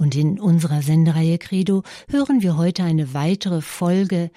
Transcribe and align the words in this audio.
Und 0.00 0.16
in 0.16 0.40
unserer 0.40 0.80
Sendereihe 0.80 1.36
Credo 1.36 1.82
hören 2.10 2.40
wir 2.40 2.56
heute 2.56 2.84
eine 2.84 3.12
weitere 3.12 3.60
Folge 3.60 4.30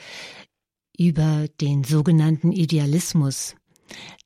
über 0.99 1.45
den 1.61 1.85
sogenannten 1.85 2.51
Idealismus. 2.51 3.55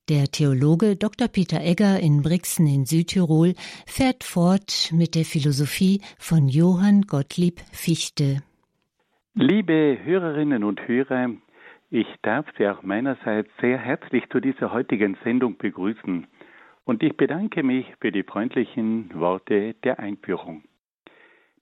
Der 0.10 0.26
Theologe 0.32 0.96
Dr. 0.96 1.28
Peter 1.28 1.62
Egger 1.62 2.00
in 2.00 2.24
Brixen 2.24 2.66
in 2.66 2.86
Südtirol 2.86 3.54
fährt 3.86 4.24
fort 4.24 4.92
mit 4.92 5.14
der 5.14 5.26
Philosophie 5.26 6.02
von 6.18 6.48
Johann 6.48 7.04
Gottlieb 7.04 7.60
Fichte. 7.72 8.42
Liebe 9.36 10.00
Hörerinnen 10.04 10.64
und 10.64 10.88
Hörer, 10.88 11.30
ich 11.92 12.08
darf 12.24 12.48
Sie 12.58 12.68
auch 12.68 12.82
meinerseits 12.82 13.52
sehr 13.62 13.78
herzlich 13.78 14.24
zu 14.32 14.40
dieser 14.40 14.74
heutigen 14.74 15.16
Sendung 15.24 15.56
begrüßen 15.60 16.26
und 16.84 17.04
ich 17.04 17.16
bedanke 17.16 17.62
mich 17.62 17.86
für 18.02 18.12
die 18.12 18.24
freundlichen 18.24 19.12
Worte 19.14 19.76
der 19.84 20.00
Einführung. 20.00 20.64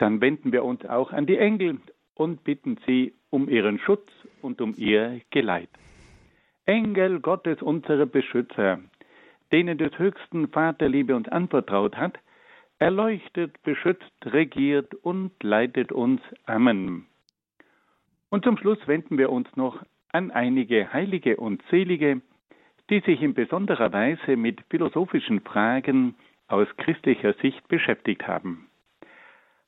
Dann 0.00 0.22
wenden 0.22 0.50
wir 0.50 0.64
uns 0.64 0.82
auch 0.86 1.12
an 1.12 1.26
die 1.26 1.36
Engel 1.36 1.78
und 2.14 2.42
bitten 2.42 2.78
sie 2.86 3.12
um 3.28 3.50
ihren 3.50 3.78
Schutz 3.78 4.08
und 4.40 4.62
um 4.62 4.74
ihr 4.78 5.20
Geleit. 5.28 5.68
Engel 6.64 7.20
Gottes, 7.20 7.60
unsere 7.60 8.06
Beschützer, 8.06 8.80
denen 9.52 9.76
des 9.76 9.98
höchsten 9.98 10.48
Vaterliebe 10.48 11.14
uns 11.14 11.28
anvertraut 11.28 11.98
hat, 11.98 12.18
erleuchtet, 12.78 13.62
beschützt, 13.62 14.10
regiert 14.24 14.94
und 14.94 15.32
leitet 15.42 15.92
uns. 15.92 16.22
Amen. 16.46 17.04
Und 18.30 18.44
zum 18.44 18.56
Schluss 18.56 18.78
wenden 18.86 19.18
wir 19.18 19.30
uns 19.30 19.54
noch 19.54 19.84
an 20.12 20.30
einige 20.30 20.94
Heilige 20.94 21.36
und 21.36 21.62
Selige, 21.70 22.22
die 22.88 23.00
sich 23.00 23.20
in 23.20 23.34
besonderer 23.34 23.92
Weise 23.92 24.38
mit 24.38 24.62
philosophischen 24.70 25.42
Fragen 25.42 26.14
aus 26.48 26.68
christlicher 26.78 27.34
Sicht 27.34 27.68
beschäftigt 27.68 28.26
haben. 28.26 28.69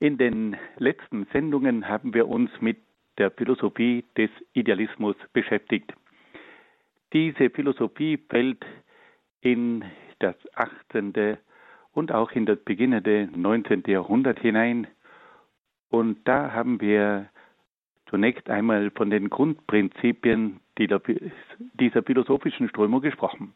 in 0.00 0.18
den 0.18 0.56
letzten 0.76 1.26
Sendungen 1.32 1.88
haben 1.88 2.14
wir 2.14 2.28
uns 2.28 2.50
mit 2.60 2.78
der 3.18 3.30
Philosophie 3.30 4.04
des 4.16 4.30
Idealismus 4.52 5.16
beschäftigt. 5.32 5.92
Diese 7.12 7.50
Philosophie 7.50 8.18
fällt 8.28 8.64
in 9.40 9.84
das 10.20 10.36
18. 10.54 11.38
und 11.92 12.12
auch 12.12 12.30
in 12.32 12.46
das 12.46 12.58
beginnende 12.60 13.28
19. 13.34 13.84
Jahrhundert 13.86 14.38
hinein. 14.40 14.86
Und 15.90 16.18
da 16.28 16.52
haben 16.52 16.80
wir 16.80 17.28
zunächst 18.08 18.48
einmal 18.50 18.90
von 18.90 19.10
den 19.10 19.30
Grundprinzipien 19.30 20.60
dieser 20.78 22.02
philosophischen 22.02 22.68
Strömung 22.68 23.00
gesprochen. 23.00 23.52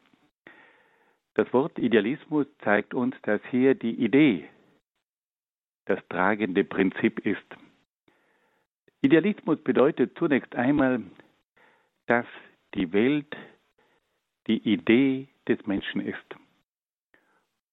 Das 1.35 1.53
Wort 1.53 1.79
Idealismus 1.79 2.47
zeigt 2.63 2.95
uns, 2.95 3.15
dass 3.23 3.41
hier 3.51 3.75
die 3.75 3.95
Idee 3.95 4.49
das 5.87 5.99
tragende 6.09 6.65
Prinzip 6.65 7.25
ist. 7.27 7.47
Idealismus 9.01 9.63
bedeutet 9.63 10.17
zunächst 10.17 10.55
einmal, 10.55 11.03
dass 12.07 12.27
die 12.75 12.93
Welt 12.93 13.37
die 14.47 14.59
Idee 14.59 15.29
des 15.49 15.65
Menschen 15.67 16.01
ist. 16.01 16.37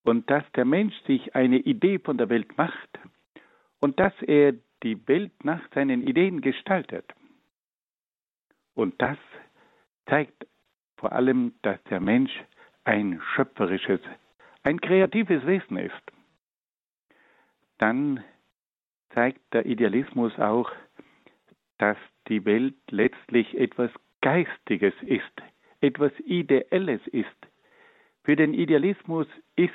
Und 0.04 0.30
dass 0.30 0.44
der 0.54 0.66
Mensch 0.66 0.96
sich 1.06 1.36
eine 1.36 1.58
Idee 1.58 2.00
von 2.00 2.18
der 2.18 2.30
Welt 2.30 2.58
macht 2.58 2.90
und 3.80 4.00
dass 4.00 4.14
er 4.24 4.54
die 4.82 5.08
Welt 5.08 5.44
nach 5.44 5.62
seinen 5.74 6.08
Ideen 6.08 6.42
gestaltet. 6.42 7.06
Und 8.74 9.00
das 9.02 9.18
zeigt 10.08 10.48
vor 10.98 11.12
allem, 11.12 11.54
dass 11.62 11.82
der 11.86 12.00
Mensch 12.00 12.32
ein 12.86 13.22
schöpferisches, 13.36 14.00
ein 14.64 14.82
kreatives 14.82 15.46
Wesen 15.46 15.78
ist 15.78 16.12
dann 17.80 18.24
zeigt 19.14 19.42
der 19.54 19.66
Idealismus 19.66 20.38
auch, 20.38 20.72
dass 21.80 21.98
die 22.28 22.46
Welt 22.46 22.76
letztlich 22.92 23.58
etwas 23.58 23.90
Geistiges 24.22 24.94
ist, 25.02 25.24
etwas 25.82 26.12
Ideelles 26.20 27.02
ist. 27.08 27.28
Für 28.24 28.36
den 28.36 28.54
Idealismus 28.54 29.28
ist 29.56 29.74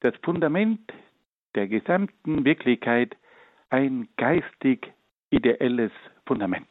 das 0.00 0.14
Fundament 0.22 0.80
der 1.54 1.66
gesamten 1.68 2.44
Wirklichkeit 2.44 3.16
ein 3.70 4.08
geistig 4.16 4.92
ideelles 5.30 5.92
Fundament. 6.26 6.68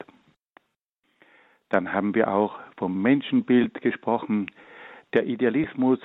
Dann 1.70 1.94
haben 1.94 2.16
wir 2.16 2.34
auch 2.34 2.58
vom 2.78 3.02
Menschenbild 3.02 3.82
gesprochen. 3.82 4.50
Der 5.14 5.26
Idealismus 5.26 6.00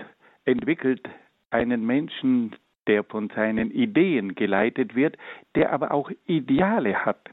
entwickelt 0.44 1.08
einen 1.50 1.86
Menschen, 1.86 2.54
der 2.86 3.04
von 3.04 3.30
seinen 3.30 3.70
Ideen 3.70 4.34
geleitet 4.34 4.94
wird, 4.94 5.16
der 5.54 5.72
aber 5.72 5.92
auch 5.92 6.10
Ideale 6.26 7.04
hat. 7.04 7.30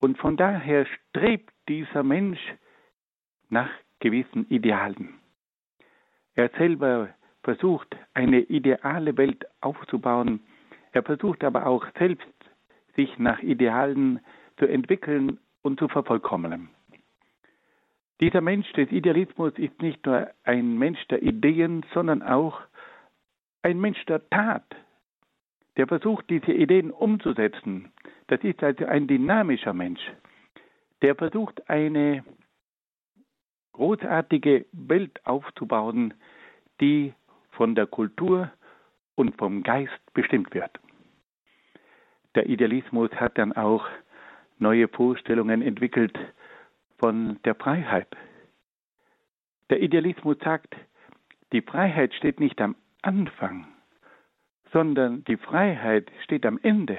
Und 0.00 0.18
von 0.18 0.36
daher 0.36 0.86
strebt 0.86 1.52
dieser 1.68 2.02
Mensch 2.02 2.40
nach 3.48 3.70
gewissen 4.00 4.48
Idealen. 4.48 5.14
Er 6.34 6.50
selber 6.58 7.10
versucht, 7.42 7.96
eine 8.14 8.40
ideale 8.40 9.16
Welt 9.16 9.44
aufzubauen. 9.60 10.40
Er 10.92 11.02
versucht 11.02 11.44
aber 11.44 11.66
auch 11.66 11.86
selbst, 11.98 12.26
sich 12.96 13.18
nach 13.18 13.40
Idealen 13.40 14.20
zu 14.58 14.66
entwickeln 14.66 15.38
und 15.62 15.78
zu 15.78 15.88
vervollkommnen. 15.88 16.68
Dieser 18.20 18.40
Mensch 18.40 18.70
des 18.74 18.90
Idealismus 18.92 19.52
ist 19.56 19.80
nicht 19.82 20.06
nur 20.06 20.30
ein 20.44 20.78
Mensch 20.78 21.04
der 21.08 21.22
Ideen, 21.22 21.84
sondern 21.92 22.22
auch 22.22 22.60
ein 23.62 23.80
Mensch 23.80 24.04
der 24.06 24.28
Tat, 24.28 24.64
der 25.76 25.86
versucht, 25.86 26.28
diese 26.28 26.52
Ideen 26.52 26.90
umzusetzen. 26.90 27.92
Das 28.26 28.42
ist 28.42 28.62
also 28.62 28.84
ein 28.86 29.06
dynamischer 29.06 29.72
Mensch, 29.72 30.00
der 31.00 31.14
versucht, 31.14 31.68
eine 31.68 32.24
großartige 33.72 34.66
Welt 34.72 35.24
aufzubauen, 35.24 36.14
die 36.80 37.14
von 37.50 37.74
der 37.74 37.86
Kultur 37.86 38.50
und 39.14 39.36
vom 39.38 39.62
Geist 39.62 40.00
bestimmt 40.14 40.54
wird. 40.54 40.78
Der 42.34 42.48
Idealismus 42.48 43.10
hat 43.12 43.38
dann 43.38 43.52
auch 43.52 43.86
neue 44.58 44.88
Vorstellungen 44.88 45.62
entwickelt 45.62 46.18
von 46.98 47.38
der 47.44 47.54
Freiheit. 47.54 48.08
Der 49.70 49.82
Idealismus 49.82 50.36
sagt, 50.42 50.76
die 51.52 51.62
Freiheit 51.62 52.14
steht 52.14 52.40
nicht 52.40 52.60
am 52.60 52.76
Anfang, 53.02 53.66
sondern 54.72 55.24
die 55.24 55.36
Freiheit 55.36 56.10
steht 56.24 56.46
am 56.46 56.58
Ende. 56.62 56.98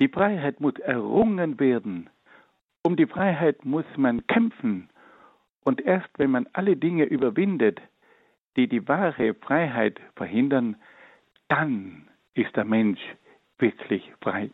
Die 0.00 0.08
Freiheit 0.08 0.60
muss 0.60 0.78
errungen 0.78 1.60
werden. 1.60 2.10
Um 2.82 2.96
die 2.96 3.06
Freiheit 3.06 3.64
muss 3.64 3.86
man 3.96 4.26
kämpfen. 4.26 4.88
Und 5.64 5.80
erst 5.80 6.10
wenn 6.18 6.30
man 6.30 6.48
alle 6.52 6.76
Dinge 6.76 7.04
überwindet, 7.04 7.80
die 8.56 8.68
die 8.68 8.86
wahre 8.88 9.34
Freiheit 9.34 10.00
verhindern, 10.16 10.76
dann 11.48 12.08
ist 12.34 12.54
der 12.56 12.64
Mensch 12.64 13.00
wirklich 13.58 14.12
frei. 14.20 14.50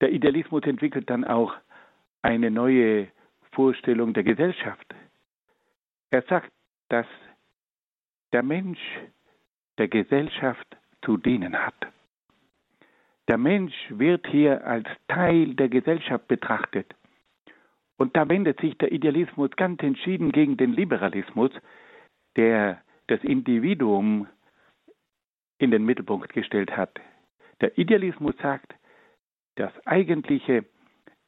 Der 0.00 0.12
Idealismus 0.12 0.64
entwickelt 0.64 1.08
dann 1.08 1.24
auch 1.24 1.54
eine 2.22 2.50
neue 2.50 3.08
Vorstellung 3.52 4.14
der 4.14 4.24
Gesellschaft. 4.24 4.94
Er 6.10 6.22
sagt, 6.22 6.50
dass 6.88 7.06
der 8.32 8.42
Mensch 8.42 8.80
der 9.78 9.88
Gesellschaft 9.88 10.76
zu 11.04 11.16
dienen 11.16 11.56
hat. 11.56 11.74
Der 13.28 13.38
Mensch 13.38 13.74
wird 13.88 14.26
hier 14.26 14.66
als 14.66 14.88
Teil 15.08 15.54
der 15.54 15.68
Gesellschaft 15.68 16.26
betrachtet. 16.28 16.94
Und 17.96 18.16
da 18.16 18.28
wendet 18.28 18.60
sich 18.60 18.76
der 18.78 18.90
Idealismus 18.90 19.50
ganz 19.52 19.82
entschieden 19.82 20.32
gegen 20.32 20.56
den 20.56 20.72
Liberalismus, 20.72 21.50
der 22.36 22.82
das 23.06 23.22
Individuum 23.22 24.26
in 25.58 25.70
den 25.70 25.84
Mittelpunkt 25.84 26.32
gestellt 26.32 26.76
hat. 26.76 26.98
Der 27.60 27.78
Idealismus 27.78 28.34
sagt, 28.42 28.74
das 29.54 29.72
Eigentliche 29.86 30.64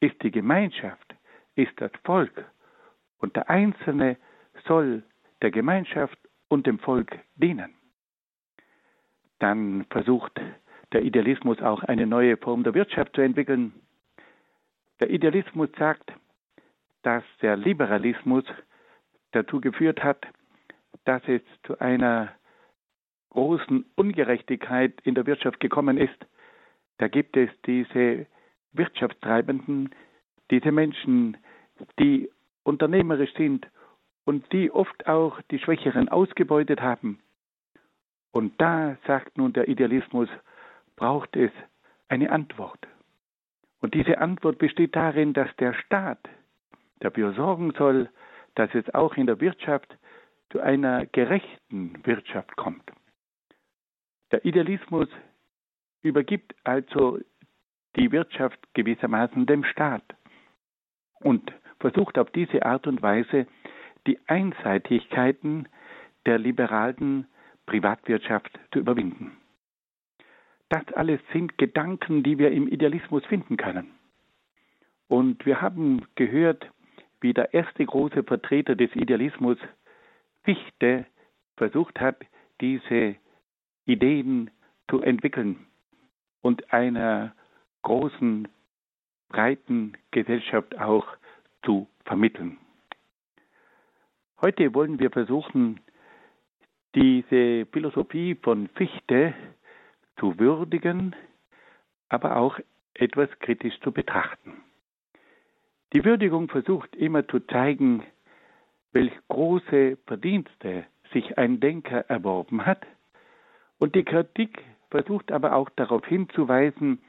ist 0.01 0.21
die 0.23 0.31
Gemeinschaft, 0.31 1.15
ist 1.55 1.73
das 1.77 1.93
Volk 2.05 2.45
und 3.19 3.37
der 3.37 3.49
Einzelne 3.49 4.17
soll 4.67 5.05
der 5.43 5.51
Gemeinschaft 5.51 6.19
und 6.55 6.69
dem 6.69 6.79
Volk 6.79 7.19
dienen. 7.35 7.75
Dann 9.41 9.87
versucht 9.91 10.41
der 10.93 11.03
Idealismus 11.03 11.61
auch 11.61 11.83
eine 11.83 12.07
neue 12.07 12.37
Form 12.37 12.63
der 12.63 12.75
Wirtschaft 12.75 13.17
zu 13.17 13.23
entwickeln. 13.23 13.73
Der 15.01 15.11
Idealismus 15.11 15.69
sagt, 15.77 16.13
dass 17.03 17.25
der 17.43 17.57
Liberalismus 17.57 18.45
dazu 19.33 19.61
geführt 19.61 20.05
hat, 20.05 20.25
dass 21.05 21.23
es 21.27 21.43
zu 21.65 21.81
einer 21.81 22.33
großen 23.31 23.85
Ungerechtigkeit 23.97 24.93
in 25.03 25.17
der 25.17 25.27
Wirtschaft 25.27 25.59
gekommen 25.59 25.99
ist. 25.99 26.25
Da 26.99 27.09
gibt 27.09 27.37
es 27.37 27.51
diese 27.67 28.27
Wirtschaftstreibenden, 28.73 29.91
diese 30.53 30.71
Menschen, 30.71 31.37
die 31.99 32.31
unternehmerisch 32.63 33.35
sind 33.35 33.67
und 34.25 34.51
die 34.53 34.71
oft 34.71 35.07
auch 35.07 35.41
die 35.51 35.59
Schwächeren 35.59 36.09
ausgebeutet 36.09 36.81
haben. 36.81 37.21
Und 38.33 38.61
da 38.61 38.97
sagt 39.07 39.39
nun 39.39 39.53
der 39.53 39.69
Idealismus, 39.69 40.29
braucht 40.97 41.37
es 41.37 41.51
eine 42.09 42.31
Antwort. 42.31 42.81
Und 43.81 43.95
diese 43.95 44.19
Antwort 44.19 44.59
besteht 44.59 44.97
darin, 44.97 45.35
dass 45.35 45.55
der 45.57 45.75
Staat 45.75 46.19
dafür 47.01 47.35
sorgen 47.35 47.73
soll, 47.73 48.09
dass 48.55 48.75
es 48.75 48.93
auch 48.95 49.17
in 49.17 49.27
der 49.27 49.41
Wirtschaft 49.41 49.97
zu 50.51 50.61
einer 50.61 51.07
gerechten 51.07 52.05
Wirtschaft 52.07 52.57
kommt. 52.57 52.91
Der 54.33 54.45
Idealismus 54.45 55.09
übergibt 56.03 56.55
also 56.65 57.19
die 57.97 58.11
Wirtschaft 58.11 58.59
gewissermaßen 58.75 59.47
dem 59.47 59.65
Staat 59.65 60.05
und 61.21 61.53
versucht 61.79 62.19
auf 62.19 62.31
diese 62.31 62.65
Art 62.65 62.87
und 62.87 63.03
Weise 63.03 63.47
die 64.07 64.19
Einseitigkeiten 64.27 65.69
der 66.27 66.39
liberalen 66.39 67.27
Privatwirtschaft 67.67 68.59
zu 68.73 68.81
überwinden. 68.81 69.37
Das 70.69 70.87
alles 70.95 71.21
sind 71.33 71.59
Gedanken, 71.59 72.23
die 72.23 72.39
wir 72.39 72.51
im 72.51 72.69
Idealismus 72.69 73.25
finden 73.27 73.57
können. 73.57 73.91
Und 75.09 75.45
wir 75.47 75.61
haben 75.61 76.07
gehört, 76.15 76.71
wie 77.21 77.33
der 77.33 77.55
erste 77.55 77.85
große 77.85 78.25
Vertreter 78.25 78.75
des 78.75 78.95
Idealismus, 78.95 79.59
Fichte, 80.43 81.07
versucht 81.57 82.01
hat, 82.01 82.17
diese 82.61 83.17
Ideen 83.87 84.51
zu 84.91 85.01
entwickeln 85.01 85.67
und 86.43 86.73
einer 86.73 87.35
großen, 87.83 88.49
breiten 89.29 89.95
Gesellschaft 90.11 90.79
auch 90.79 91.07
zu 91.65 91.89
vermitteln. 92.05 92.59
Heute 94.41 94.75
wollen 94.75 94.99
wir 94.99 95.11
versuchen, 95.11 95.81
diese 96.95 97.67
Philosophie 97.67 98.35
von 98.35 98.69
Fichte 98.69 99.35
zu 100.19 100.39
würdigen, 100.39 101.17
aber 102.09 102.37
auch 102.37 102.59
etwas 102.95 103.29
kritisch 103.41 103.79
zu 103.81 103.93
betrachten. 103.93 104.63
Die 105.93 106.05
Würdigung 106.05 106.49
versucht 106.49 106.95
immer 106.97 107.27
zu 107.27 107.41
zeigen, 107.41 108.03
welch 108.93 109.13
große 109.29 109.99
Verdienste 110.07 110.85
sich 111.13 111.39
ein 111.39 111.61
Denker 111.61 112.01
erworben 112.09 112.67
hat, 112.67 112.87
und 113.79 113.95
die 113.95 114.05
Kritik 114.05 114.63
versucht 114.91 115.33
aber 115.33 115.55
auch 115.55 115.69
darauf 115.71 116.07
hinzuweisen, 116.07 117.01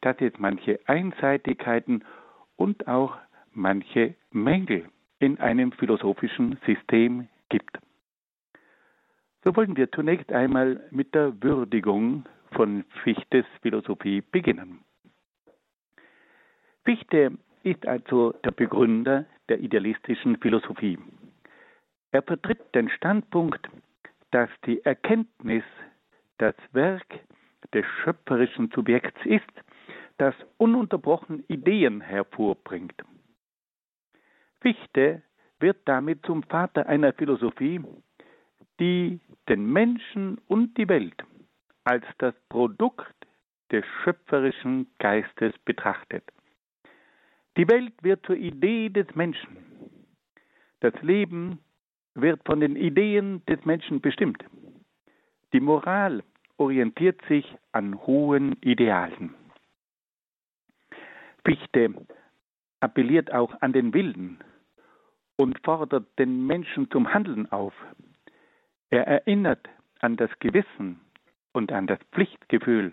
dass 0.00 0.16
es 0.20 0.32
manche 0.38 0.80
Einseitigkeiten 0.86 2.04
und 2.56 2.88
auch 2.88 3.16
manche 3.52 4.14
Mängel 4.30 4.88
in 5.24 5.40
einem 5.40 5.72
philosophischen 5.72 6.58
System 6.66 7.28
gibt. 7.48 7.78
So 9.42 9.56
wollen 9.56 9.74
wir 9.74 9.90
zunächst 9.90 10.30
einmal 10.30 10.86
mit 10.90 11.14
der 11.14 11.42
Würdigung 11.42 12.26
von 12.52 12.84
Fichtes 13.02 13.46
Philosophie 13.62 14.20
beginnen. 14.20 14.84
Fichte 16.84 17.38
ist 17.62 17.86
also 17.86 18.32
der 18.44 18.50
Begründer 18.50 19.24
der 19.48 19.60
idealistischen 19.60 20.36
Philosophie. 20.36 20.98
Er 22.12 22.22
vertritt 22.22 22.74
den 22.74 22.90
Standpunkt, 22.90 23.66
dass 24.30 24.50
die 24.66 24.84
Erkenntnis 24.84 25.64
das 26.36 26.54
Werk 26.72 27.06
des 27.72 27.86
schöpferischen 28.02 28.70
Subjekts 28.74 29.24
ist, 29.24 29.52
das 30.18 30.34
ununterbrochen 30.58 31.44
Ideen 31.48 32.02
hervorbringt. 32.02 33.02
Fichte 34.64 35.22
wird 35.60 35.76
damit 35.84 36.24
zum 36.24 36.42
Vater 36.42 36.86
einer 36.86 37.12
Philosophie, 37.12 37.82
die 38.80 39.20
den 39.46 39.70
Menschen 39.70 40.38
und 40.48 40.78
die 40.78 40.88
Welt 40.88 41.22
als 41.84 42.02
das 42.16 42.34
Produkt 42.48 43.14
des 43.70 43.84
schöpferischen 44.02 44.86
Geistes 44.98 45.52
betrachtet. 45.66 46.24
Die 47.58 47.68
Welt 47.68 47.92
wird 48.00 48.24
zur 48.24 48.36
Idee 48.36 48.88
des 48.88 49.06
Menschen. 49.14 49.58
Das 50.80 50.94
Leben 51.02 51.58
wird 52.14 52.40
von 52.46 52.60
den 52.60 52.74
Ideen 52.76 53.44
des 53.44 53.62
Menschen 53.66 54.00
bestimmt. 54.00 54.42
Die 55.52 55.60
Moral 55.60 56.22
orientiert 56.56 57.20
sich 57.28 57.44
an 57.72 58.00
hohen 58.06 58.56
Idealen. 58.62 59.34
Fichte 61.44 61.94
appelliert 62.80 63.30
auch 63.30 63.60
an 63.60 63.74
den 63.74 63.92
Willen 63.92 64.38
und 65.36 65.58
fordert 65.64 66.06
den 66.18 66.46
Menschen 66.46 66.90
zum 66.90 67.12
Handeln 67.12 67.50
auf. 67.50 67.74
Er 68.90 69.06
erinnert 69.06 69.68
an 70.00 70.16
das 70.16 70.30
Gewissen 70.38 71.00
und 71.52 71.72
an 71.72 71.86
das 71.86 71.98
Pflichtgefühl. 72.12 72.92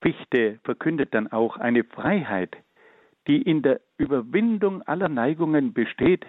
Fichte 0.00 0.60
verkündet 0.64 1.12
dann 1.14 1.30
auch 1.32 1.56
eine 1.56 1.84
Freiheit, 1.84 2.56
die 3.26 3.42
in 3.42 3.62
der 3.62 3.80
Überwindung 3.98 4.82
aller 4.82 5.08
Neigungen 5.08 5.72
besteht, 5.72 6.24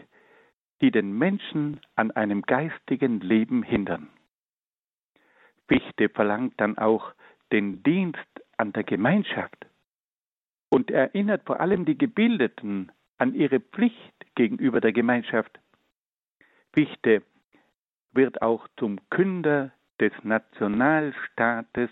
die 0.81 0.91
den 0.91 1.17
Menschen 1.17 1.79
an 1.95 2.11
einem 2.11 2.41
geistigen 2.41 3.19
Leben 3.19 3.63
hindern. 3.63 4.09
Fichte 5.67 6.09
verlangt 6.09 6.55
dann 6.57 6.77
auch 6.77 7.13
den 7.51 7.83
Dienst 7.83 8.17
an 8.57 8.73
der 8.73 8.83
Gemeinschaft 8.83 9.67
und 10.69 10.91
erinnert 10.91 11.43
vor 11.45 11.59
allem 11.59 11.85
die 11.85 11.97
Gebildeten 11.97 12.91
an 13.19 13.35
ihre 13.35 13.59
Pflicht 13.59 14.35
gegenüber 14.35 14.81
der 14.81 14.93
Gemeinschaft. 14.93 15.59
Fichte 16.73 17.21
wird 18.11 18.41
auch 18.41 18.67
zum 18.77 18.99
Künder 19.09 19.71
des 19.99 20.13
Nationalstaates 20.23 21.89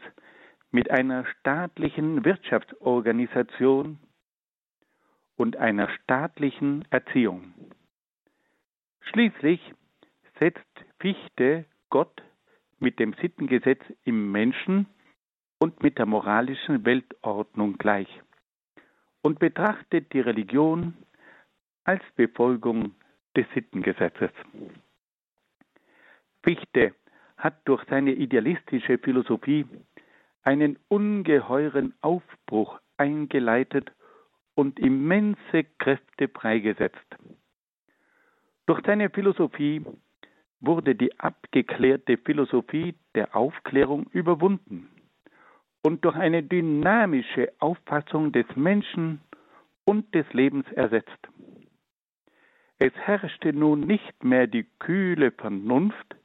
mit 0.72 0.90
einer 0.90 1.26
staatlichen 1.26 2.26
Wirtschaftsorganisation 2.26 4.00
und 5.36 5.58
einer 5.58 5.90
staatlichen 5.90 6.86
Erziehung. 6.90 7.54
Schließlich 9.02 9.62
setzt 10.40 10.66
Fichte 11.00 11.66
Gott 11.90 12.24
mit 12.80 13.00
dem 13.00 13.14
Sittengesetz 13.22 13.82
im 14.04 14.32
Menschen 14.32 14.88
und 15.60 15.82
mit 15.84 15.98
der 15.98 16.06
moralischen 16.06 16.86
Weltordnung 16.86 17.78
gleich 17.78 18.08
und 19.22 19.40
betrachtet 19.40 20.14
die 20.14 20.20
Religion 20.20 20.94
als 21.88 22.04
Befolgung 22.16 22.96
des 23.36 23.46
Sittengesetzes. 23.56 24.32
Fichte 26.44 26.94
hat 27.38 27.62
durch 27.66 27.84
seine 27.90 28.12
idealistische 28.12 28.98
Philosophie 28.98 29.66
einen 30.44 30.78
ungeheuren 30.90 31.94
Aufbruch 32.02 32.80
eingeleitet 32.98 33.92
und 34.54 34.80
immense 34.80 35.64
Kräfte 35.78 36.28
freigesetzt. 36.28 37.18
Durch 38.66 38.82
seine 38.86 39.10
Philosophie 39.10 39.82
wurde 40.60 40.94
die 40.96 41.18
abgeklärte 41.20 42.18
Philosophie 42.18 42.96
der 43.16 43.34
Aufklärung 43.34 44.08
überwunden 44.12 44.90
und 45.84 46.04
durch 46.04 46.16
eine 46.16 46.44
dynamische 46.44 47.54
Auffassung 47.60 48.34
des 48.34 48.46
Menschen 48.56 49.22
und 49.86 50.14
des 50.14 50.26
Lebens 50.34 50.66
ersetzt. 50.74 51.30
Es 52.80 52.94
herrschte 52.94 53.54
nun 53.54 53.82
nicht 53.82 54.24
mehr 54.24 54.46
die 54.46 54.66
kühle 54.80 55.32
Vernunft, 55.32 56.16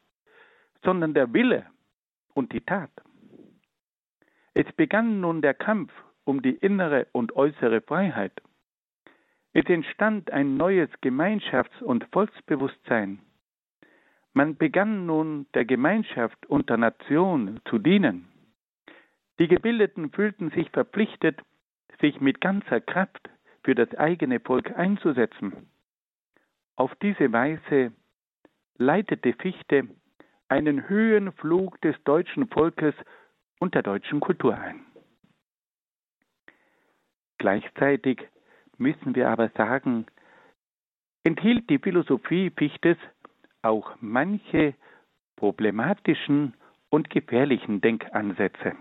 sondern 0.83 1.15
der 1.15 1.33
Wille 1.33 1.67
und 2.35 2.53
die 2.53 2.61
Tat. 2.61 2.91
Es 4.55 4.71
begann 4.73 5.21
nun 5.21 5.41
der 5.41 5.55
Kampf 5.55 5.93
um 6.25 6.43
die 6.43 6.55
innere 6.55 7.07
und 7.13 7.35
äußere 7.35 7.81
Freiheit. 7.81 8.43
Es 9.55 9.65
entstand 9.67 10.31
ein 10.31 10.57
neues 10.57 10.91
Gemeinschafts- 11.03 11.83
und 11.83 12.07
Volksbewusstsein. 12.13 13.21
Man 14.35 14.57
begann 14.57 15.07
nun 15.07 15.47
der 15.55 15.65
Gemeinschaft 15.65 16.47
und 16.47 16.71
der 16.71 16.79
Nation 16.79 17.61
zu 17.67 17.79
dienen. 17.79 18.29
Die 19.39 19.49
Gebildeten 19.49 20.11
fühlten 20.11 20.51
sich 20.51 20.71
verpflichtet, 20.71 21.41
sich 22.01 22.21
mit 22.21 22.41
ganzer 22.41 22.81
Kraft 22.81 23.31
für 23.63 23.75
das 23.75 23.95
eigene 23.95 24.41
Volk 24.41 24.77
einzusetzen. 24.77 25.69
Auf 26.77 26.95
diese 26.97 27.33
Weise 27.33 27.93
leitete 28.77 29.35
Fichte 29.35 29.89
einen 30.49 30.89
Höhenflug 30.89 31.81
des 31.81 31.97
deutschen 32.05 32.49
Volkes 32.49 32.95
und 33.61 33.75
der 33.75 33.83
deutschen 33.83 34.21
Kultur 34.21 34.57
ein. 34.57 34.85
Gleichzeitig 37.39 38.21
müssen 38.79 39.15
wir 39.15 39.29
aber 39.29 39.49
sagen, 39.57 40.07
enthielt 41.25 41.69
die 41.71 41.79
Philosophie 41.79 42.51
Fichtes 42.51 42.97
auch 43.63 43.97
manche 44.01 44.75
problematischen 45.37 46.55
und 46.91 47.11
gefährlichen 47.11 47.81
Denkansätze. 47.81 48.77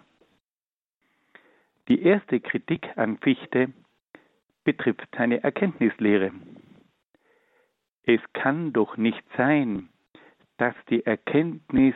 Die 1.88 2.04
erste 2.04 2.40
Kritik 2.40 2.90
an 2.98 3.18
Fichte 3.18 3.74
betrifft 4.64 5.08
seine 5.16 5.44
Erkenntnislehre. 5.44 6.32
Es 8.04 8.22
kann 8.34 8.74
doch 8.74 8.98
nicht 8.98 9.24
sein, 9.38 9.90
dass 10.58 10.76
die 10.90 11.06
Erkenntnis 11.06 11.96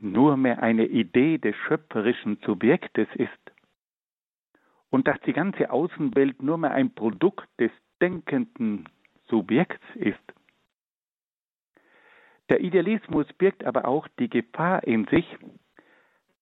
nur 0.00 0.36
mehr 0.36 0.62
eine 0.62 0.86
Idee 0.86 1.38
des 1.38 1.56
schöpferischen 1.66 2.38
Subjektes 2.44 3.08
ist 3.14 3.30
und 4.90 5.06
dass 5.06 5.20
die 5.22 5.32
ganze 5.32 5.70
Außenwelt 5.70 6.42
nur 6.42 6.58
mehr 6.58 6.72
ein 6.72 6.94
Produkt 6.94 7.48
des 7.58 7.70
denkenden 8.00 8.88
Subjekts 9.28 9.84
ist. 9.96 10.18
Der 12.48 12.60
Idealismus 12.60 13.26
birgt 13.34 13.64
aber 13.64 13.86
auch 13.86 14.08
die 14.18 14.30
Gefahr 14.30 14.84
in 14.84 15.06
sich, 15.06 15.26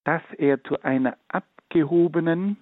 dass 0.05 0.21
er 0.37 0.63
zu 0.63 0.81
einer 0.83 1.17
abgehobenen 1.27 2.57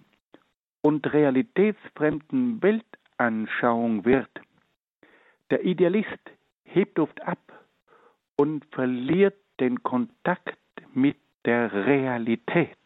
und 0.81 1.11
realitätsfremden 1.13 2.61
Weltanschauung 2.63 4.05
wird. 4.05 4.29
Der 5.51 5.63
Idealist 5.63 6.31
hebt 6.63 6.99
oft 6.99 7.21
ab 7.21 7.39
und 8.35 8.65
verliert 8.71 9.35
den 9.59 9.83
Kontakt 9.83 10.57
mit 10.93 11.17
der 11.45 11.71
Realität. 11.71 12.77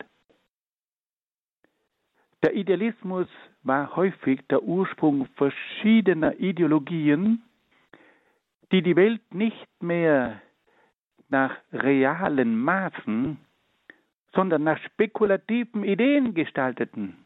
Der 2.44 2.56
Idealismus 2.56 3.28
war 3.64 3.96
häufig 3.96 4.42
der 4.50 4.64
Ursprung 4.64 5.26
verschiedener 5.36 6.40
Ideologien, 6.40 7.42
die 8.72 8.82
die 8.82 8.96
Welt 8.96 9.34
nicht 9.34 9.68
mehr 9.82 10.42
nach 11.30 11.56
realen 11.72 12.60
Maßen, 12.60 13.38
sondern 14.34 14.64
nach 14.64 14.78
spekulativen 14.84 15.84
Ideen 15.84 16.34
gestalteten. 16.34 17.18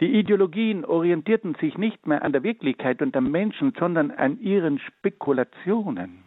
Die 0.00 0.18
Ideologien 0.18 0.86
orientierten 0.86 1.54
sich 1.56 1.76
nicht 1.76 2.06
mehr 2.06 2.22
an 2.22 2.32
der 2.32 2.42
Wirklichkeit 2.42 3.02
und 3.02 3.14
am 3.16 3.30
Menschen, 3.30 3.74
sondern 3.78 4.10
an 4.10 4.40
ihren 4.40 4.78
Spekulationen 4.78 6.24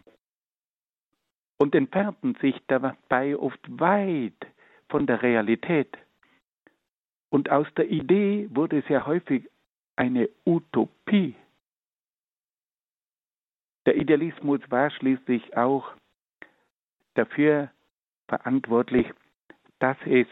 und 1.58 1.74
entfernten 1.74 2.36
sich 2.36 2.56
dabei 2.68 3.36
oft 3.38 3.80
weit 3.80 4.46
von 4.90 5.08
der 5.08 5.24
Realität. 5.24 5.98
Und 7.30 7.50
aus 7.50 7.68
der 7.76 7.90
Idee 7.90 8.48
wurde 8.52 8.84
sehr 8.88 9.08
häufig 9.08 9.50
eine 9.96 10.30
Utopie. 10.46 11.36
Der 13.88 13.96
Idealismus 13.96 14.62
war 14.70 14.92
schließlich 14.92 15.58
auch 15.58 15.92
dafür 17.16 17.72
verantwortlich, 18.28 19.08
dass 19.80 19.98
es 20.06 20.28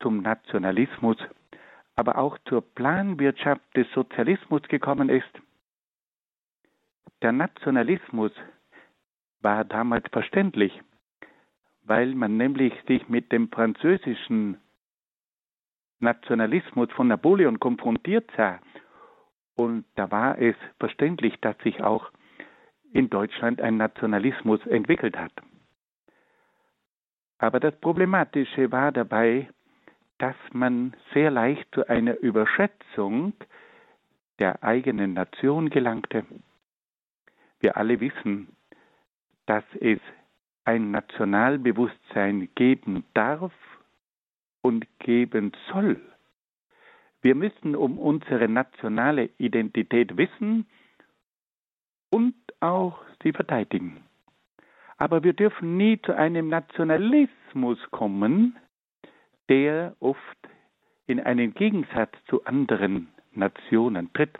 zum 0.00 0.22
Nationalismus, 0.22 1.16
aber 2.00 2.16
auch 2.16 2.38
zur 2.48 2.62
Planwirtschaft 2.62 3.60
des 3.76 3.86
Sozialismus 3.92 4.62
gekommen 4.68 5.10
ist. 5.10 5.30
Der 7.20 7.30
Nationalismus 7.30 8.32
war 9.42 9.66
damals 9.66 10.08
verständlich, 10.10 10.80
weil 11.82 12.14
man 12.14 12.38
nämlich 12.38 12.72
sich 12.88 13.06
mit 13.10 13.30
dem 13.32 13.50
französischen 13.50 14.56
Nationalismus 15.98 16.90
von 16.92 17.08
Napoleon 17.08 17.60
konfrontiert 17.60 18.30
sah. 18.34 18.60
Und 19.54 19.84
da 19.96 20.10
war 20.10 20.38
es 20.38 20.56
verständlich, 20.78 21.38
dass 21.42 21.58
sich 21.58 21.82
auch 21.82 22.10
in 22.94 23.10
Deutschland 23.10 23.60
ein 23.60 23.76
Nationalismus 23.76 24.66
entwickelt 24.66 25.18
hat. 25.18 25.32
Aber 27.36 27.60
das 27.60 27.78
Problematische 27.78 28.72
war 28.72 28.90
dabei, 28.90 29.50
dass 30.20 30.36
man 30.52 30.94
sehr 31.14 31.30
leicht 31.30 31.66
zu 31.74 31.88
einer 31.88 32.18
Überschätzung 32.18 33.32
der 34.38 34.62
eigenen 34.62 35.14
Nation 35.14 35.70
gelangte. 35.70 36.26
Wir 37.58 37.78
alle 37.78 38.00
wissen, 38.00 38.54
dass 39.46 39.64
es 39.80 39.98
ein 40.64 40.90
Nationalbewusstsein 40.90 42.50
geben 42.54 43.04
darf 43.14 43.52
und 44.60 44.86
geben 44.98 45.52
soll. 45.72 45.98
Wir 47.22 47.34
müssen 47.34 47.74
um 47.74 47.98
unsere 47.98 48.46
nationale 48.46 49.30
Identität 49.38 50.18
wissen 50.18 50.66
und 52.10 52.34
auch 52.60 53.02
sie 53.22 53.32
verteidigen. 53.32 54.04
Aber 54.98 55.24
wir 55.24 55.32
dürfen 55.32 55.78
nie 55.78 56.00
zu 56.02 56.14
einem 56.14 56.48
Nationalismus 56.48 57.78
kommen, 57.90 58.58
der 59.50 59.96
oft 59.98 60.38
in 61.06 61.20
einen 61.20 61.52
Gegensatz 61.54 62.12
zu 62.28 62.44
anderen 62.44 63.08
Nationen 63.32 64.12
tritt. 64.12 64.38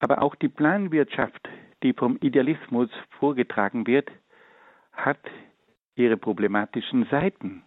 Aber 0.00 0.20
auch 0.22 0.34
die 0.34 0.48
Planwirtschaft, 0.48 1.48
die 1.82 1.92
vom 1.94 2.18
Idealismus 2.20 2.90
vorgetragen 3.20 3.86
wird, 3.86 4.10
hat 4.92 5.20
ihre 5.94 6.16
problematischen 6.16 7.06
Seiten. 7.06 7.62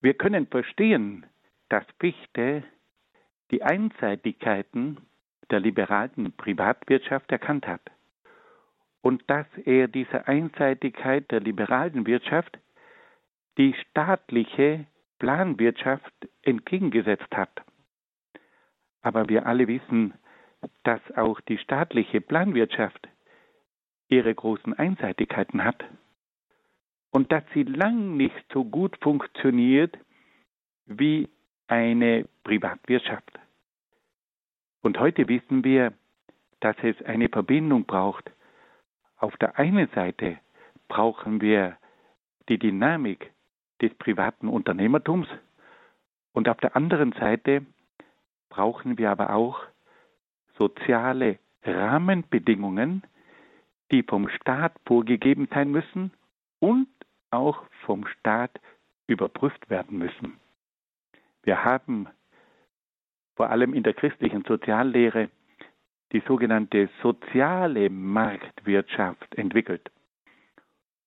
Wir 0.00 0.14
können 0.14 0.48
verstehen, 0.48 1.24
dass 1.68 1.84
Fichte 2.00 2.64
die 3.52 3.62
Einseitigkeiten 3.62 4.98
der 5.50 5.60
liberalen 5.60 6.32
Privatwirtschaft 6.32 7.30
erkannt 7.30 7.66
hat 7.66 7.80
und 9.02 9.22
dass 9.30 9.46
er 9.64 9.86
dieser 9.86 10.26
Einseitigkeit 10.26 11.30
der 11.30 11.40
liberalen 11.40 12.06
Wirtschaft 12.06 12.58
die 13.58 13.74
staatliche 13.90 14.86
Planwirtschaft 15.18 16.14
entgegengesetzt 16.42 17.36
hat. 17.36 17.50
Aber 19.02 19.28
wir 19.28 19.46
alle 19.46 19.66
wissen, 19.66 20.14
dass 20.84 21.00
auch 21.16 21.40
die 21.42 21.58
staatliche 21.58 22.20
Planwirtschaft 22.20 23.08
ihre 24.08 24.34
großen 24.34 24.74
Einseitigkeiten 24.74 25.62
hat 25.64 25.84
und 27.10 27.32
dass 27.32 27.42
sie 27.52 27.64
lang 27.64 28.16
nicht 28.16 28.44
so 28.52 28.64
gut 28.64 28.96
funktioniert 29.02 29.98
wie 30.86 31.28
eine 31.66 32.26
Privatwirtschaft. 32.44 33.38
Und 34.82 34.98
heute 34.98 35.28
wissen 35.28 35.64
wir, 35.64 35.92
dass 36.60 36.76
es 36.82 37.00
eine 37.02 37.28
Verbindung 37.28 37.84
braucht. 37.84 38.30
Auf 39.16 39.36
der 39.36 39.58
einen 39.58 39.88
Seite 39.88 40.38
brauchen 40.86 41.40
wir 41.40 41.76
die 42.48 42.58
Dynamik 42.58 43.32
des 43.80 43.94
privaten 43.94 44.48
Unternehmertums 44.48 45.28
und 46.32 46.48
auf 46.48 46.58
der 46.58 46.76
anderen 46.76 47.12
Seite 47.12 47.66
brauchen 48.48 48.98
wir 48.98 49.10
aber 49.10 49.34
auch 49.34 49.60
soziale 50.56 51.38
Rahmenbedingungen, 51.62 53.02
die 53.90 54.02
vom 54.02 54.28
Staat 54.28 54.72
vorgegeben 54.86 55.48
sein 55.52 55.70
müssen 55.70 56.12
und 56.60 56.88
auch 57.30 57.64
vom 57.84 58.06
Staat 58.06 58.60
überprüft 59.06 59.70
werden 59.70 59.98
müssen. 59.98 60.38
Wir 61.42 61.64
haben 61.64 62.08
vor 63.36 63.50
allem 63.50 63.74
in 63.74 63.82
der 63.82 63.94
christlichen 63.94 64.44
Soziallehre 64.44 65.30
die 66.12 66.22
sogenannte 66.26 66.88
soziale 67.02 67.90
Marktwirtschaft 67.90 69.34
entwickelt. 69.36 69.90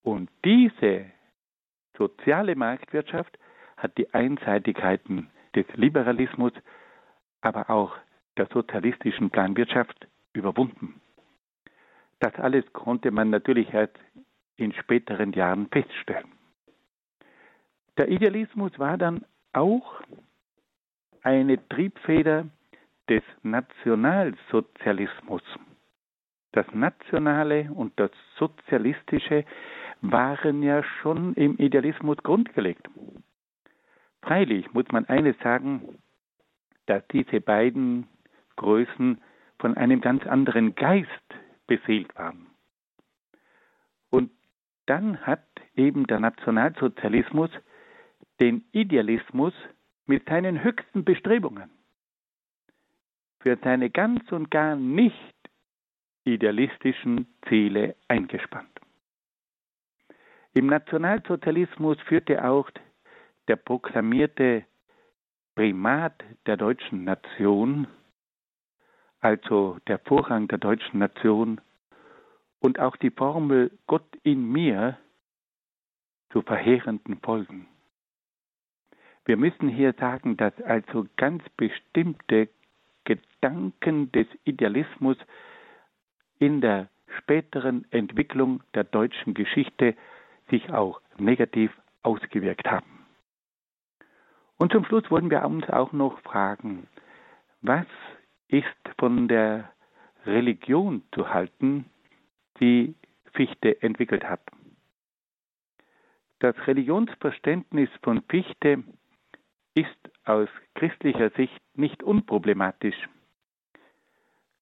Und 0.03 0.29
diese 0.45 1.05
soziale 1.97 2.55
Marktwirtschaft 2.55 3.37
hat 3.77 3.97
die 3.97 4.13
Einseitigkeiten 4.13 5.29
des 5.55 5.65
Liberalismus, 5.75 6.53
aber 7.41 7.69
auch 7.69 7.95
der 8.37 8.47
sozialistischen 8.47 9.29
Planwirtschaft 9.29 10.07
überwunden. 10.33 11.01
Das 12.19 12.35
alles 12.35 12.71
konnte 12.73 13.11
man 13.11 13.29
natürlich 13.29 13.73
erst 13.73 13.97
in 14.55 14.71
späteren 14.73 15.33
Jahren 15.33 15.67
feststellen. 15.67 16.31
Der 17.97 18.09
Idealismus 18.09 18.77
war 18.79 18.97
dann 18.97 19.25
auch 19.53 20.01
eine 21.23 21.67
Triebfeder 21.67 22.45
des 23.09 23.23
Nationalsozialismus. 23.43 25.41
Das 26.53 26.65
Nationale 26.73 27.69
und 27.73 27.99
das 27.99 28.11
Sozialistische 28.37 29.45
waren 30.01 30.63
ja 30.63 30.83
schon 31.01 31.33
im 31.35 31.57
Idealismus 31.57 32.17
grundgelegt. 32.17 32.87
Freilich 34.21 34.71
muss 34.73 34.85
man 34.91 35.05
eines 35.05 35.37
sagen, 35.39 35.99
dass 36.87 37.07
diese 37.09 37.41
beiden 37.41 38.07
Größen 38.55 39.21
von 39.59 39.77
einem 39.77 40.01
ganz 40.01 40.25
anderen 40.25 40.75
Geist 40.75 41.07
beseelt 41.67 42.15
waren. 42.15 42.47
Und 44.09 44.31
dann 44.87 45.25
hat 45.25 45.45
eben 45.75 46.07
der 46.07 46.19
Nationalsozialismus 46.19 47.49
den 48.39 48.65
Idealismus 48.71 49.53
mit 50.05 50.27
seinen 50.27 50.63
höchsten 50.63 51.05
Bestrebungen 51.05 51.69
für 53.41 53.57
seine 53.63 53.89
ganz 53.89 54.31
und 54.31 54.51
gar 54.51 54.75
nicht 54.75 55.35
idealistischen 56.25 57.27
Ziele 57.47 57.95
eingespannt. 58.07 58.70
Im 60.53 60.67
Nationalsozialismus 60.67 61.97
führte 62.01 62.43
auch 62.43 62.69
der 63.47 63.55
proklamierte 63.55 64.65
Primat 65.55 66.23
der 66.45 66.57
deutschen 66.57 67.05
Nation, 67.05 67.87
also 69.19 69.77
der 69.87 69.99
Vorrang 69.99 70.47
der 70.49 70.57
deutschen 70.57 70.99
Nation 70.99 71.61
und 72.59 72.79
auch 72.79 72.97
die 72.97 73.11
Formel 73.11 73.71
Gott 73.87 74.07
in 74.23 74.51
mir 74.51 74.97
zu 76.31 76.41
verheerenden 76.41 77.19
Folgen. 77.19 77.67
Wir 79.25 79.37
müssen 79.37 79.69
hier 79.69 79.93
sagen, 79.93 80.35
dass 80.35 80.59
also 80.61 81.05
ganz 81.15 81.43
bestimmte 81.55 82.49
Gedanken 83.03 84.11
des 84.11 84.27
Idealismus 84.43 85.17
in 86.39 86.59
der 86.59 86.89
späteren 87.17 87.85
Entwicklung 87.91 88.63
der 88.73 88.83
deutschen 88.83 89.33
Geschichte 89.33 89.95
sich 90.51 90.71
auch 90.71 91.01
negativ 91.17 91.71
ausgewirkt 92.03 92.69
haben. 92.69 93.05
Und 94.57 94.71
zum 94.71 94.85
Schluss 94.85 95.09
wollen 95.09 95.31
wir 95.31 95.43
uns 95.43 95.67
auch 95.69 95.91
noch 95.91 96.19
fragen, 96.19 96.87
was 97.61 97.87
ist 98.47 98.67
von 98.99 99.27
der 99.27 99.71
Religion 100.25 101.03
zu 101.15 101.33
halten, 101.33 101.85
die 102.59 102.93
Fichte 103.33 103.81
entwickelt 103.81 104.23
hat. 104.23 104.41
Das 106.39 106.55
Religionsverständnis 106.67 107.89
von 108.03 108.21
Fichte 108.29 108.83
ist 109.73 109.97
aus 110.25 110.49
christlicher 110.75 111.31
Sicht 111.31 111.61
nicht 111.75 112.03
unproblematisch. 112.03 113.09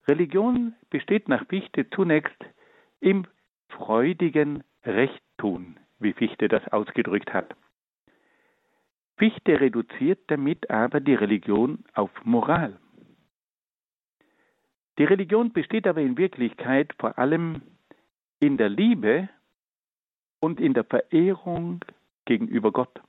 Religion 0.07 0.75
besteht 0.89 1.27
nach 1.27 1.45
Fichte 1.47 1.89
zunächst 1.89 2.37
im 2.99 3.25
freudigen 3.69 4.63
Rechttun, 5.39 5.79
wie 5.99 6.13
Fichte 6.13 6.47
das 6.47 6.67
ausgedrückt 6.67 7.33
hat. 7.33 7.55
Fichte 9.17 9.59
reduziert 9.59 10.19
damit 10.27 10.69
aber 10.69 10.99
die 10.99 11.13
Religion 11.13 11.83
auf 11.93 12.09
Moral. 12.23 12.79
Die 14.97 15.03
Religion 15.03 15.51
besteht 15.53 15.87
aber 15.87 16.01
in 16.01 16.17
Wirklichkeit 16.17 16.93
vor 16.99 17.17
allem 17.17 17.61
in 18.39 18.57
der 18.57 18.69
Liebe 18.69 19.29
und 20.41 20.59
in 20.59 20.73
der 20.73 20.83
Verehrung 20.83 21.83
gegenüber 22.25 22.71
Gott. 22.71 23.01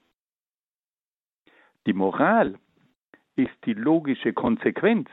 Die 1.86 1.92
Moral 1.92 2.58
ist 3.36 3.56
die 3.64 3.74
logische 3.74 4.32
Konsequenz, 4.32 5.08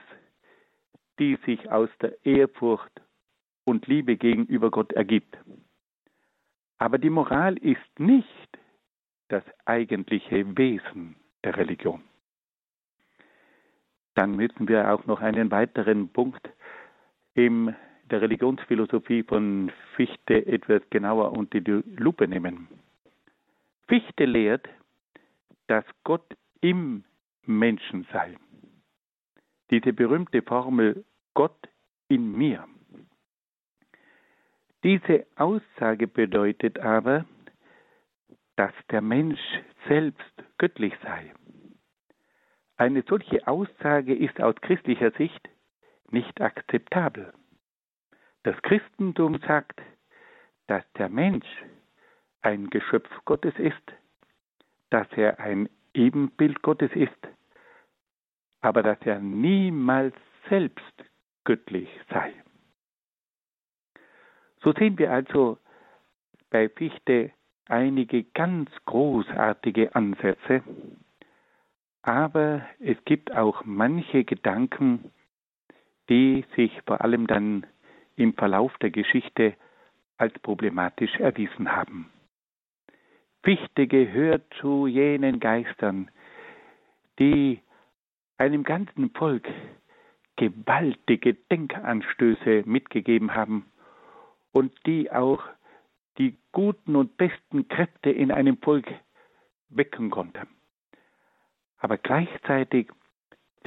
die 1.19 1.37
sich 1.45 1.71
aus 1.71 1.89
der 2.01 2.25
Ehrfurcht 2.25 3.01
und 3.65 3.87
Liebe 3.87 4.17
gegenüber 4.17 4.69
Gott 4.69 4.93
ergibt. 4.93 5.37
Aber 6.77 6.97
die 6.97 7.09
Moral 7.09 7.57
ist 7.57 7.99
nicht 7.99 8.59
das 9.29 9.43
eigentliche 9.65 10.57
Wesen 10.57 11.15
der 11.43 11.57
Religion. 11.57 12.03
Dann 14.15 14.35
müssen 14.35 14.67
wir 14.67 14.91
auch 14.93 15.05
noch 15.05 15.21
einen 15.21 15.51
weiteren 15.51 16.09
Punkt 16.09 16.49
in 17.33 17.75
der 18.09 18.21
Religionsphilosophie 18.21 19.23
von 19.23 19.71
Fichte 19.95 20.45
etwas 20.47 20.81
genauer 20.89 21.33
unter 21.33 21.59
die 21.59 21.83
Lupe 21.97 22.27
nehmen. 22.27 22.67
Fichte 23.87 24.25
lehrt, 24.25 24.67
dass 25.67 25.85
Gott 26.03 26.35
im 26.61 27.03
Menschen 27.45 28.07
sei. 28.11 28.35
Diese 29.69 29.93
berühmte 29.93 30.41
Formel 30.41 31.05
Gott 31.33 31.69
in 32.07 32.31
mir. 32.31 32.65
Diese 34.87 35.27
Aussage 35.35 36.07
bedeutet 36.07 36.79
aber, 36.79 37.25
dass 38.55 38.71
der 38.89 39.01
Mensch 39.01 39.41
selbst 39.89 40.23
göttlich 40.57 40.93
sei. 41.03 41.33
Eine 42.77 43.03
solche 43.05 43.45
Aussage 43.49 44.15
ist 44.15 44.39
aus 44.39 44.55
christlicher 44.61 45.11
Sicht 45.11 45.49
nicht 46.09 46.39
akzeptabel. 46.39 47.33
Das 48.43 48.55
Christentum 48.61 49.41
sagt, 49.45 49.81
dass 50.67 50.89
der 50.93 51.09
Mensch 51.09 51.65
ein 52.41 52.69
Geschöpf 52.69 53.09
Gottes 53.25 53.55
ist, 53.57 53.91
dass 54.89 55.07
er 55.17 55.37
ein 55.41 55.67
Ebenbild 55.93 56.61
Gottes 56.61 56.93
ist, 56.93 57.27
aber 58.61 58.83
dass 58.83 59.01
er 59.01 59.19
niemals 59.19 60.15
selbst 60.47 61.03
göttlich 61.43 61.89
sei. 62.09 62.33
So 64.63 64.73
sehen 64.73 64.97
wir 64.97 65.11
also 65.11 65.57
bei 66.49 66.69
Fichte 66.69 67.31
einige 67.67 68.23
ganz 68.23 68.69
großartige 68.85 69.93
Ansätze, 69.95 70.63
aber 72.01 72.65
es 72.79 72.97
gibt 73.05 73.35
auch 73.35 73.65
manche 73.65 74.23
Gedanken, 74.23 75.11
die 76.09 76.45
sich 76.55 76.71
vor 76.85 77.01
allem 77.01 77.27
dann 77.27 77.65
im 78.15 78.33
Verlauf 78.33 78.75
der 78.77 78.91
Geschichte 78.91 79.55
als 80.17 80.33
problematisch 80.39 81.15
erwiesen 81.19 81.75
haben. 81.75 82.09
Fichte 83.43 83.87
gehört 83.87 84.43
zu 84.59 84.87
jenen 84.87 85.39
Geistern, 85.39 86.09
die 87.19 87.61
einem 88.37 88.63
ganzen 88.63 89.11
Volk 89.11 89.47
gewaltige 90.37 91.33
Denkanstöße 91.33 92.63
mitgegeben 92.65 93.35
haben 93.35 93.65
und 94.57 94.73
die 94.87 95.11
auch 95.11 95.43
die 96.17 96.35
guten 96.51 96.95
und 96.95 97.15
besten 97.15 97.67
Kräfte 97.67 98.09
in 98.09 98.31
einem 98.31 98.57
Volk 98.57 98.87
wecken 99.69 100.09
konnten. 100.09 100.47
Aber 101.77 101.99
gleichzeitig 101.99 102.89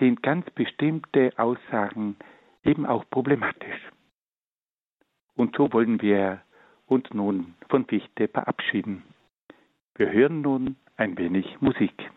sind 0.01 0.21
ganz 0.21 0.51
bestimmte 0.51 1.33
Aussagen 1.37 2.17
eben 2.65 2.87
auch 2.87 3.09
problematisch. 3.09 3.81
Und 5.37 5.55
so 5.55 5.73
wollen 5.73 6.03
wir 6.03 6.43
uns 6.87 7.09
nun 7.15 7.55
von 7.69 7.87
Fichte 7.87 8.27
verabschieden. 8.27 9.05
Wir 9.95 10.11
hören 10.11 10.41
nun 10.41 10.75
ein 10.97 11.17
wenig 11.17 11.61
Musik. 11.61 12.11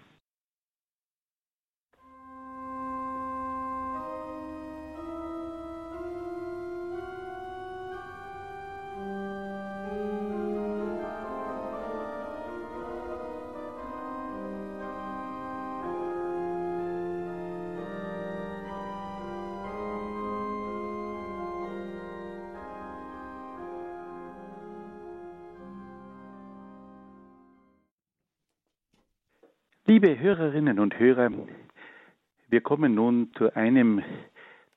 Und 30.94 31.00
Hörer, 31.00 31.32
wir 32.50 32.62
kommen 32.62 32.96
nun 32.96 33.32
zu 33.38 33.56
einem 33.56 34.02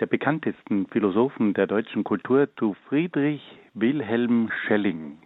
der 0.00 0.06
bekanntesten 0.06 0.86
Philosophen 0.88 1.54
der 1.54 1.66
deutschen 1.66 2.04
Kultur, 2.04 2.48
zu 2.56 2.74
Friedrich 2.88 3.42
Wilhelm 3.74 4.50
Schelling. 4.62 5.18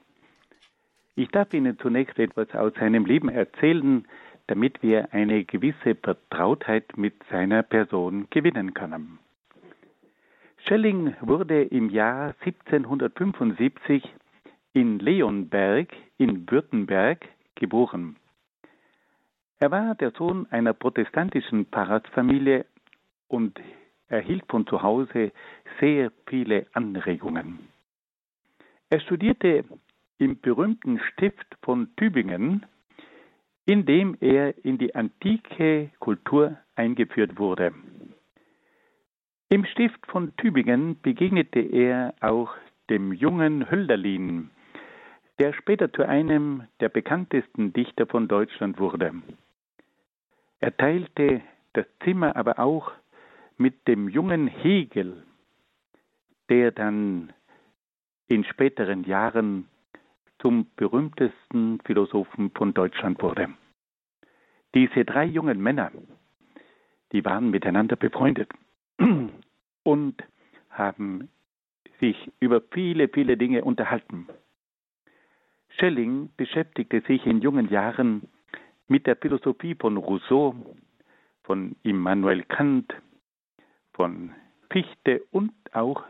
Ich 1.16 1.28
darf 1.28 1.52
Ihnen 1.52 1.78
zunächst 1.78 2.18
etwas 2.18 2.52
aus 2.54 2.72
seinem 2.74 3.04
Leben 3.04 3.28
erzählen, 3.28 4.06
damit 4.46 4.82
wir 4.82 5.12
eine 5.12 5.44
gewisse 5.44 5.94
Vertrautheit 5.94 6.96
mit 6.96 7.14
seiner 7.30 7.62
Person 7.62 8.26
gewinnen 8.30 8.74
können. 8.74 9.18
Schelling 10.66 11.14
wurde 11.20 11.62
im 11.62 11.90
Jahr 11.90 12.34
1775 12.40 14.02
in 14.72 14.98
Leonberg 14.98 15.88
in 16.18 16.50
Württemberg 16.50 17.28
geboren. 17.54 18.16
Er 19.62 19.70
war 19.70 19.94
der 19.94 20.10
Sohn 20.12 20.46
einer 20.50 20.72
protestantischen 20.72 21.66
Pfarrersfamilie 21.66 22.64
und 23.28 23.60
erhielt 24.08 24.44
von 24.48 24.66
zu 24.66 24.82
Hause 24.82 25.32
sehr 25.78 26.10
viele 26.26 26.66
Anregungen. 26.72 27.58
Er 28.88 29.00
studierte 29.00 29.64
im 30.16 30.40
berühmten 30.40 30.98
Stift 31.12 31.58
von 31.62 31.94
Tübingen, 31.96 32.64
in 33.66 33.84
dem 33.84 34.16
er 34.20 34.64
in 34.64 34.78
die 34.78 34.94
antike 34.94 35.90
Kultur 35.98 36.56
eingeführt 36.74 37.38
wurde. 37.38 37.74
Im 39.50 39.66
Stift 39.66 40.06
von 40.06 40.34
Tübingen 40.36 40.98
begegnete 41.02 41.60
er 41.60 42.14
auch 42.22 42.54
dem 42.88 43.12
jungen 43.12 43.70
Hölderlin, 43.70 44.50
der 45.38 45.52
später 45.52 45.92
zu 45.92 46.08
einem 46.08 46.66
der 46.80 46.88
bekanntesten 46.88 47.74
Dichter 47.74 48.06
von 48.06 48.26
Deutschland 48.26 48.78
wurde. 48.78 49.12
Er 50.60 50.76
teilte 50.76 51.40
das 51.72 51.86
Zimmer 52.04 52.36
aber 52.36 52.58
auch 52.58 52.92
mit 53.56 53.88
dem 53.88 54.08
jungen 54.08 54.46
Hegel, 54.46 55.22
der 56.48 56.70
dann 56.70 57.32
in 58.28 58.44
späteren 58.44 59.04
Jahren 59.04 59.68
zum 60.38 60.66
berühmtesten 60.76 61.80
Philosophen 61.84 62.50
von 62.50 62.72
Deutschland 62.74 63.22
wurde. 63.22 63.48
Diese 64.74 65.04
drei 65.04 65.24
jungen 65.24 65.60
Männer, 65.60 65.90
die 67.12 67.24
waren 67.24 67.50
miteinander 67.50 67.96
befreundet 67.96 68.50
und 69.82 70.22
haben 70.70 71.28
sich 72.00 72.30
über 72.40 72.62
viele, 72.70 73.08
viele 73.08 73.36
Dinge 73.36 73.64
unterhalten. 73.64 74.28
Schelling 75.70 76.30
beschäftigte 76.36 77.00
sich 77.02 77.26
in 77.26 77.40
jungen 77.40 77.68
Jahren 77.68 78.28
mit 78.90 79.06
der 79.06 79.16
Philosophie 79.16 79.76
von 79.76 79.96
Rousseau, 79.96 80.54
von 81.44 81.76
Immanuel 81.84 82.42
Kant, 82.42 82.92
von 83.92 84.32
Fichte 84.68 85.22
und 85.30 85.52
auch 85.72 86.02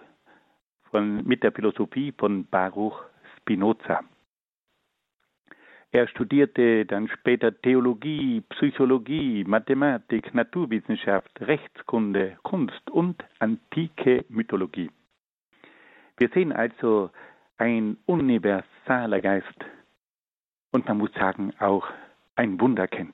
von, 0.90 1.22
mit 1.24 1.42
der 1.42 1.52
Philosophie 1.52 2.12
von 2.16 2.46
Baruch 2.46 3.02
Spinoza. 3.36 4.00
Er 5.92 6.08
studierte 6.08 6.86
dann 6.86 7.08
später 7.08 7.52
Theologie, 7.60 8.42
Psychologie, 8.48 9.44
Mathematik, 9.44 10.32
Naturwissenschaft, 10.34 11.38
Rechtskunde, 11.40 12.38
Kunst 12.42 12.90
und 12.90 13.22
antike 13.40 14.24
Mythologie. 14.28 14.90
Wir 16.16 16.28
sehen 16.30 16.52
also 16.52 17.10
ein 17.58 17.98
universaler 18.06 19.20
Geist 19.20 19.66
und 20.70 20.86
man 20.86 20.98
muss 20.98 21.12
sagen 21.12 21.52
auch 21.58 21.86
ein 22.40 22.58
Wunderkind. 22.58 23.12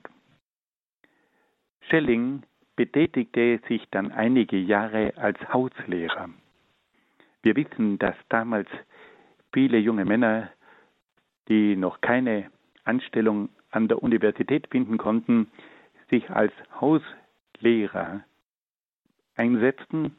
Schelling 1.81 2.43
betätigte 2.77 3.59
sich 3.67 3.85
dann 3.91 4.13
einige 4.13 4.55
Jahre 4.55 5.17
als 5.17 5.37
Hauslehrer. 5.51 6.29
Wir 7.43 7.57
wissen, 7.57 7.99
dass 7.99 8.15
damals 8.29 8.69
viele 9.51 9.79
junge 9.79 10.05
Männer, 10.05 10.49
die 11.49 11.75
noch 11.75 11.99
keine 11.99 12.49
Anstellung 12.85 13.49
an 13.69 13.89
der 13.89 14.01
Universität 14.01 14.69
finden 14.71 14.97
konnten, 14.97 15.51
sich 16.09 16.29
als 16.29 16.53
Hauslehrer 16.79 18.23
einsetzten. 19.35 20.15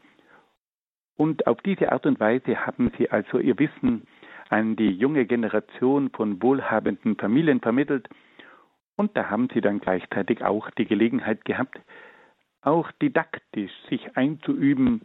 Und 1.16 1.46
auf 1.46 1.62
diese 1.62 1.92
Art 1.92 2.04
und 2.04 2.20
Weise 2.20 2.66
haben 2.66 2.92
sie 2.98 3.10
also 3.10 3.38
ihr 3.38 3.58
Wissen 3.58 4.06
an 4.50 4.76
die 4.76 4.90
junge 4.90 5.24
Generation 5.24 6.10
von 6.10 6.42
wohlhabenden 6.42 7.16
Familien 7.16 7.60
vermittelt 7.60 8.06
und 8.98 9.16
da 9.16 9.30
haben 9.30 9.48
sie 9.54 9.60
dann 9.60 9.80
gleichzeitig 9.80 10.44
auch 10.44 10.70
die 10.72 10.84
Gelegenheit 10.84 11.44
gehabt, 11.44 11.80
auch 12.62 12.90
didaktisch 13.00 13.70
sich 13.88 14.16
einzuüben, 14.16 15.02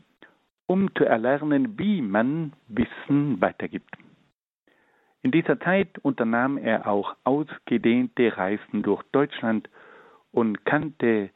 um 0.65 0.93
zu 0.95 1.05
erlernen, 1.05 1.77
wie 1.77 2.01
man 2.01 2.53
Wissen 2.67 3.39
weitergibt. 3.39 3.95
In 5.21 5.31
dieser 5.31 5.59
Zeit 5.59 5.99
unternahm 5.99 6.57
er 6.57 6.87
auch 6.87 7.15
ausgedehnte 7.23 8.35
Reisen 8.35 8.81
durch 8.81 9.03
Deutschland 9.11 9.69
und 10.31 10.65
kannte 10.65 11.29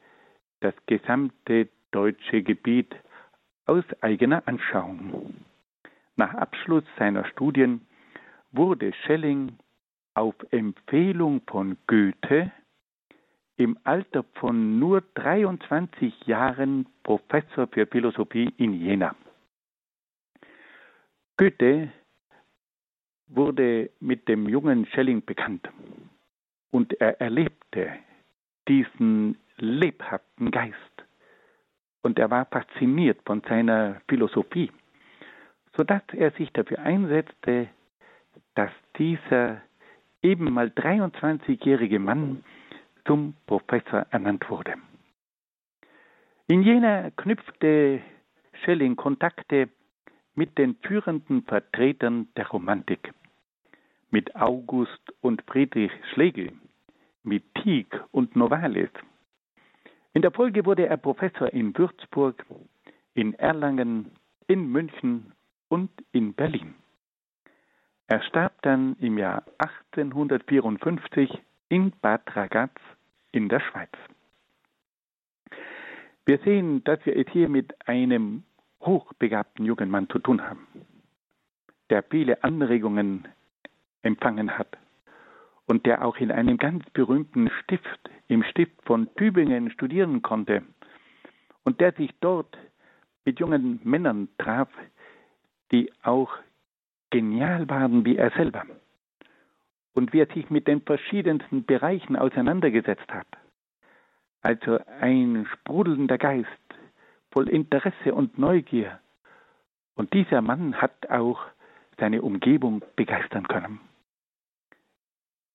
das 0.60 0.74
gesamte 0.86 1.68
deutsche 1.92 2.42
Gebiet 2.42 2.94
aus 3.66 3.84
eigener 4.00 4.42
Anschauung. 4.46 5.32
Nach 6.16 6.34
Abschluss 6.34 6.84
seiner 6.98 7.24
Studien 7.26 7.86
wurde 8.50 8.92
Schelling 9.04 9.56
auf 10.18 10.34
Empfehlung 10.50 11.42
von 11.46 11.76
Goethe 11.86 12.50
im 13.56 13.78
Alter 13.84 14.24
von 14.34 14.80
nur 14.80 15.00
23 15.14 16.26
Jahren 16.26 16.86
Professor 17.04 17.68
für 17.68 17.86
Philosophie 17.86 18.52
in 18.56 18.72
Jena. 18.72 19.14
Goethe 21.36 21.92
wurde 23.28 23.90
mit 24.00 24.26
dem 24.26 24.48
jungen 24.48 24.86
Schelling 24.86 25.24
bekannt 25.24 25.68
und 26.72 27.00
er 27.00 27.20
erlebte 27.20 27.92
diesen 28.66 29.38
lebhaften 29.58 30.50
Geist 30.50 31.04
und 32.02 32.18
er 32.18 32.28
war 32.28 32.46
fasziniert 32.46 33.20
von 33.24 33.40
seiner 33.48 34.00
Philosophie, 34.08 34.72
sodass 35.76 36.02
er 36.12 36.32
sich 36.32 36.52
dafür 36.52 36.80
einsetzte, 36.80 37.68
dass 38.56 38.72
dieser 38.96 39.62
eben 40.22 40.52
mal 40.52 40.68
23-jährige 40.68 41.98
Mann 41.98 42.44
zum 43.06 43.34
Professor 43.46 44.06
ernannt 44.10 44.48
wurde. 44.50 44.74
In 46.46 46.62
Jena 46.62 47.10
knüpfte 47.10 48.00
Schelling 48.64 48.96
Kontakte 48.96 49.68
mit 50.34 50.56
den 50.56 50.76
führenden 50.76 51.42
Vertretern 51.42 52.28
der 52.36 52.48
Romantik, 52.48 53.12
mit 54.10 54.34
August 54.36 55.12
und 55.20 55.42
Friedrich 55.42 55.92
Schlegel, 56.12 56.52
mit 57.22 57.42
Tieck 57.56 58.00
und 58.12 58.36
Novalis. 58.36 58.90
In 60.14 60.22
der 60.22 60.30
Folge 60.30 60.64
wurde 60.64 60.86
er 60.86 60.96
Professor 60.96 61.52
in 61.52 61.76
Würzburg, 61.76 62.44
in 63.14 63.34
Erlangen, 63.34 64.12
in 64.46 64.70
München 64.70 65.32
und 65.68 65.90
in 66.12 66.34
Berlin. 66.34 66.74
Er 68.10 68.22
starb 68.22 68.62
dann 68.62 68.96
im 69.00 69.18
Jahr 69.18 69.44
1854 69.58 71.42
in 71.68 71.92
Bad 72.00 72.22
Ragaz 72.34 72.72
in 73.32 73.50
der 73.50 73.60
Schweiz. 73.60 73.90
Wir 76.24 76.38
sehen, 76.38 76.82
dass 76.84 77.04
wir 77.04 77.14
es 77.16 77.26
hier 77.30 77.50
mit 77.50 77.86
einem 77.86 78.44
hochbegabten 78.80 79.66
jungen 79.66 79.90
Mann 79.90 80.08
zu 80.08 80.18
tun 80.20 80.42
haben, 80.42 80.66
der 81.90 82.02
viele 82.02 82.42
Anregungen 82.42 83.28
empfangen 84.00 84.56
hat 84.56 84.78
und 85.66 85.84
der 85.84 86.02
auch 86.02 86.16
in 86.16 86.32
einem 86.32 86.56
ganz 86.56 86.88
berühmten 86.90 87.50
Stift, 87.62 88.10
im 88.28 88.42
Stift 88.42 88.82
von 88.86 89.14
Tübingen 89.16 89.70
studieren 89.70 90.22
konnte 90.22 90.62
und 91.62 91.78
der 91.78 91.92
sich 91.92 92.14
dort 92.20 92.56
mit 93.26 93.38
jungen 93.38 93.80
Männern 93.84 94.28
traf, 94.38 94.70
die 95.72 95.92
auch 96.02 96.30
genial 97.10 97.68
waren 97.68 98.04
wie 98.04 98.16
er 98.16 98.30
selber 98.30 98.64
und 99.94 100.12
wie 100.12 100.20
er 100.20 100.26
sich 100.26 100.50
mit 100.50 100.68
den 100.68 100.82
verschiedensten 100.82 101.64
Bereichen 101.64 102.16
auseinandergesetzt 102.16 103.08
hat. 103.10 103.26
Also 104.42 104.78
ein 105.00 105.46
sprudelnder 105.52 106.18
Geist, 106.18 106.48
voll 107.32 107.48
Interesse 107.48 108.14
und 108.14 108.38
Neugier. 108.38 109.00
Und 109.96 110.12
dieser 110.12 110.40
Mann 110.40 110.80
hat 110.80 111.10
auch 111.10 111.40
seine 111.98 112.22
Umgebung 112.22 112.82
begeistern 112.94 113.48
können. 113.48 113.80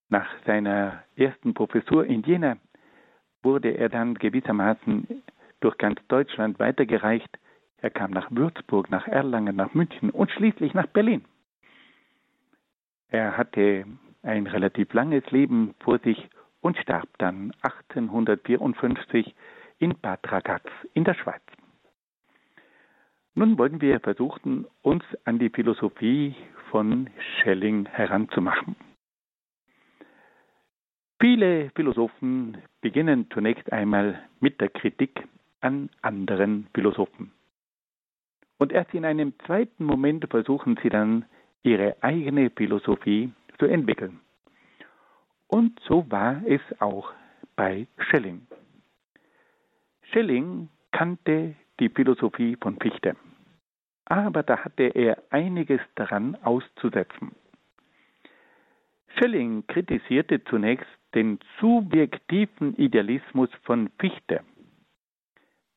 Nach 0.10 0.30
seiner 0.46 1.04
ersten 1.16 1.54
Professur 1.54 2.06
in 2.06 2.22
Jena 2.24 2.58
wurde 3.42 3.72
er 3.72 3.90
dann 3.90 4.16
gewissermaßen 4.16 5.24
durch 5.62 5.78
ganz 5.78 6.00
Deutschland 6.08 6.60
weitergereicht. 6.60 7.40
Er 7.78 7.90
kam 7.90 8.12
nach 8.12 8.30
Würzburg, 8.30 8.92
nach 8.92 9.08
Erlangen, 9.08 9.56
nach 9.56 9.74
München 9.74 10.10
und 10.10 10.30
schließlich 10.32 10.74
nach 10.74 10.88
Berlin. 10.88 11.24
Er 13.14 13.38
hatte 13.38 13.86
ein 14.24 14.48
relativ 14.48 14.92
langes 14.92 15.24
Leben 15.30 15.76
vor 15.82 16.00
sich 16.00 16.18
und 16.62 16.78
starb 16.78 17.08
dann 17.20 17.54
1854 17.62 19.36
in 19.78 19.94
Bad 20.00 20.32
Ragaz 20.32 20.64
in 20.96 21.04
der 21.04 21.14
Schweiz. 21.14 21.44
Nun 23.36 23.60
wollen 23.60 23.82
wir 23.82 24.00
versuchen, 24.00 24.66
uns 24.82 25.04
an 25.26 25.38
die 25.38 25.52
Philosophie 25.52 26.36
von 26.72 27.08
Schelling 27.20 27.86
heranzumachen. 27.86 28.76
Viele 31.22 31.70
Philosophen 31.76 32.58
beginnen 32.82 33.28
zunächst 33.32 33.72
einmal 33.72 34.24
mit 34.40 34.60
der 34.60 34.70
Kritik 34.70 35.24
an 35.62 35.92
anderen 36.02 36.66
Philosophen. 36.74 37.32
Und 38.58 38.72
erst 38.72 38.92
in 38.96 39.06
einem 39.06 39.34
zweiten 39.46 39.84
Moment 39.84 40.26
versuchen 40.32 40.80
sie 40.82 40.90
dann, 40.90 41.26
ihre 41.64 41.96
eigene 42.02 42.50
Philosophie 42.50 43.32
zu 43.58 43.66
entwickeln. 43.66 44.20
Und 45.48 45.80
so 45.88 46.10
war 46.10 46.42
es 46.46 46.62
auch 46.80 47.12
bei 47.56 47.88
Schelling. 47.98 48.46
Schelling 50.12 50.70
kannte 50.92 51.56
die 51.80 51.90
Philosophie 51.90 52.58
von 52.62 52.78
Fichte, 52.80 53.16
aber 54.06 54.44
da 54.44 54.64
hatte 54.64 54.84
er 54.84 55.24
einiges 55.30 55.82
daran 55.96 56.36
auszusetzen. 56.44 57.32
Schelling 59.16 59.66
kritisierte 59.68 60.44
zunächst 60.46 60.88
den 61.14 61.40
subjektiven 61.60 62.76
Idealismus 62.76 63.50
von 63.64 63.90
Fichte, 64.00 64.42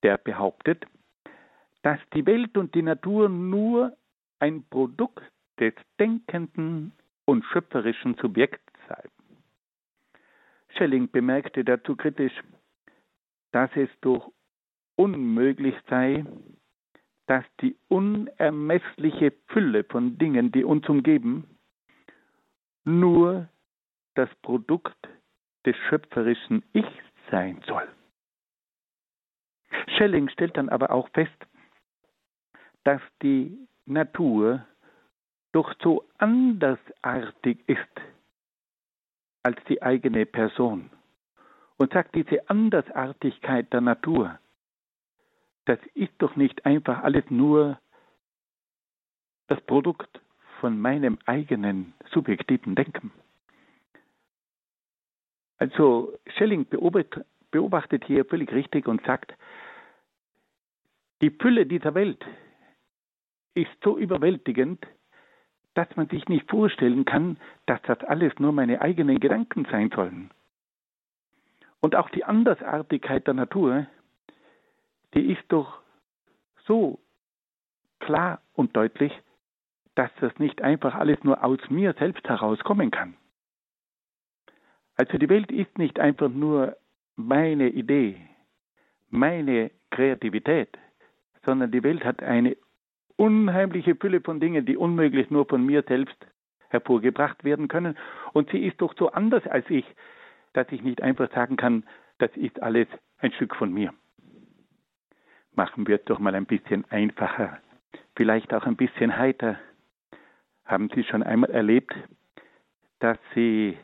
der 0.02 0.16
behauptet, 0.16 0.86
dass 1.82 1.98
die 2.14 2.24
Welt 2.26 2.56
und 2.56 2.74
die 2.74 2.82
Natur 2.82 3.28
nur 3.28 3.96
ein 4.38 4.64
Produkt 4.68 5.22
des 5.58 5.74
denkenden 5.98 6.92
und 7.24 7.44
schöpferischen 7.46 8.14
Subjekts 8.16 8.72
sei. 8.88 9.02
Schelling 10.76 11.10
bemerkte 11.10 11.64
dazu 11.64 11.96
kritisch, 11.96 12.34
dass 13.52 13.70
es 13.74 13.88
doch 14.00 14.32
unmöglich 14.96 15.74
sei, 15.88 16.24
dass 17.26 17.44
die 17.60 17.76
unermessliche 17.88 19.32
Fülle 19.48 19.84
von 19.84 20.18
Dingen, 20.18 20.52
die 20.52 20.64
uns 20.64 20.88
umgeben, 20.88 21.58
nur 22.84 23.48
das 24.14 24.28
Produkt 24.42 24.96
des 25.64 25.76
schöpferischen 25.88 26.62
Ichs 26.72 26.88
sein 27.30 27.60
soll. 27.66 27.88
Schelling 29.96 30.28
stellt 30.28 30.56
dann 30.56 30.68
aber 30.68 30.90
auch 30.90 31.08
fest, 31.10 31.36
dass 32.84 33.00
die 33.22 33.58
Natur 33.84 34.64
doch 35.52 35.74
so 35.82 36.04
andersartig 36.18 37.58
ist 37.66 37.78
als 39.42 39.56
die 39.68 39.82
eigene 39.82 40.26
Person 40.26 40.90
und 41.76 41.92
sagt, 41.92 42.14
diese 42.14 42.48
Andersartigkeit 42.48 43.72
der 43.72 43.80
Natur, 43.80 44.38
das 45.66 45.78
ist 45.94 46.12
doch 46.18 46.36
nicht 46.36 46.64
einfach 46.66 47.02
alles 47.02 47.24
nur 47.30 47.78
das 49.46 49.60
Produkt 49.62 50.20
von 50.60 50.80
meinem 50.80 51.18
eigenen 51.26 51.94
subjektiven 52.10 52.74
Denken. 52.74 53.12
Also 55.58 56.18
Schelling 56.36 56.66
beobachtet 56.66 58.04
hier 58.04 58.24
völlig 58.24 58.52
richtig 58.52 58.86
und 58.88 59.04
sagt, 59.06 59.32
die 61.22 61.30
Fülle 61.30 61.66
dieser 61.66 61.94
Welt 61.94 62.24
ist 63.54 63.70
so 63.82 63.96
überwältigend, 63.96 64.86
dass 65.76 65.94
man 65.94 66.08
sich 66.08 66.26
nicht 66.28 66.50
vorstellen 66.50 67.04
kann, 67.04 67.36
dass 67.66 67.80
das 67.82 68.00
alles 68.04 68.32
nur 68.38 68.52
meine 68.52 68.80
eigenen 68.80 69.20
Gedanken 69.20 69.66
sein 69.70 69.90
sollen. 69.94 70.30
Und 71.80 71.94
auch 71.94 72.08
die 72.08 72.24
Andersartigkeit 72.24 73.26
der 73.26 73.34
Natur, 73.34 73.86
die 75.12 75.30
ist 75.32 75.44
doch 75.48 75.80
so 76.64 76.98
klar 78.00 78.40
und 78.54 78.74
deutlich, 78.74 79.12
dass 79.94 80.10
das 80.20 80.38
nicht 80.38 80.62
einfach 80.62 80.94
alles 80.94 81.22
nur 81.24 81.44
aus 81.44 81.60
mir 81.68 81.92
selbst 81.98 82.26
herauskommen 82.26 82.90
kann. 82.90 83.14
Also 84.96 85.18
die 85.18 85.28
Welt 85.28 85.52
ist 85.52 85.76
nicht 85.76 86.00
einfach 86.00 86.30
nur 86.30 86.76
meine 87.16 87.68
Idee, 87.68 88.16
meine 89.10 89.70
Kreativität, 89.90 90.78
sondern 91.44 91.70
die 91.70 91.82
Welt 91.82 92.02
hat 92.02 92.22
eine 92.22 92.56
unheimliche 93.16 93.96
Fülle 93.96 94.20
von 94.20 94.40
Dingen, 94.40 94.66
die 94.66 94.76
unmöglich 94.76 95.30
nur 95.30 95.46
von 95.46 95.64
mir 95.64 95.82
selbst 95.82 96.16
hervorgebracht 96.68 97.44
werden 97.44 97.68
können. 97.68 97.96
Und 98.32 98.50
sie 98.50 98.64
ist 98.64 98.80
doch 98.80 98.94
so 98.96 99.10
anders 99.10 99.46
als 99.46 99.68
ich, 99.70 99.84
dass 100.52 100.70
ich 100.70 100.82
nicht 100.82 101.02
einfach 101.02 101.30
sagen 101.32 101.56
kann, 101.56 101.84
das 102.18 102.30
ist 102.36 102.62
alles 102.62 102.88
ein 103.18 103.32
Stück 103.32 103.56
von 103.56 103.72
mir. 103.72 103.92
Machen 105.54 105.86
wir 105.86 105.96
es 105.96 106.04
doch 106.04 106.18
mal 106.18 106.34
ein 106.34 106.46
bisschen 106.46 106.84
einfacher, 106.90 107.58
vielleicht 108.14 108.52
auch 108.52 108.64
ein 108.64 108.76
bisschen 108.76 109.16
heiter. 109.16 109.58
Haben 110.64 110.90
Sie 110.94 111.04
schon 111.04 111.22
einmal 111.22 111.50
erlebt, 111.50 111.94
dass 112.98 113.18
Sie 113.34 113.78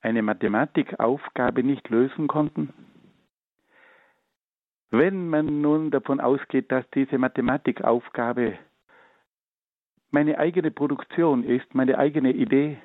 eine 0.00 0.22
Mathematikaufgabe 0.22 1.62
nicht 1.62 1.88
lösen 1.88 2.28
konnten? 2.28 2.72
Wenn 4.90 5.28
man 5.28 5.60
nun 5.60 5.90
davon 5.90 6.18
ausgeht, 6.18 6.72
dass 6.72 6.88
diese 6.90 7.18
Mathematikaufgabe 7.18 8.58
meine 10.10 10.38
eigene 10.38 10.70
Produktion 10.70 11.44
ist, 11.44 11.74
meine 11.74 11.98
eigene 11.98 12.32
Idee, 12.32 12.78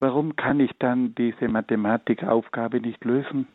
warum 0.00 0.34
kann 0.34 0.58
ich 0.58 0.72
dann 0.78 1.14
diese 1.14 1.46
Mathematikaufgabe 1.46 2.80
nicht 2.80 3.04
lösen? 3.04 3.46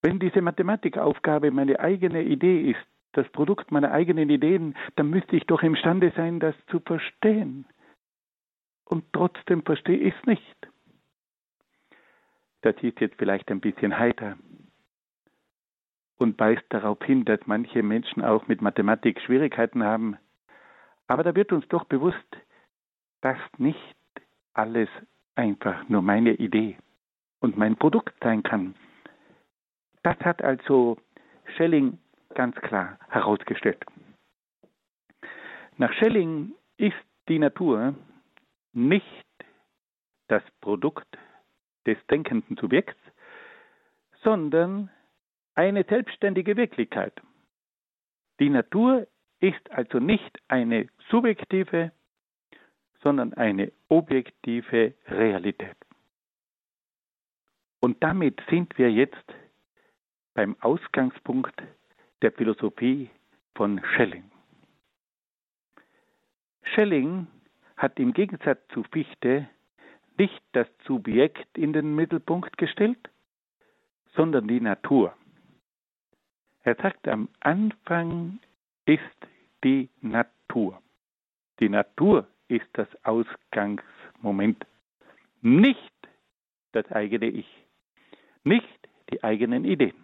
Wenn 0.00 0.18
diese 0.18 0.40
Mathematikaufgabe 0.40 1.50
meine 1.50 1.78
eigene 1.78 2.22
Idee 2.22 2.70
ist, 2.70 2.86
das 3.12 3.28
Produkt 3.28 3.70
meiner 3.70 3.92
eigenen 3.92 4.30
Ideen, 4.30 4.74
dann 4.96 5.10
müsste 5.10 5.36
ich 5.36 5.44
doch 5.46 5.62
imstande 5.62 6.14
sein, 6.16 6.40
das 6.40 6.54
zu 6.68 6.80
verstehen. 6.80 7.66
Und 8.86 9.04
trotzdem 9.12 9.62
verstehe 9.62 9.98
ich 9.98 10.14
es 10.18 10.26
nicht. 10.26 10.68
Das 12.62 12.74
ist 12.80 12.98
jetzt 13.00 13.16
vielleicht 13.18 13.50
ein 13.50 13.60
bisschen 13.60 13.98
heiter 13.98 14.38
und 16.22 16.38
weist 16.38 16.64
darauf 16.70 17.02
hin, 17.02 17.24
dass 17.24 17.40
manche 17.46 17.82
Menschen 17.82 18.24
auch 18.24 18.46
mit 18.48 18.62
Mathematik 18.62 19.20
Schwierigkeiten 19.20 19.82
haben. 19.82 20.16
Aber 21.08 21.24
da 21.24 21.34
wird 21.34 21.52
uns 21.52 21.66
doch 21.68 21.84
bewusst, 21.84 22.16
dass 23.20 23.38
nicht 23.58 23.96
alles 24.54 24.88
einfach 25.34 25.88
nur 25.88 26.02
meine 26.02 26.34
Idee 26.34 26.78
und 27.40 27.56
mein 27.56 27.76
Produkt 27.76 28.14
sein 28.22 28.42
kann. 28.42 28.74
Das 30.02 30.16
hat 30.20 30.42
also 30.42 30.96
Schelling 31.56 31.98
ganz 32.34 32.56
klar 32.56 32.98
herausgestellt. 33.08 33.84
Nach 35.76 35.92
Schelling 35.94 36.52
ist 36.76 36.94
die 37.28 37.38
Natur 37.38 37.94
nicht 38.72 39.24
das 40.28 40.42
Produkt 40.60 41.06
des 41.86 41.98
denkenden 42.08 42.56
Subjekts, 42.56 42.96
sondern 44.22 44.90
eine 45.54 45.84
selbstständige 45.84 46.56
Wirklichkeit. 46.56 47.12
Die 48.40 48.50
Natur 48.50 49.06
ist 49.40 49.70
also 49.70 49.98
nicht 49.98 50.38
eine 50.48 50.88
subjektive, 51.10 51.92
sondern 53.02 53.34
eine 53.34 53.72
objektive 53.88 54.94
Realität. 55.08 55.76
Und 57.80 58.02
damit 58.02 58.40
sind 58.48 58.78
wir 58.78 58.90
jetzt 58.90 59.34
beim 60.34 60.56
Ausgangspunkt 60.60 61.60
der 62.22 62.32
Philosophie 62.32 63.10
von 63.54 63.80
Schelling. 63.94 64.30
Schelling 66.62 67.26
hat 67.76 67.98
im 67.98 68.12
Gegensatz 68.12 68.60
zu 68.68 68.84
Fichte 68.84 69.48
nicht 70.16 70.42
das 70.52 70.68
Subjekt 70.86 71.58
in 71.58 71.72
den 71.72 71.94
Mittelpunkt 71.96 72.56
gestellt, 72.56 73.10
sondern 74.14 74.46
die 74.46 74.60
Natur. 74.60 75.14
Er 76.64 76.76
sagt, 76.76 77.08
am 77.08 77.28
Anfang 77.40 78.38
ist 78.86 79.00
die 79.64 79.88
Natur. 80.00 80.80
Die 81.60 81.68
Natur 81.68 82.26
ist 82.48 82.66
das 82.74 82.88
Ausgangsmoment, 83.04 84.64
nicht 85.40 85.92
das 86.72 86.90
eigene 86.92 87.26
Ich, 87.26 87.48
nicht 88.44 88.88
die 89.10 89.22
eigenen 89.22 89.64
Ideen. 89.64 89.94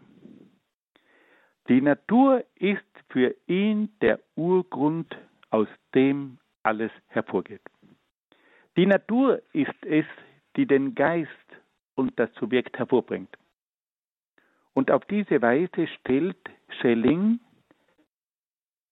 Die 1.68 1.80
Natur 1.80 2.44
ist 2.56 2.82
für 3.10 3.34
ihn 3.46 3.90
der 4.00 4.20
Urgrund, 4.36 5.16
aus 5.50 5.68
dem 5.94 6.38
alles 6.62 6.90
hervorgeht. 7.08 7.62
Die 8.76 8.86
Natur 8.86 9.42
ist 9.52 9.82
es, 9.82 10.04
die 10.56 10.66
den 10.66 10.94
Geist 10.94 11.30
und 11.94 12.18
das 12.18 12.32
Subjekt 12.34 12.78
hervorbringt. 12.78 13.36
Und 14.78 14.92
auf 14.92 15.04
diese 15.06 15.42
Weise 15.42 15.88
stellt 15.88 16.38
Schelling 16.68 17.40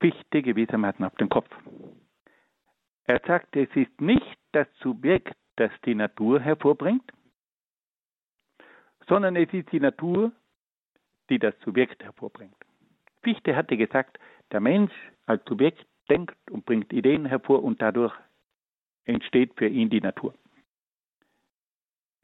Fichte 0.01 0.43
gewissermaßen 0.43 1.05
auf 1.05 1.15
den 1.15 1.29
Kopf. 1.29 1.49
Er 3.05 3.21
sagt, 3.25 3.55
es 3.55 3.69
ist 3.77 4.01
nicht 4.01 4.37
das 4.51 4.67
Subjekt, 4.81 5.37
das 5.55 5.71
die 5.85 5.95
Natur 5.95 6.41
hervorbringt, 6.41 7.09
sondern 9.07 9.37
es 9.37 9.49
ist 9.53 9.71
die 9.71 9.79
Natur, 9.79 10.33
die 11.31 11.39
das 11.39 11.55
Subjekt 11.65 12.03
hervorbringt. 12.03 12.57
Fichte 13.23 13.55
hatte 13.55 13.77
gesagt, 13.77 14.19
der 14.51 14.59
Mensch 14.59 14.93
als 15.27 15.45
Subjekt 15.45 15.87
denkt 16.09 16.37
und 16.51 16.67
bringt 16.67 16.93
Ideen 16.93 17.27
hervor 17.27 17.63
und 17.63 17.81
dadurch 17.81 18.15
entsteht 19.05 19.53
für 19.57 19.69
ihn 19.69 19.89
die 19.89 20.01
Natur. 20.01 20.35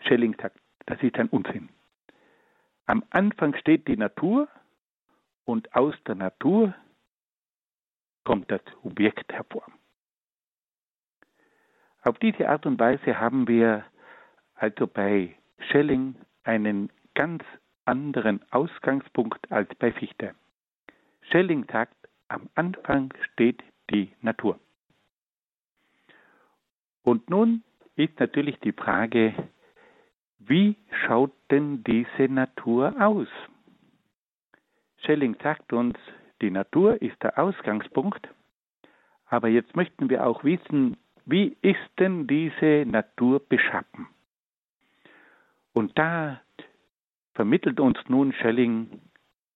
Schelling 0.00 0.34
sagt, 0.42 0.58
das 0.86 1.00
ist 1.00 1.16
ein 1.16 1.28
Unsinn. 1.28 1.68
Am 2.86 3.04
Anfang 3.10 3.54
steht 3.56 3.88
die 3.88 3.96
Natur 3.96 4.48
und 5.44 5.74
aus 5.74 5.94
der 6.06 6.14
Natur 6.14 6.74
kommt 8.24 8.50
das 8.50 8.62
Objekt 8.82 9.32
hervor. 9.32 9.66
Auf 12.02 12.18
diese 12.18 12.48
Art 12.48 12.66
und 12.66 12.80
Weise 12.80 13.18
haben 13.18 13.46
wir 13.46 13.84
also 14.54 14.86
bei 14.86 15.36
Schelling 15.58 16.16
einen 16.44 16.90
ganz 17.14 17.44
anderen 17.84 18.40
Ausgangspunkt 18.50 19.50
als 19.50 19.72
bei 19.76 19.92
Fichte. 19.92 20.34
Schelling 21.30 21.66
sagt, 21.70 21.96
am 22.28 22.48
Anfang 22.54 23.12
steht 23.32 23.62
die 23.90 24.12
Natur. 24.20 24.58
Und 27.02 27.28
nun 27.30 27.62
ist 27.96 28.18
natürlich 28.18 28.58
die 28.60 28.72
Frage, 28.72 29.34
wie 30.46 30.76
schaut 31.04 31.32
denn 31.50 31.84
diese 31.84 32.32
Natur 32.32 32.94
aus? 33.00 33.28
Schelling 34.98 35.36
sagt 35.42 35.72
uns, 35.72 35.96
die 36.40 36.50
Natur 36.50 37.00
ist 37.00 37.22
der 37.22 37.38
Ausgangspunkt, 37.38 38.28
aber 39.26 39.48
jetzt 39.48 39.74
möchten 39.76 40.10
wir 40.10 40.26
auch 40.26 40.44
wissen, 40.44 40.96
wie 41.24 41.56
ist 41.62 41.90
denn 41.98 42.26
diese 42.26 42.84
Natur 42.86 43.40
beschaffen? 43.48 44.08
Und 45.72 45.96
da 45.98 46.40
vermittelt 47.34 47.80
uns 47.80 47.98
nun 48.08 48.32
Schelling 48.32 49.00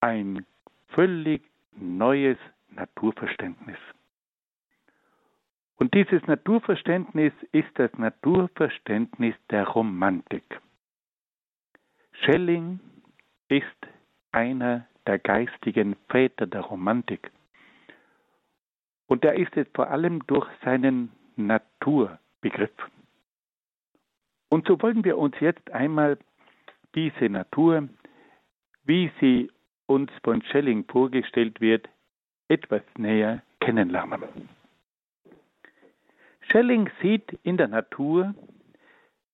ein 0.01 0.47
völlig 0.89 1.43
neues 1.73 2.39
Naturverständnis. 2.71 3.79
Und 5.77 5.93
dieses 5.93 6.27
Naturverständnis 6.27 7.33
ist 7.53 7.69
das 7.75 7.93
Naturverständnis 7.99 9.35
der 9.51 9.67
Romantik. 9.69 10.61
Schelling 12.23 12.81
ist 13.49 13.65
einer 14.33 14.87
der 15.07 15.19
geistigen 15.19 15.97
Väter 16.09 16.47
der 16.47 16.63
Romantik. 16.63 17.31
Und 19.07 19.25
er 19.25 19.35
ist 19.35 19.57
es 19.57 19.67
vor 19.75 19.91
allem 19.91 20.27
durch 20.27 20.49
seinen 20.65 21.13
Naturbegriff. 21.37 22.73
Und 24.49 24.67
so 24.67 24.81
wollen 24.83 25.05
wir 25.05 25.19
uns 25.19 25.35
jetzt 25.41 25.71
einmal 25.71 26.19
diese 26.95 27.29
Natur, 27.29 27.89
wie 28.85 29.11
sie 29.21 29.51
uns 29.87 30.11
von 30.25 30.43
Schelling 30.43 30.85
vorgestellt 30.85 31.61
wird, 31.61 31.89
etwas 32.49 32.83
näher 32.97 33.43
kennenlernen. 33.61 34.49
Schelling 36.51 36.89
sieht 37.03 37.39
in 37.43 37.57
der 37.57 37.69
Natur 37.69 38.35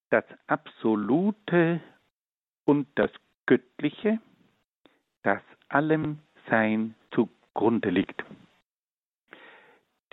das 0.09 0.25
Absolute 0.47 1.81
und 2.65 2.87
das 2.95 3.11
Göttliche, 3.45 4.19
das 5.23 5.41
allem 5.69 6.19
Sein 6.49 6.95
zugrunde 7.11 7.89
liegt. 7.89 8.23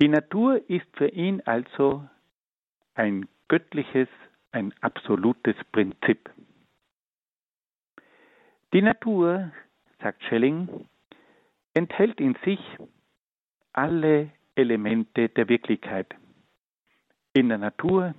Die 0.01 0.09
Natur 0.09 0.69
ist 0.71 0.87
für 0.97 1.09
ihn 1.09 1.43
also 1.45 2.09
ein 2.95 3.29
göttliches, 3.49 4.09
ein 4.53 4.73
absolutes 4.81 5.57
Prinzip. 5.73 6.31
Die 8.73 8.83
Natur, 8.83 9.53
sagt 10.01 10.23
Schelling, 10.25 10.87
enthält 11.75 12.21
in 12.21 12.37
sich 12.45 12.61
alle 13.73 14.31
Elemente 14.55 15.29
der 15.29 15.49
Wirklichkeit. 15.49 16.15
In 17.33 17.49
der 17.49 17.59
Natur, 17.59 18.15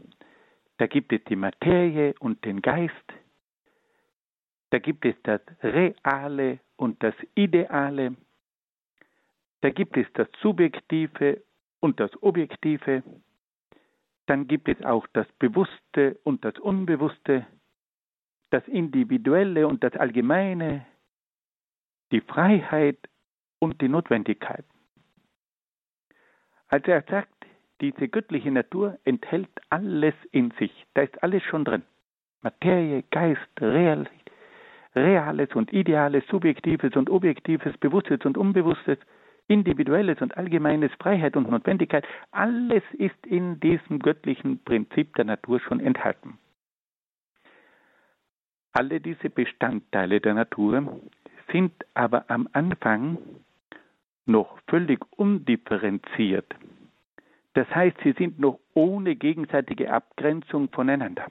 da 0.78 0.88
gibt 0.88 1.12
es 1.14 1.24
die 1.26 1.36
Materie 1.36 2.14
und 2.20 2.44
den 2.46 2.62
Geist, 2.62 2.94
da 4.72 4.80
gibt 4.80 5.06
es 5.06 5.16
das 5.24 5.42
Reale 5.62 6.60
und 6.78 7.04
das 7.04 7.14
Ideale, 7.36 8.16
da 9.62 9.70
gibt 9.70 9.96
es 9.98 10.08
das 10.14 10.28
Subjektive 10.42 11.44
und 11.82 12.00
das 12.00 12.12
Objektive, 12.24 13.04
dann 14.26 14.48
gibt 14.48 14.70
es 14.70 14.82
auch 14.84 15.06
das 15.14 15.28
Bewusste 15.40 16.18
und 16.24 16.44
das 16.46 16.58
Unbewusste, 16.58 17.46
das 18.50 18.66
Individuelle 18.68 19.68
und 19.68 19.84
das 19.84 19.94
Allgemeine, 19.96 20.86
die 22.12 22.22
Freiheit 22.22 22.98
und 23.60 23.82
die 23.82 23.90
Notwendigkeit. 23.90 24.66
Also 26.68 26.92
er 26.92 27.04
sagt, 27.10 27.46
diese 27.82 28.08
göttliche 28.08 28.52
Natur 28.52 28.98
enthält 29.04 29.50
alles 29.70 30.14
in 30.32 30.52
sich. 30.52 30.72
Da 30.94 31.02
ist 31.02 31.22
alles 31.24 31.44
schon 31.44 31.66
drin. 31.66 31.84
Materie, 32.42 33.04
Geist, 33.12 33.50
Real, 33.60 34.08
Reales 34.96 35.50
und 35.56 35.72
Ideales, 35.72 36.24
Subjektives 36.28 36.96
und 36.96 37.10
Objektives, 37.10 37.78
Bewusstes 37.78 38.26
und 38.26 38.38
Unbewusstes, 38.38 38.98
Individuelles 39.48 40.22
und 40.22 40.38
Allgemeines, 40.38 40.92
Freiheit 41.00 41.36
und 41.36 41.50
Notwendigkeit, 41.50 42.06
alles 42.32 42.84
ist 42.94 43.26
in 43.26 43.60
diesem 43.60 44.00
göttlichen 44.00 44.64
Prinzip 44.64 45.16
der 45.16 45.26
Natur 45.26 45.60
schon 45.60 45.80
enthalten. 45.80 46.38
Alle 48.74 49.02
diese 49.02 49.30
Bestandteile 49.30 50.22
der 50.22 50.34
Natur 50.34 51.02
sind 51.52 51.74
aber 51.94 52.26
am 52.30 52.48
Anfang 52.54 53.18
noch 54.26 54.58
völlig 54.70 55.00
undifferenziert. 55.18 56.56
Das 57.54 57.68
heißt, 57.76 57.98
sie 58.04 58.14
sind 58.14 58.40
noch 58.40 58.60
ohne 58.74 59.16
gegenseitige 59.16 59.92
Abgrenzung 59.92 60.70
voneinander. 60.70 61.28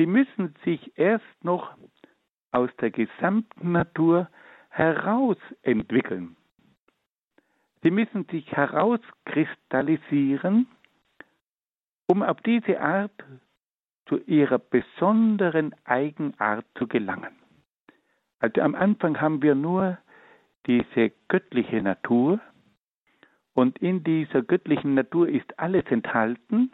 Sie 0.00 0.06
müssen 0.06 0.54
sich 0.64 0.96
erst 0.96 1.26
noch 1.42 1.76
aus 2.52 2.70
der 2.80 2.90
gesamten 2.90 3.72
Natur 3.72 4.30
herausentwickeln. 4.70 6.36
Sie 7.82 7.90
müssen 7.90 8.24
sich 8.30 8.50
herauskristallisieren, 8.50 10.68
um 12.06 12.22
auf 12.22 12.40
diese 12.40 12.80
Art 12.80 13.12
zu 14.06 14.16
ihrer 14.24 14.58
besonderen 14.58 15.74
Eigenart 15.84 16.64
zu 16.78 16.86
gelangen. 16.86 17.36
Also 18.38 18.62
am 18.62 18.74
Anfang 18.74 19.20
haben 19.20 19.42
wir 19.42 19.54
nur 19.54 19.98
diese 20.64 21.12
göttliche 21.28 21.82
Natur 21.82 22.40
und 23.52 23.76
in 23.80 24.02
dieser 24.02 24.40
göttlichen 24.40 24.94
Natur 24.94 25.28
ist 25.28 25.58
alles 25.58 25.84
enthalten, 25.90 26.72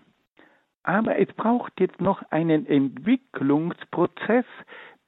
aber 0.86 1.18
es 1.18 1.30
braucht 1.34 1.78
jetzt 1.80 2.00
noch 2.00 2.22
einen 2.30 2.64
Entwicklungsprozess, 2.66 4.46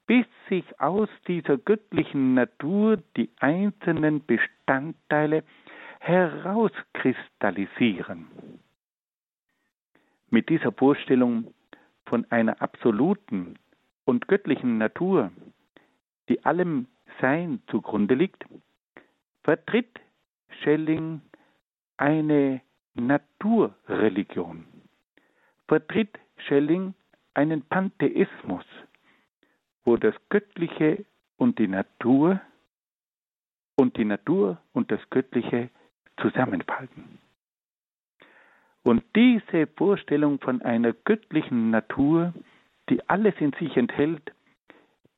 bis 0.06 0.26
sich 0.48 0.64
aus 0.80 1.08
dieser 1.28 1.56
göttlichen 1.56 2.34
Natur 2.34 2.98
die 3.16 3.30
einzelnen 3.38 4.26
Bestandteile 4.26 5.44
herauskristallisieren. 6.00 8.26
Mit 10.30 10.48
dieser 10.48 10.72
Vorstellung 10.72 11.54
von 12.06 12.26
einer 12.30 12.60
absoluten 12.60 13.54
und 14.04 14.26
göttlichen 14.26 14.78
Natur, 14.78 15.30
die 16.28 16.44
allem 16.44 16.88
Sein 17.20 17.62
zugrunde 17.70 18.14
liegt, 18.14 18.44
vertritt 19.44 20.00
Schelling 20.62 21.20
eine 21.98 22.62
Naturreligion, 22.94 24.64
vertritt 25.68 26.18
Schelling 26.38 26.94
einen 27.34 27.62
Pantheismus, 27.62 28.64
wo 29.84 29.96
das 29.96 30.14
Göttliche 30.28 31.04
und 31.36 31.58
die 31.58 31.68
Natur 31.68 32.40
und 33.76 33.96
die 33.96 34.04
Natur 34.04 34.58
und 34.72 34.90
das 34.90 35.00
Göttliche 35.10 35.70
zusammenfallen. 36.20 37.18
Und 38.82 39.04
diese 39.14 39.66
Vorstellung 39.66 40.40
von 40.40 40.62
einer 40.62 40.92
göttlichen 40.92 41.70
Natur, 41.70 42.32
die 42.88 43.06
alles 43.08 43.34
in 43.38 43.52
sich 43.52 43.76
enthält, 43.76 44.32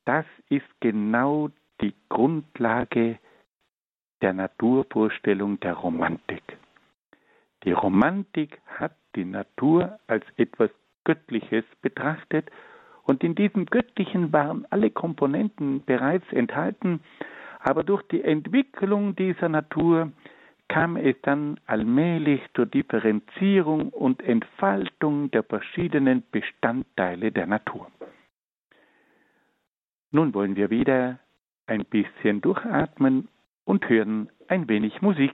das 0.05 0.25
ist 0.49 0.67
genau 0.79 1.49
die 1.79 1.95
Grundlage 2.09 3.17
der 4.21 4.33
Naturvorstellung 4.33 5.59
der 5.61 5.73
Romantik. 5.73 6.43
Die 7.63 7.71
Romantik 7.71 8.59
hat 8.65 8.95
die 9.15 9.25
Natur 9.25 9.99
als 10.07 10.25
etwas 10.37 10.69
Göttliches 11.03 11.65
betrachtet 11.81 12.49
und 13.03 13.23
in 13.23 13.35
diesem 13.35 13.65
Göttlichen 13.65 14.31
waren 14.31 14.65
alle 14.69 14.91
Komponenten 14.91 15.83
bereits 15.85 16.31
enthalten, 16.31 17.01
aber 17.59 17.83
durch 17.83 18.03
die 18.03 18.23
Entwicklung 18.23 19.15
dieser 19.15 19.49
Natur 19.49 20.11
kam 20.67 20.95
es 20.95 21.15
dann 21.23 21.59
allmählich 21.65 22.41
zur 22.55 22.65
Differenzierung 22.65 23.89
und 23.89 24.23
Entfaltung 24.23 25.29
der 25.31 25.43
verschiedenen 25.43 26.23
Bestandteile 26.31 27.31
der 27.31 27.47
Natur. 27.47 27.91
Nun 30.11 30.33
wollen 30.33 30.55
wir 30.55 30.69
wieder 30.69 31.19
ein 31.67 31.85
bisschen 31.85 32.41
durchatmen 32.41 33.27
und 33.65 33.87
hören 33.89 34.29
ein 34.47 34.67
wenig 34.69 35.01
Musik. 35.01 35.33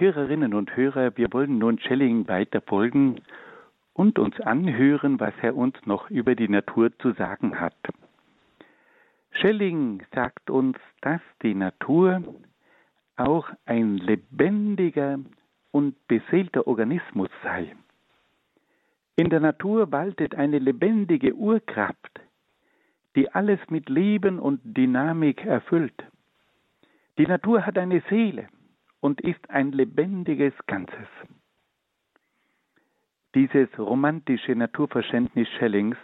Hörerinnen 0.00 0.54
und 0.54 0.74
Hörer, 0.74 1.14
wir 1.18 1.30
wollen 1.30 1.58
nun 1.58 1.78
Schelling 1.78 2.26
weiter 2.26 2.62
folgen 2.62 3.20
und 3.92 4.18
uns 4.18 4.40
anhören, 4.40 5.20
was 5.20 5.34
er 5.42 5.54
uns 5.54 5.76
noch 5.84 6.08
über 6.08 6.34
die 6.34 6.48
Natur 6.48 6.90
zu 7.00 7.12
sagen 7.12 7.60
hat. 7.60 7.76
Schelling 9.30 10.02
sagt 10.14 10.48
uns, 10.48 10.78
dass 11.02 11.20
die 11.42 11.54
Natur 11.54 12.22
auch 13.16 13.50
ein 13.66 13.98
lebendiger 13.98 15.18
und 15.70 15.94
beseelter 16.08 16.66
Organismus 16.66 17.28
sei. 17.42 17.76
In 19.16 19.28
der 19.28 19.40
Natur 19.40 19.92
waltet 19.92 20.34
eine 20.34 20.60
lebendige 20.60 21.34
Urkraft, 21.34 22.20
die 23.16 23.30
alles 23.34 23.60
mit 23.68 23.90
Leben 23.90 24.38
und 24.38 24.62
Dynamik 24.64 25.44
erfüllt. 25.44 26.02
Die 27.18 27.26
Natur 27.26 27.66
hat 27.66 27.76
eine 27.76 28.02
Seele 28.08 28.48
und 29.00 29.20
ist 29.20 29.48
ein 29.50 29.72
lebendiges 29.72 30.54
Ganzes. 30.66 31.08
Dieses 33.34 33.68
romantische 33.78 34.54
Naturverständnis 34.54 35.48
Schellings 35.58 35.96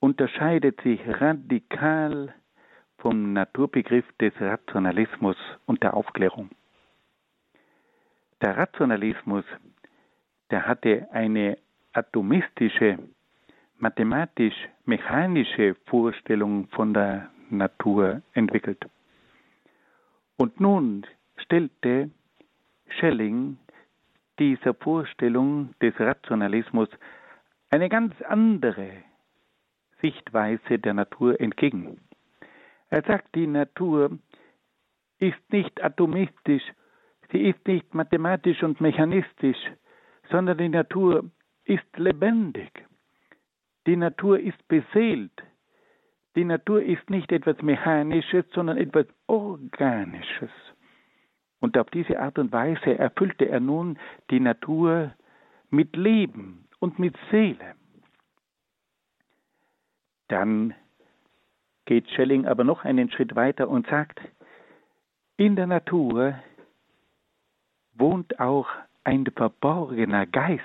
unterscheidet 0.00 0.80
sich 0.80 1.00
radikal 1.06 2.34
vom 2.98 3.32
Naturbegriff 3.32 4.04
des 4.20 4.32
Rationalismus 4.40 5.36
und 5.66 5.82
der 5.82 5.94
Aufklärung. 5.94 6.50
Der 8.40 8.56
Rationalismus, 8.56 9.44
der 10.50 10.66
hatte 10.66 11.08
eine 11.12 11.58
atomistische, 11.92 12.98
mathematisch-mechanische 13.78 15.74
Vorstellung 15.86 16.68
von 16.68 16.94
der 16.94 17.30
Natur 17.50 18.22
entwickelt. 18.32 18.84
Und 20.36 20.60
nun 20.60 21.06
stellte 21.38 22.10
Schelling 22.88 23.58
dieser 24.38 24.74
Vorstellung 24.74 25.74
des 25.80 25.98
Rationalismus 25.98 26.88
eine 27.70 27.88
ganz 27.88 28.14
andere 28.22 28.90
Sichtweise 30.00 30.78
der 30.78 30.94
Natur 30.94 31.40
entgegen. 31.40 32.00
Er 32.88 33.02
sagt, 33.02 33.34
die 33.34 33.46
Natur 33.46 34.18
ist 35.18 35.52
nicht 35.52 35.82
atomistisch, 35.82 36.62
sie 37.32 37.48
ist 37.48 37.66
nicht 37.66 37.94
mathematisch 37.94 38.62
und 38.62 38.80
mechanistisch, 38.80 39.58
sondern 40.30 40.58
die 40.58 40.68
Natur 40.68 41.30
ist 41.64 41.96
lebendig. 41.96 42.70
Die 43.86 43.96
Natur 43.96 44.38
ist 44.38 44.68
beseelt. 44.68 45.42
Die 46.36 46.44
Natur 46.44 46.82
ist 46.82 47.08
nicht 47.08 47.32
etwas 47.32 47.60
Mechanisches, 47.62 48.44
sondern 48.52 48.76
etwas 48.76 49.06
Organisches. 49.26 50.50
Und 51.66 51.76
auf 51.78 51.90
diese 51.90 52.20
Art 52.20 52.38
und 52.38 52.52
Weise 52.52 52.96
erfüllte 52.96 53.48
er 53.48 53.58
nun 53.58 53.98
die 54.30 54.38
Natur 54.38 55.12
mit 55.68 55.96
Leben 55.96 56.68
und 56.78 57.00
mit 57.00 57.16
Seele. 57.28 57.74
Dann 60.28 60.74
geht 61.84 62.08
Schelling 62.10 62.46
aber 62.46 62.62
noch 62.62 62.84
einen 62.84 63.10
Schritt 63.10 63.34
weiter 63.34 63.68
und 63.68 63.88
sagt, 63.88 64.20
in 65.38 65.56
der 65.56 65.66
Natur 65.66 66.38
wohnt 67.94 68.38
auch 68.38 68.68
ein 69.02 69.26
verborgener 69.26 70.24
Geist, 70.24 70.62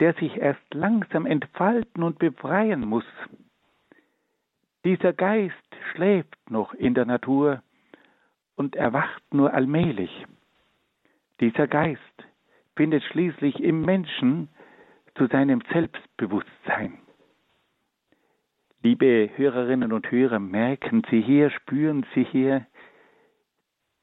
der 0.00 0.14
sich 0.14 0.36
erst 0.36 0.74
langsam 0.74 1.26
entfalten 1.26 2.02
und 2.02 2.18
befreien 2.18 2.80
muss. 2.80 3.06
Dieser 4.84 5.12
Geist 5.12 5.54
schläft 5.92 6.50
noch 6.50 6.74
in 6.74 6.94
der 6.94 7.04
Natur 7.04 7.62
und 8.58 8.74
erwacht 8.74 9.22
nur 9.32 9.54
allmählich. 9.54 10.26
Dieser 11.40 11.68
Geist 11.68 12.00
findet 12.74 13.04
schließlich 13.04 13.62
im 13.62 13.82
Menschen 13.82 14.48
zu 15.14 15.26
seinem 15.28 15.62
Selbstbewusstsein. 15.72 16.98
Liebe 18.82 19.30
Hörerinnen 19.36 19.92
und 19.92 20.10
Hörer, 20.10 20.40
merken 20.40 21.02
Sie 21.08 21.20
hier, 21.20 21.50
spüren 21.50 22.04
Sie 22.14 22.24
hier 22.24 22.66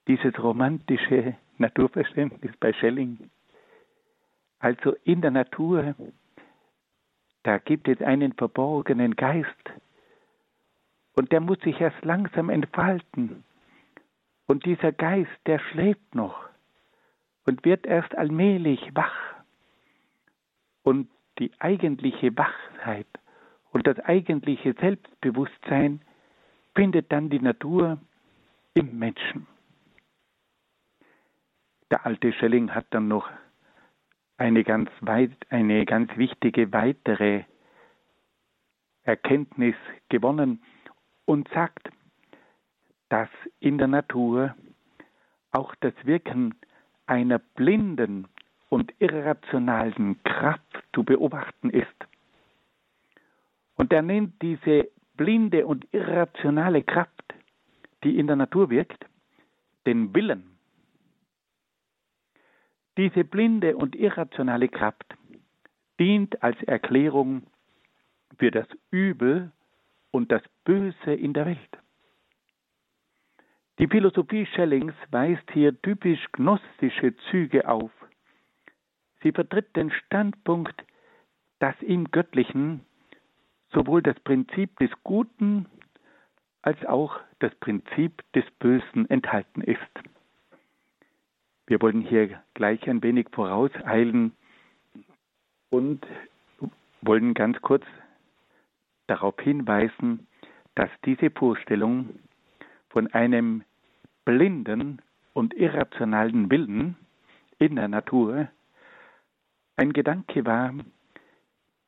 dieses 0.08 0.42
romantische 0.42 1.36
Naturverständnis 1.58 2.56
bei 2.58 2.72
Schelling. 2.74 3.30
Also 4.60 4.96
in 5.04 5.22
der 5.22 5.32
Natur, 5.32 5.96
da 7.44 7.58
gibt 7.58 7.90
es 7.90 8.02
einen 8.02 8.34
verborgenen 8.34 9.18
Geist 9.18 9.72
und 11.14 11.32
der 11.34 11.42
muss 11.42 11.60
sich 11.60 11.80
erst 11.80 12.04
langsam 12.06 12.50
entfalten. 12.50 13.44
Und 14.48 14.66
dieser 14.66 14.92
Geist, 14.92 15.32
der 15.46 15.60
schläft 15.60 16.14
noch 16.14 16.40
und 17.46 17.66
wird 17.66 17.86
erst 17.86 18.16
allmählich 18.16 18.80
wach. 18.94 19.16
Und 20.84 21.10
die 21.40 21.52
eigentliche 21.60 22.36
Wachheit 22.38 23.08
und 23.72 23.88
das 23.88 24.00
eigentliche 24.00 24.74
Selbstbewusstsein 24.80 26.02
findet 26.76 27.12
dann 27.12 27.30
die 27.30 27.40
Natur 27.40 28.00
im 28.74 29.00
Menschen. 29.00 29.48
Der 31.92 32.06
alte 32.06 32.32
Schelling 32.34 32.74
hat 32.74 32.86
dann 32.92 33.08
noch 33.08 33.30
eine 34.38 34.64
ganz, 34.64 34.90
weit, 35.02 35.36
eine 35.50 35.86
ganz 35.86 36.16
wichtige 36.18 36.72
weitere 36.74 37.44
Erkenntnis 39.04 39.76
gewonnen 40.10 40.62
und 41.26 41.48
sagt, 41.50 41.90
dass 43.10 43.30
in 43.60 43.78
der 43.78 43.88
Natur 43.88 44.56
auch 45.52 45.74
das 45.76 45.94
Wirken 46.04 46.56
einer 47.06 47.40
blinden 47.40 48.28
und 48.70 48.94
irrationalen 49.00 50.22
Kraft 50.24 50.84
zu 50.94 51.04
beobachten 51.04 51.70
ist. 51.70 51.88
Und 53.76 53.94
er 53.94 54.02
nennt 54.02 54.42
diese 54.42 54.90
blinde 55.16 55.66
und 55.66 55.88
irrationale 55.94 56.84
Kraft, 56.84 57.34
die 58.04 58.18
in 58.18 58.28
der 58.28 58.36
Natur 58.36 58.70
wirkt, 58.70 59.06
den 59.86 60.14
Willen. 60.14 60.58
Diese 62.98 63.24
blinde 63.24 63.76
und 63.76 63.96
irrationale 63.96 64.70
Kraft 64.70 65.16
dient 66.00 66.42
als 66.42 66.62
Erklärung 66.64 67.44
für 68.38 68.52
das 68.52 68.68
Übel 68.90 69.52
und 70.12 70.32
das 70.32 70.42
Böse 70.64 71.14
in 71.14 71.34
der 71.34 71.46
Welt. 71.46 71.85
Die 73.78 73.88
Philosophie 73.88 74.46
Schellings 74.46 74.94
weist 75.12 75.52
hier 75.52 75.80
typisch 75.82 76.26
gnostische 76.32 77.14
Züge 77.30 77.68
auf. 77.68 77.92
Sie 79.22 79.34
vertritt 79.34 79.76
den 79.76 79.92
Standpunkt, 79.92 80.86
dass 81.60 81.76
im 81.82 82.10
Göttlichen 82.12 82.86
sowohl 83.74 84.02
das 84.02 84.18
Prinzip 84.22 84.78
des 84.80 84.92
Guten 85.04 85.66
als 86.62 86.84
auch 86.86 87.20
das 87.40 87.54
Prinzip 87.56 88.24
des 88.34 88.46
Bösen 88.60 89.10
enthalten 89.10 89.62
ist. 89.62 89.80
Wir 91.68 91.82
wollen 91.82 92.02
hier 92.02 92.42
gleich 92.54 92.88
ein 92.90 93.04
wenig 93.04 93.28
vorauseilen 93.32 94.32
und 95.70 96.06
wollen 97.02 97.34
ganz 97.34 97.60
kurz 97.62 97.84
darauf 99.08 99.36
hinweisen, 99.42 100.28
dass 100.76 100.90
diese 101.04 101.30
Vorstellung 101.30 102.20
von 102.96 103.08
einem 103.08 103.66
blinden 104.24 105.02
und 105.34 105.54
irrationalen 105.54 106.50
Willen 106.50 106.96
in 107.60 107.76
der 107.76 107.90
Natur 107.90 108.48
ein 109.76 109.92
Gedanke 109.92 110.46
war, 110.46 110.74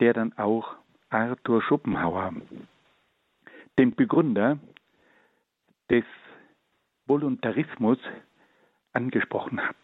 der 0.02 0.12
dann 0.12 0.38
auch 0.38 0.76
Arthur 1.10 1.62
Schopenhauer, 1.62 2.34
den 3.80 3.96
Begründer 3.96 4.60
des 5.90 6.04
Voluntarismus, 7.06 8.00
angesprochen 8.92 9.66
hat. 9.66 9.78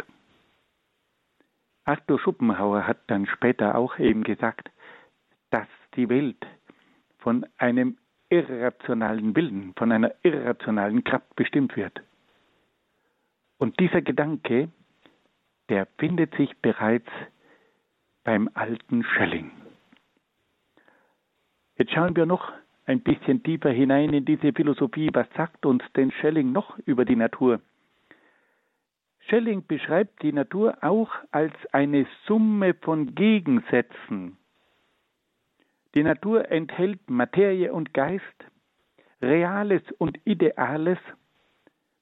Arthur 1.86 2.19
Schopenhauer 2.19 2.86
hat 2.86 2.99
dann 3.07 3.28
später 3.28 3.76
auch 3.76 3.97
eben 3.97 4.26
gesagt, 4.26 4.71
dass 5.51 5.69
die 5.95 6.09
Welt 6.09 6.45
von 7.19 7.45
einem 7.57 7.97
irrationalen 8.34 9.36
Willen, 9.36 9.73
von 9.77 9.91
einer 9.91 10.11
irrationalen 10.23 11.03
Kraft 11.03 11.36
bestimmt 11.36 11.75
wird. 11.75 12.01
Und 13.59 13.79
dieser 13.79 14.01
Gedanke, 14.01 14.69
der 15.69 15.86
findet 15.99 16.36
sich 16.36 16.49
bereits 16.57 17.09
beim 18.23 18.49
alten 18.55 19.03
Schelling. 19.03 19.51
Jetzt 21.77 21.91
schauen 21.91 22.15
wir 22.15 22.25
noch 22.25 22.51
ein 22.86 23.01
bisschen 23.01 23.43
tiefer 23.43 23.69
hinein 23.69 24.13
in 24.13 24.25
diese 24.25 24.51
Philosophie. 24.51 25.09
Was 25.13 25.27
sagt 25.36 25.65
uns 25.65 25.84
denn 25.95 26.11
Schelling 26.11 26.51
noch 26.51 26.77
über 26.79 27.05
die 27.05 27.15
Natur? 27.15 27.61
Schelling 29.27 29.65
beschreibt 29.65 30.21
die 30.23 30.34
Natur 30.34 30.77
auch 30.81 31.11
als 31.31 31.53
eine 31.71 32.05
Summe 32.25 32.73
von 32.73 33.15
Gegensätzen. 33.15 34.38
Die 35.96 36.04
Natur 36.04 36.50
enthält 36.50 37.10
Materie 37.10 37.72
und 37.72 37.94
Geist, 37.94 38.24
Reales 39.22 39.84
und 40.00 40.20
Ideales, 40.26 40.98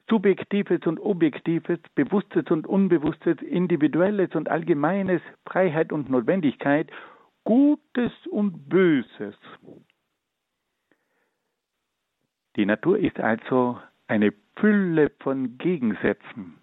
Subjektives 0.10 0.86
und 0.86 1.00
Objektives, 1.00 1.80
Bewusstes 1.96 2.46
und 2.50 2.68
Unbewusstes, 2.68 3.42
Individuelles 3.42 4.34
und 4.36 4.50
Allgemeines, 4.50 5.22
Freiheit 5.46 5.92
und 5.92 6.10
Notwendigkeit, 6.10 6.90
Gutes 7.44 8.12
und 8.30 8.70
Böses. 8.70 9.36
Die 12.56 12.66
Natur 12.66 13.00
ist 13.00 13.20
also 13.20 13.80
eine 14.08 14.34
Fülle 14.58 15.12
von 15.20 15.58
Gegensätzen. 15.58 16.58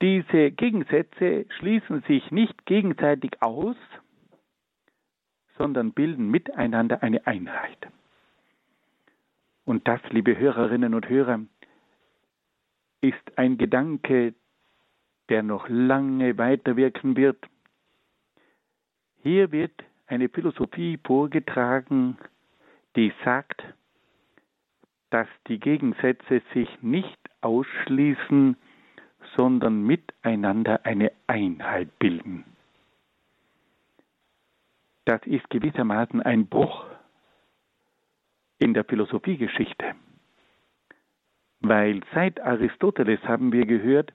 Diese 0.00 0.52
Gegensätze 0.52 1.46
schließen 1.58 2.02
sich 2.02 2.30
nicht 2.30 2.66
gegenseitig 2.66 3.42
aus, 3.42 3.76
sondern 5.58 5.92
bilden 5.92 6.30
miteinander 6.30 7.02
eine 7.02 7.26
Einheit. 7.26 7.88
Und 9.64 9.86
das, 9.88 10.00
liebe 10.10 10.38
Hörerinnen 10.38 10.94
und 10.94 11.08
Hörer, 11.08 11.40
ist 13.00 13.36
ein 13.38 13.58
Gedanke, 13.58 14.34
der 15.28 15.42
noch 15.42 15.68
lange 15.68 16.38
weiterwirken 16.38 17.16
wird. 17.16 17.38
Hier 19.22 19.50
wird 19.50 19.72
eine 20.06 20.28
Philosophie 20.28 20.98
vorgetragen, 21.04 22.16
die 22.94 23.12
sagt, 23.24 23.62
dass 25.10 25.28
die 25.48 25.58
Gegensätze 25.58 26.42
sich 26.54 26.68
nicht 26.80 27.18
ausschließen, 27.40 28.56
sondern 29.36 29.82
miteinander 29.82 30.84
eine 30.84 31.12
Einheit 31.26 31.98
bilden. 31.98 32.44
Das 35.06 35.24
ist 35.24 35.48
gewissermaßen 35.50 36.20
ein 36.20 36.48
Bruch 36.48 36.84
in 38.58 38.74
der 38.74 38.84
Philosophiegeschichte. 38.84 39.94
Weil 41.60 42.02
seit 42.12 42.40
Aristoteles 42.40 43.22
haben 43.22 43.52
wir 43.52 43.66
gehört, 43.66 44.12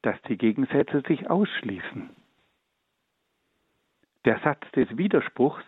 dass 0.00 0.20
die 0.22 0.38
Gegensätze 0.38 1.02
sich 1.06 1.28
ausschließen. 1.28 2.08
Der 4.24 4.38
Satz 4.40 4.62
des 4.72 4.96
Widerspruchs 4.96 5.64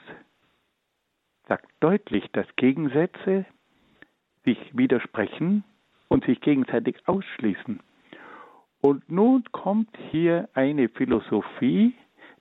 sagt 1.49 1.71
deutlich, 1.81 2.25
dass 2.33 2.47
Gegensätze 2.57 3.45
sich 4.47 4.59
widersprechen 4.73 5.65
und 6.09 6.25
sich 6.25 6.41
gegenseitig 6.41 6.97
ausschließen. 7.07 7.81
Und 8.81 9.11
nun 9.11 9.45
kommt 9.53 9.95
hier 10.11 10.49
eine 10.55 10.89
Philosophie, 10.89 11.95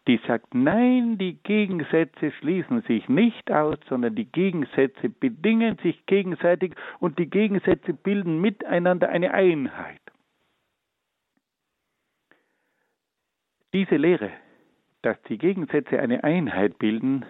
die 0.08 0.20
sagt, 0.28 0.54
nein, 0.54 1.18
die 1.18 1.42
Gegensätze 1.42 2.32
schließen 2.34 2.82
sich 2.84 3.10
nicht 3.10 3.52
aus, 3.52 3.78
sondern 3.90 4.16
die 4.16 4.32
Gegensätze 4.32 5.10
bedingen 5.10 5.78
sich 5.80 6.06
gegenseitig 6.06 6.76
und 7.00 7.18
die 7.18 7.30
Gegensätze 7.30 7.94
bilden 7.94 8.40
miteinander 8.40 9.10
eine 9.10 9.34
Einheit. 9.34 10.02
Diese 13.74 13.96
Lehre, 13.98 14.32
dass 15.02 15.22
die 15.24 15.38
Gegensätze 15.38 16.00
eine 16.00 16.24
Einheit 16.24 16.78
bilden, 16.78 17.26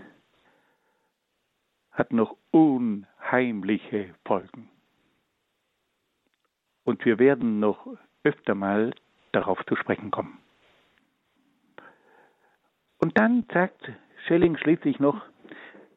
hat 1.92 2.12
noch 2.12 2.36
unheimliche 2.52 4.14
Folgen. 4.26 4.70
Und 6.84 7.04
wir 7.06 7.20
werden 7.20 7.60
noch 7.60 7.88
öfter 8.24 8.54
mal 8.54 8.94
darauf 9.32 9.66
zu 9.66 9.76
sprechen 9.76 10.12
kommen. 10.12 10.45
Und 13.06 13.20
dann 13.20 13.46
sagt 13.54 13.92
Schelling 14.26 14.58
schließlich 14.58 15.00
noch, 15.00 15.24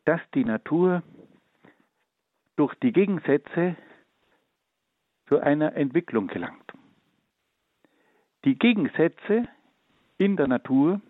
dass 0.04 0.20
die 0.34 0.44
Natur 0.44 1.02
durch 2.56 2.74
die 2.82 2.92
Gegensätze 2.92 3.76
zu 5.26 5.38
einer 5.40 5.74
Entwicklung 5.74 6.26
gelangt. 6.26 6.70
Die 8.44 8.58
Gegensätze 8.58 9.48
in 10.18 10.36
der 10.36 10.48
Natur 10.48 11.00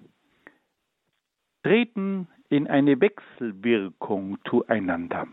treten 1.65 2.29
in 2.49 2.69
eine 2.69 3.01
Wechselwirkung 3.01 4.39
zueinander. 4.49 5.27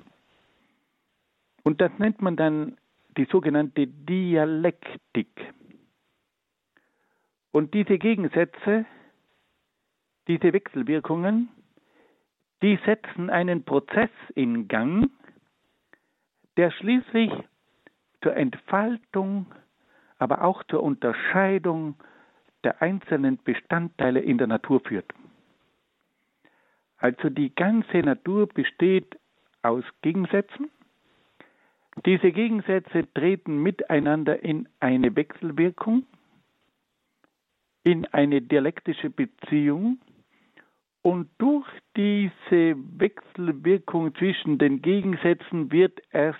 Und 1.61 1.79
das 1.79 1.91
nennt 1.99 2.23
man 2.23 2.37
dann 2.37 2.75
die 3.17 3.25
sogenannte 3.25 3.85
Dialektik. 3.85 5.29
Und 7.51 7.75
diese 7.75 7.99
Gegensätze 7.99 8.87
diese 10.27 10.53
Wechselwirkungen, 10.53 11.49
die 12.61 12.79
setzen 12.85 13.29
einen 13.29 13.63
Prozess 13.63 14.09
in 14.33 14.67
Gang, 14.67 15.09
der 16.57 16.71
schließlich 16.71 17.31
zur 18.23 18.35
Entfaltung, 18.35 19.45
aber 20.17 20.43
auch 20.43 20.63
zur 20.63 20.81
Unterscheidung 20.81 21.95
der 22.63 22.81
einzelnen 22.81 23.37
Bestandteile 23.43 24.19
in 24.21 24.37
der 24.37 24.47
Natur 24.47 24.79
führt. 24.79 25.13
Also 26.97 27.29
die 27.29 27.53
ganze 27.53 27.99
Natur 27.99 28.47
besteht 28.47 29.19
aus 29.61 29.83
Gegensätzen. 30.01 30.71
Diese 32.05 32.31
Gegensätze 32.31 33.07
treten 33.13 33.61
miteinander 33.61 34.43
in 34.43 34.67
eine 34.79 35.15
Wechselwirkung, 35.15 36.05
in 37.83 38.05
eine 38.07 38.41
dialektische 38.41 39.09
Beziehung, 39.09 39.99
und 41.05 41.29
durch 41.37 41.67
diese 41.95 42.75
Wechselwirkung 42.99 44.15
zwischen 44.15 44.57
den 44.57 44.81
Gegensätzen 44.81 45.71
wird 45.71 46.01
erst 46.09 46.39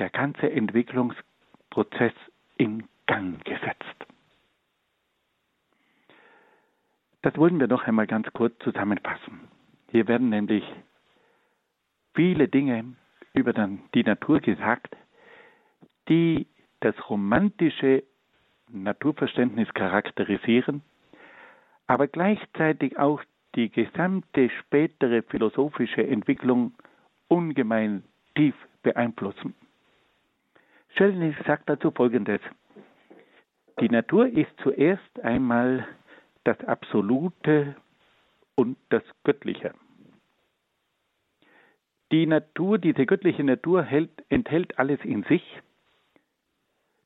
der 0.00 0.10
ganze 0.10 0.50
Entwicklungsprozess 0.50 2.14
in 2.56 2.88
Gang 3.06 3.44
gesetzt. 3.44 4.06
Das 7.22 7.36
wollen 7.36 7.60
wir 7.60 7.68
noch 7.68 7.84
einmal 7.84 8.08
ganz 8.08 8.26
kurz 8.32 8.58
zusammenfassen. 8.58 9.46
Hier 9.92 10.08
werden 10.08 10.30
nämlich 10.30 10.64
viele 12.16 12.48
Dinge 12.48 12.96
über 13.34 13.52
die 13.52 14.02
Natur 14.02 14.40
gesagt, 14.40 14.96
die 16.08 16.48
das 16.80 16.96
romantische 17.08 18.02
Naturverständnis 18.68 19.72
charakterisieren 19.74 20.82
aber 21.88 22.06
gleichzeitig 22.06 22.98
auch 22.98 23.22
die 23.54 23.70
gesamte 23.70 24.50
spätere 24.60 25.22
philosophische 25.22 26.06
Entwicklung 26.06 26.72
ungemein 27.28 28.04
tief 28.34 28.54
beeinflussen. 28.82 29.54
Schelling 30.96 31.36
sagt 31.46 31.68
dazu 31.68 31.90
Folgendes. 31.90 32.40
Die 33.80 33.88
Natur 33.88 34.26
ist 34.26 34.50
zuerst 34.62 35.20
einmal 35.20 35.86
das 36.44 36.58
Absolute 36.64 37.76
und 38.56 38.76
das 38.88 39.02
Göttliche. 39.24 39.72
Die 42.10 42.26
Natur, 42.26 42.78
diese 42.78 43.06
göttliche 43.06 43.44
Natur 43.44 43.82
hält, 43.82 44.10
enthält 44.30 44.78
alles 44.78 44.98
in 45.04 45.24
sich. 45.24 45.42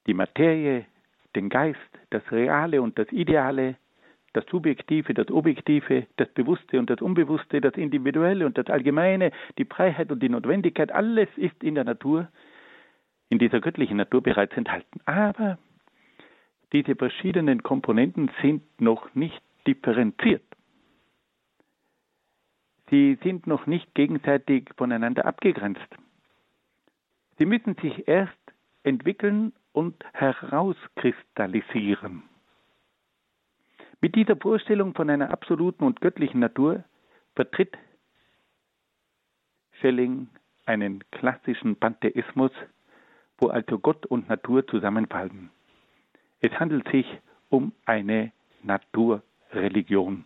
Die 0.06 0.14
Materie, 0.14 0.86
den 1.34 1.48
Geist, 1.48 1.78
das 2.10 2.22
Reale 2.30 2.80
und 2.80 2.98
das 2.98 3.10
Ideale, 3.10 3.76
das 4.32 4.44
Subjektive, 4.46 5.14
das 5.14 5.30
Objektive, 5.30 6.06
das 6.16 6.28
Bewusste 6.30 6.78
und 6.78 6.90
das 6.90 7.00
Unbewusste, 7.00 7.60
das 7.60 7.74
Individuelle 7.74 8.46
und 8.46 8.58
das 8.58 8.66
Allgemeine, 8.66 9.30
die 9.58 9.64
Freiheit 9.64 10.10
und 10.10 10.22
die 10.22 10.28
Notwendigkeit, 10.28 10.92
alles 10.92 11.28
ist 11.36 11.62
in 11.62 11.74
der 11.74 11.84
Natur, 11.84 12.28
in 13.28 13.38
dieser 13.38 13.60
göttlichen 13.60 13.96
Natur 13.96 14.22
bereits 14.22 14.56
enthalten. 14.56 15.00
Aber 15.04 15.58
diese 16.72 16.96
verschiedenen 16.96 17.62
Komponenten 17.62 18.30
sind 18.40 18.62
noch 18.80 19.14
nicht 19.14 19.42
differenziert. 19.66 20.42
Sie 22.90 23.18
sind 23.22 23.46
noch 23.46 23.66
nicht 23.66 23.94
gegenseitig 23.94 24.68
voneinander 24.76 25.24
abgegrenzt. 25.24 25.80
Sie 27.38 27.46
müssen 27.46 27.74
sich 27.76 28.06
erst 28.06 28.36
entwickeln 28.82 29.54
und 29.72 30.04
herauskristallisieren. 30.12 32.24
Mit 34.02 34.16
dieser 34.16 34.36
Vorstellung 34.36 34.94
von 34.94 35.08
einer 35.08 35.30
absoluten 35.30 35.84
und 35.84 36.00
göttlichen 36.00 36.40
Natur 36.40 36.82
vertritt 37.36 37.78
Schelling 39.80 40.28
einen 40.66 41.04
klassischen 41.12 41.76
Pantheismus, 41.76 42.50
wo 43.38 43.46
also 43.46 43.78
Gott 43.78 44.04
und 44.06 44.28
Natur 44.28 44.66
zusammenfallen. 44.66 45.50
Es 46.40 46.50
handelt 46.58 46.88
sich 46.90 47.06
um 47.48 47.72
eine 47.84 48.32
Naturreligion. 48.64 50.24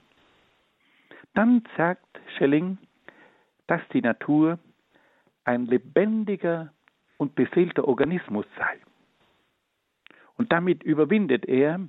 Dann 1.35 1.63
sagt 1.77 2.19
Schelling, 2.39 2.79
dass 3.67 3.83
die 3.93 4.01
Natur 4.01 4.59
ein 5.45 5.67
lebendiger 5.67 6.73
und 7.19 7.35
beseelter 7.35 7.87
Organismus 7.87 8.47
sei. 8.57 8.79
Und 10.39 10.51
damit 10.51 10.83
überwindet 10.83 11.45
er 11.45 11.81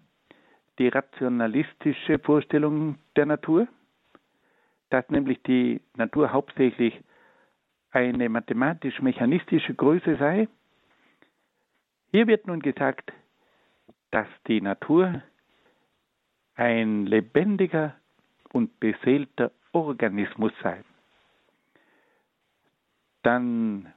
die 0.80 0.88
rationalistische 0.90 2.20
Vorstellung 2.20 2.98
der 3.16 3.26
Natur, 3.26 3.68
dass 4.90 5.10
nämlich 5.10 5.42
die 5.44 5.82
Natur 5.96 6.32
hauptsächlich 6.32 7.02
eine 7.92 8.30
mathematisch-mechanistische 8.30 9.74
Größe 9.74 10.18
sei. 10.18 10.48
Hier 12.12 12.28
wird 12.28 12.48
nun 12.48 12.62
gesagt, 12.62 13.12
dass 14.12 14.28
die 14.48 14.62
Natur 14.62 15.22
ein 16.56 17.06
lebendiger 17.06 17.96
und 18.52 18.80
beseelter 18.80 19.52
Organismus 19.72 20.54
sei. 20.62 20.84
Dann 23.24 23.94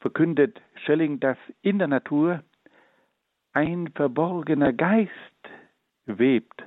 verkündet 0.00 0.60
Schelling, 0.84 1.20
dass 1.20 1.36
in 1.62 1.78
der 1.78 1.88
Natur 1.88 2.42
ein 3.52 3.90
verborgener 3.94 4.72
Geist 4.72 5.10
webt 6.16 6.64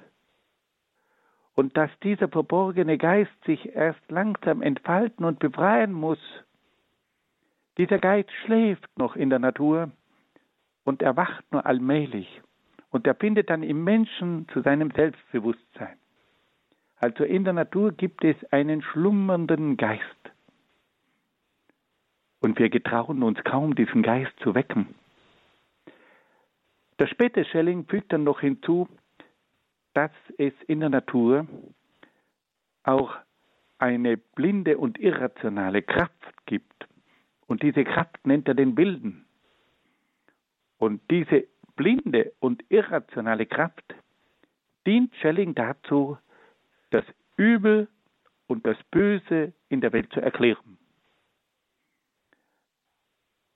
und 1.56 1.76
dass 1.76 1.90
dieser 2.04 2.28
verborgene 2.28 2.98
Geist 2.98 3.32
sich 3.46 3.76
erst 3.76 4.00
langsam 4.10 4.62
entfalten 4.62 5.26
und 5.26 5.40
befreien 5.40 5.92
muss. 5.94 6.20
Dieser 7.78 8.00
Geist 8.00 8.32
schläft 8.46 8.88
noch 8.98 9.16
in 9.16 9.30
der 9.30 9.40
Natur 9.40 9.92
und 10.84 11.02
erwacht 11.02 11.44
nur 11.52 11.66
allmählich 11.66 12.42
und 12.92 13.08
er 13.08 13.16
findet 13.16 13.50
dann 13.50 13.64
im 13.64 13.84
Menschen 13.84 14.48
zu 14.50 14.62
seinem 14.62 14.92
Selbstbewusstsein. 14.92 15.98
Also 16.98 17.24
in 17.24 17.44
der 17.44 17.54
Natur 17.54 17.94
gibt 17.94 18.24
es 18.24 18.36
einen 18.52 18.84
schlummernden 18.84 19.76
Geist. 19.78 20.04
Und 22.42 22.60
wir 22.60 22.70
getrauen 22.70 23.24
uns 23.24 23.44
kaum, 23.44 23.76
diesen 23.76 24.04
Geist 24.04 24.34
zu 24.40 24.54
wecken. 24.54 24.94
Der 27.00 27.08
späte 27.08 27.46
Schelling 27.46 27.86
fügt 27.86 28.14
dann 28.14 28.24
noch 28.24 28.42
hinzu, 28.42 28.88
dass 29.94 30.12
es 30.38 30.54
in 30.68 30.80
der 30.80 30.90
Natur 30.90 31.48
auch 32.84 33.16
eine 33.78 34.18
blinde 34.18 34.78
und 34.78 35.00
irrationale 35.00 35.82
Kraft 35.82 36.46
gibt. 36.46 36.88
Und 37.48 37.64
diese 37.64 37.84
Kraft 37.84 38.26
nennt 38.26 38.48
er 38.48 38.54
den 38.54 38.78
Wilden. 38.78 39.26
Und 40.78 41.02
diese 41.10 41.48
blinde 41.76 42.34
und 42.40 42.64
irrationale 42.70 43.46
Kraft 43.46 43.96
dient 44.86 45.16
Schelling 45.16 45.56
dazu, 45.56 46.18
das 46.92 47.06
Übel 47.38 47.88
und 48.48 48.66
das 48.66 48.78
Böse 48.92 49.54
in 49.70 49.82
der 49.82 49.94
Welt 49.94 50.12
zu 50.14 50.22
erklären. 50.22 50.78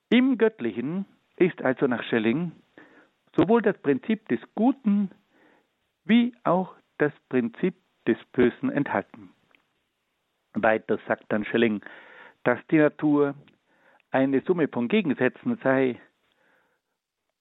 Im 0.09 0.37
Göttlichen 0.37 1.05
ist 1.35 1.61
also 1.61 1.87
nach 1.87 2.03
Schelling 2.03 2.51
sowohl 3.35 3.61
das 3.61 3.77
Prinzip 3.79 4.27
des 4.29 4.39
Guten 4.55 5.11
wie 6.05 6.33
auch 6.43 6.73
das 6.97 7.11
Prinzip 7.29 7.75
des 8.07 8.17
Bösen 8.31 8.71
enthalten. 8.71 9.31
Weiter 10.53 10.99
sagt 11.07 11.25
dann 11.29 11.45
Schelling, 11.45 11.81
dass 12.43 12.59
die 12.67 12.77
Natur 12.77 13.35
eine 14.11 14.41
Summe 14.41 14.67
von 14.67 14.87
Gegensätzen 14.87 15.57
sei, 15.63 15.99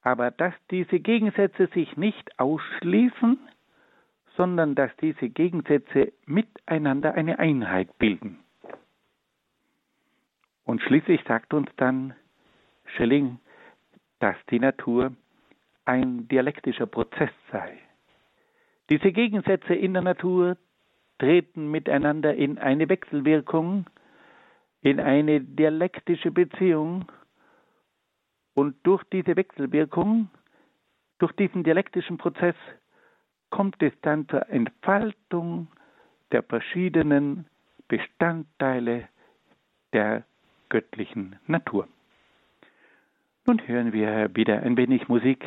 aber 0.02 0.30
dass 0.30 0.54
diese 0.70 0.98
Gegensätze 0.98 1.68
sich 1.68 1.96
nicht 1.96 2.38
ausschließen, 2.38 3.38
sondern 4.36 4.74
dass 4.74 4.90
diese 4.96 5.28
Gegensätze 5.28 6.12
miteinander 6.26 7.14
eine 7.14 7.38
Einheit 7.38 7.96
bilden. 7.98 8.40
Und 10.64 10.82
schließlich 10.82 11.22
sagt 11.28 11.54
uns 11.54 11.70
dann 11.76 12.14
Schelling, 12.96 13.38
dass 14.18 14.36
die 14.50 14.58
Natur 14.58 15.12
ein 15.84 16.26
dialektischer 16.28 16.86
Prozess 16.86 17.30
sei. 17.52 17.78
Diese 18.90 19.12
Gegensätze 19.12 19.74
in 19.74 19.94
der 19.94 20.02
Natur 20.02 20.56
treten 21.18 21.70
miteinander 21.70 22.34
in 22.34 22.58
eine 22.58 22.88
Wechselwirkung, 22.88 23.86
in 24.80 25.00
eine 25.00 25.40
dialektische 25.40 26.30
Beziehung 26.30 27.06
und 28.54 28.76
durch 28.82 29.02
diese 29.04 29.36
Wechselwirkung, 29.36 30.28
durch 31.18 31.32
diesen 31.32 31.64
dialektischen 31.64 32.18
Prozess 32.18 32.56
kommt 33.50 33.82
es 33.82 33.92
dann 34.02 34.28
zur 34.28 34.48
Entfaltung 34.50 35.68
der 36.32 36.42
verschiedenen 36.42 37.46
Bestandteile 37.88 39.08
der 39.92 40.24
göttlichen 40.68 41.36
Natur. 41.46 41.88
Nun 43.46 43.66
hören 43.66 43.92
wir 43.92 44.34
wieder 44.34 44.62
ein 44.62 44.76
wenig 44.76 45.08
Musik. 45.08 45.46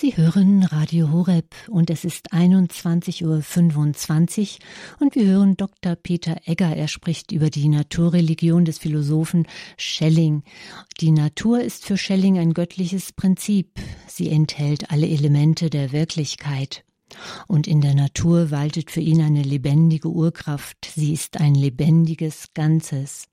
Sie 0.00 0.16
hören 0.16 0.62
Radio 0.62 1.12
Horeb 1.12 1.54
und 1.68 1.90
es 1.90 2.06
ist 2.06 2.32
21.25 2.32 3.22
Uhr 3.26 4.58
und 4.98 5.14
wir 5.14 5.26
hören 5.26 5.58
Dr. 5.58 5.94
Peter 5.94 6.38
Egger. 6.46 6.74
Er 6.74 6.88
spricht 6.88 7.32
über 7.32 7.50
die 7.50 7.68
Naturreligion 7.68 8.64
des 8.64 8.78
Philosophen 8.78 9.46
Schelling. 9.76 10.42
Die 11.02 11.10
Natur 11.10 11.60
ist 11.60 11.84
für 11.84 11.98
Schelling 11.98 12.38
ein 12.38 12.54
göttliches 12.54 13.12
Prinzip. 13.12 13.78
Sie 14.06 14.30
enthält 14.30 14.90
alle 14.90 15.06
Elemente 15.06 15.68
der 15.68 15.92
Wirklichkeit. 15.92 16.82
Und 17.46 17.66
in 17.66 17.82
der 17.82 17.94
Natur 17.94 18.50
waltet 18.50 18.90
für 18.90 19.02
ihn 19.02 19.20
eine 19.20 19.42
lebendige 19.42 20.08
Urkraft. 20.08 20.92
Sie 20.94 21.12
ist 21.12 21.38
ein 21.38 21.54
lebendiges 21.54 22.54
Ganzes. 22.54 23.28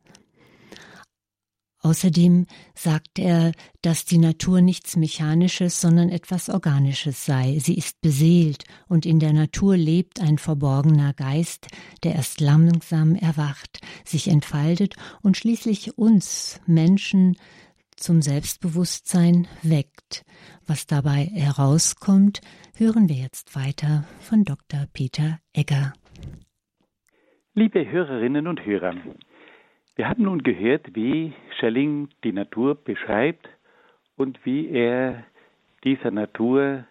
Außerdem 1.87 2.47
sagt 2.75 3.17
er, 3.17 3.53
dass 3.81 4.03
die 4.03 4.17
Natur 4.17 4.59
nichts 4.59 4.97
Mechanisches, 4.97 5.79
sondern 5.79 6.09
etwas 6.09 6.49
Organisches 6.49 7.25
sei. 7.25 7.59
Sie 7.59 7.77
ist 7.77 8.01
beseelt 8.01 8.65
und 8.89 9.05
in 9.05 9.19
der 9.19 9.31
Natur 9.31 9.77
lebt 9.77 10.19
ein 10.19 10.37
verborgener 10.37 11.13
Geist, 11.13 11.67
der 12.03 12.15
erst 12.15 12.41
langsam 12.41 13.15
erwacht, 13.15 13.79
sich 14.03 14.27
entfaltet 14.27 14.95
und 15.21 15.37
schließlich 15.37 15.97
uns 15.97 16.59
Menschen 16.65 17.37
zum 17.95 18.21
Selbstbewusstsein 18.21 19.47
weckt. 19.63 20.25
Was 20.65 20.87
dabei 20.87 21.31
herauskommt, 21.33 22.41
hören 22.75 23.07
wir 23.07 23.15
jetzt 23.15 23.55
weiter 23.55 24.03
von 24.19 24.43
Dr. 24.43 24.87
Peter 24.91 25.39
Egger. 25.53 25.93
Liebe 27.53 27.89
Hörerinnen 27.89 28.45
und 28.45 28.65
Hörer, 28.65 28.93
wir 29.97 30.07
haben 30.07 30.23
nun 30.23 30.43
gehört, 30.43 30.95
wie 30.95 31.33
Schelling 31.59 32.09
die 32.23 32.31
Natur 32.31 32.75
beschreibt 32.75 33.49
und 34.15 34.39
wie 34.45 34.69
er 34.69 35.23
dieser 35.83 36.11
Natur 36.11 36.85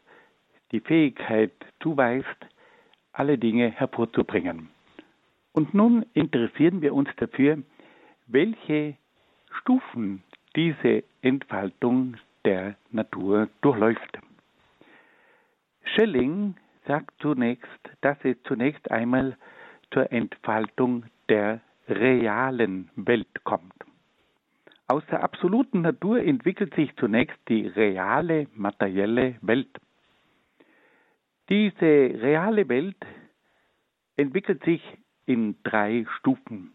die 0.73 0.81
Fähigkeit 0.81 1.53
zuweist, 1.81 2.27
alle 3.13 3.39
Dinge 3.39 3.71
hervorzubringen. 3.71 4.71
Und 5.53 5.73
nun 5.73 6.05
interessieren 6.15 6.83
wir 6.83 6.95
uns 6.95 7.09
dafür, 7.17 7.63
welche 8.27 8.97
Stufen 9.61 10.25
diese 10.57 11.05
Entfaltung 11.23 12.17
der 12.45 12.75
Natur 12.91 13.49
durchläuft. 13.61 14.19
Schelling 15.85 16.57
sagt 16.89 17.15
zunächst, 17.21 17.71
dass 18.01 18.19
es 18.25 18.37
zunächst 18.43 18.91
einmal 18.91 19.37
zur 19.93 20.11
Entfaltung 20.11 21.05
der 21.29 21.61
realen 21.89 22.91
Welt 22.97 23.45
kommt. 23.45 23.75
Aus 24.89 25.03
der 25.11 25.23
absoluten 25.23 25.81
Natur 25.81 26.21
entwickelt 26.21 26.75
sich 26.75 26.95
zunächst 26.97 27.39
die 27.49 27.67
reale 27.67 28.47
materielle 28.55 29.37
Welt. 29.41 29.81
Diese 31.49 31.83
reale 31.83 32.69
Welt 32.69 32.97
entwickelt 34.17 34.63
sich 34.65 34.83
in 35.27 35.57
drei 35.65 36.07
Stufen. 36.19 36.73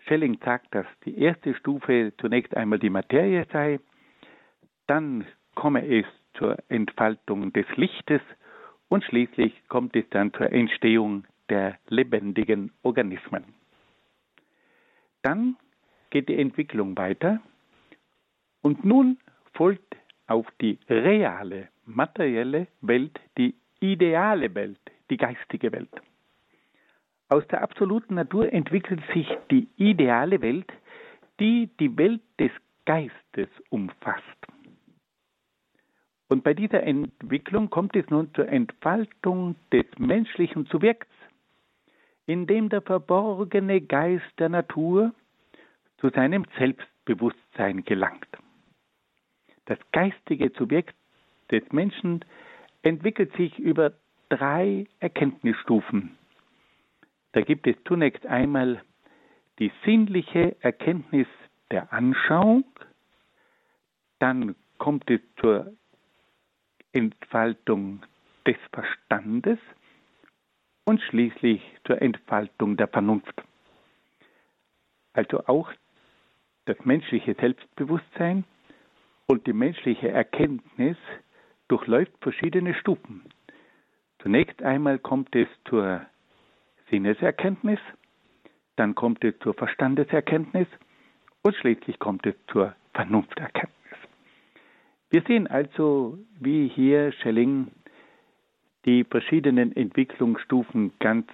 Schelling 0.00 0.38
sagt, 0.44 0.74
dass 0.74 0.86
die 1.04 1.18
erste 1.18 1.54
Stufe 1.54 2.12
zunächst 2.18 2.56
einmal 2.56 2.78
die 2.78 2.90
Materie 2.90 3.46
sei, 3.52 3.80
dann 4.86 5.26
komme 5.54 5.86
es 5.86 6.06
zur 6.34 6.56
Entfaltung 6.68 7.52
des 7.52 7.66
Lichtes 7.76 8.22
und 8.88 9.04
schließlich 9.04 9.52
kommt 9.68 9.96
es 9.96 10.08
dann 10.10 10.32
zur 10.32 10.50
Entstehung 10.52 11.24
der 11.48 11.78
lebendigen 11.88 12.72
Organismen. 12.82 13.57
Dann 15.28 15.58
geht 16.08 16.30
die 16.30 16.38
Entwicklung 16.38 16.96
weiter 16.96 17.42
und 18.62 18.82
nun 18.82 19.18
folgt 19.52 19.94
auf 20.26 20.46
die 20.58 20.78
reale, 20.88 21.68
materielle 21.84 22.66
Welt 22.80 23.20
die 23.36 23.54
ideale 23.78 24.54
Welt, 24.54 24.80
die 25.10 25.18
geistige 25.18 25.70
Welt. 25.70 25.90
Aus 27.28 27.46
der 27.48 27.60
absoluten 27.60 28.14
Natur 28.14 28.50
entwickelt 28.50 29.02
sich 29.12 29.28
die 29.50 29.68
ideale 29.76 30.40
Welt, 30.40 30.72
die 31.40 31.68
die 31.78 31.94
Welt 31.98 32.22
des 32.40 32.52
Geistes 32.86 33.50
umfasst. 33.68 34.40
Und 36.28 36.42
bei 36.42 36.54
dieser 36.54 36.82
Entwicklung 36.84 37.68
kommt 37.68 37.94
es 37.96 38.08
nun 38.08 38.32
zur 38.32 38.48
Entfaltung 38.48 39.56
des 39.72 39.84
menschlichen 39.98 40.64
Subjekts, 40.72 41.17
indem 42.28 42.68
der 42.68 42.82
verborgene 42.82 43.80
Geist 43.80 44.38
der 44.38 44.50
Natur 44.50 45.14
zu 45.96 46.10
seinem 46.10 46.44
Selbstbewusstsein 46.58 47.84
gelangt. 47.84 48.28
Das 49.64 49.78
geistige 49.92 50.50
Subjekt 50.50 50.94
des 51.50 51.62
Menschen 51.72 52.22
entwickelt 52.82 53.34
sich 53.36 53.58
über 53.58 53.94
drei 54.28 54.86
Erkenntnisstufen. 55.00 56.18
Da 57.32 57.40
gibt 57.40 57.66
es 57.66 57.76
zunächst 57.86 58.26
einmal 58.26 58.82
die 59.58 59.72
sinnliche 59.86 60.54
Erkenntnis 60.60 61.26
der 61.70 61.90
Anschauung, 61.94 62.64
dann 64.18 64.54
kommt 64.76 65.10
es 65.10 65.20
zur 65.40 65.72
Entfaltung 66.92 68.02
des 68.46 68.56
Verstandes 68.70 69.58
und 70.88 71.02
schließlich 71.02 71.60
zur 71.86 72.00
Entfaltung 72.00 72.78
der 72.78 72.88
Vernunft. 72.88 73.42
Also 75.12 75.46
auch 75.46 75.70
das 76.64 76.82
menschliche 76.82 77.34
Selbstbewusstsein 77.34 78.44
und 79.26 79.46
die 79.46 79.52
menschliche 79.52 80.08
Erkenntnis 80.08 80.96
durchläuft 81.68 82.12
verschiedene 82.22 82.72
Stufen. 82.74 83.20
Zunächst 84.22 84.62
einmal 84.62 84.98
kommt 84.98 85.36
es 85.36 85.48
zur 85.68 86.06
Sinneserkenntnis, 86.90 87.80
dann 88.76 88.94
kommt 88.94 89.22
es 89.24 89.38
zur 89.40 89.52
Verstandeserkenntnis 89.52 90.68
und 91.42 91.54
schließlich 91.54 91.98
kommt 91.98 92.24
es 92.24 92.34
zur 92.50 92.74
Vernunfterkenntnis. 92.94 93.98
Wir 95.10 95.22
sehen 95.28 95.48
also, 95.48 96.16
wie 96.40 96.68
hier 96.68 97.12
Schelling 97.12 97.72
die 98.88 99.04
verschiedenen 99.04 99.76
Entwicklungsstufen 99.76 100.92
ganz 100.98 101.26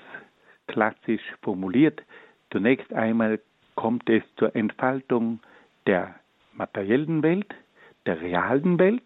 klassisch 0.67 1.23
formuliert. 1.41 2.03
Zunächst 2.51 2.93
einmal 2.93 3.39
kommt 3.77 4.11
es 4.11 4.25
zur 4.39 4.57
Entfaltung 4.57 5.39
der 5.87 6.17
materiellen 6.53 7.23
Welt, 7.23 7.55
der 8.07 8.21
realen 8.21 8.81
Welt. 8.81 9.05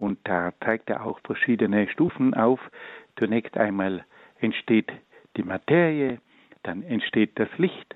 Und 0.00 0.18
da 0.24 0.52
zeigt 0.64 0.90
er 0.90 1.06
auch 1.06 1.20
verschiedene 1.20 1.88
Stufen 1.90 2.34
auf. 2.34 2.58
Zunächst 3.20 3.56
einmal 3.56 4.04
entsteht 4.40 4.90
die 5.36 5.44
Materie, 5.44 6.18
dann 6.64 6.82
entsteht 6.82 7.38
das 7.38 7.48
Licht 7.56 7.94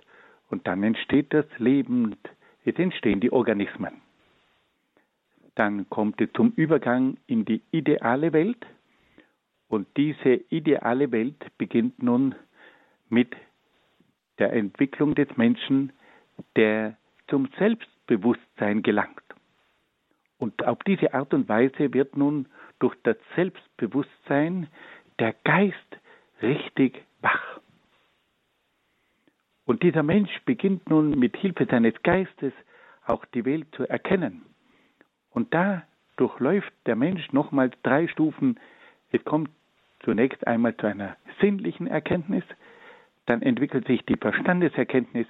und 0.51 0.69
dann 0.69 0.85
entsteht 0.85 1.35
das 1.35 1.47
Leben, 1.59 2.15
es 2.65 2.77
entstehen 2.77 3.19
die 3.19 3.33
Organismen. 3.33 4.03
Dann 5.57 5.91
kommt 5.91 6.21
es 6.21 6.33
zum 6.35 6.53
Übergang 6.55 7.17
in 7.27 7.45
die 7.45 7.61
ideale 7.73 8.33
Welt 8.33 8.65
und 9.69 9.87
diese 9.97 10.35
ideale 10.51 11.13
Welt 11.13 11.47
beginnt 11.59 12.03
nun 12.03 12.35
mit 13.09 13.37
der 14.39 14.53
Entwicklung 14.53 15.15
des 15.15 15.29
Menschen, 15.37 15.93
der 16.57 16.97
zum 17.29 17.49
Selbstbewusstsein 17.59 18.83
gelangt. 18.83 19.23
Und 20.39 20.65
auf 20.65 20.79
diese 20.87 21.13
Art 21.15 21.35
und 21.35 21.49
Weise 21.49 21.93
wird 21.93 22.17
nun 22.17 22.47
durch 22.79 22.95
das 23.03 23.17
Selbstbewusstsein 23.35 24.69
der 25.19 25.35
Geist 25.45 25.99
richtig 26.41 27.05
wach. 27.21 27.61
Und 29.65 29.83
dieser 29.83 30.03
Mensch 30.03 30.31
beginnt 30.45 30.89
nun 30.89 31.19
mit 31.19 31.37
Hilfe 31.37 31.67
seines 31.69 31.95
Geistes 32.03 32.53
auch 33.05 33.25
die 33.27 33.45
Welt 33.45 33.67
zu 33.73 33.87
erkennen. 33.87 34.43
Und 35.31 35.53
da 35.53 35.83
durchläuft 36.17 36.73
der 36.87 36.97
Mensch 36.97 37.33
nochmals 37.33 37.75
drei 37.83 38.09
Stufen. 38.09 38.59
Es 39.11 39.23
kommt 39.25 39.51
zunächst 40.05 40.47
einmal 40.47 40.77
zu 40.77 40.87
einer 40.87 41.17
sinnlichen 41.41 41.87
Erkenntnis, 41.87 42.45
dann 43.27 43.43
entwickelt 43.43 43.87
sich 43.87 44.05
die 44.07 44.17
Verstandeserkenntnis 44.17 45.27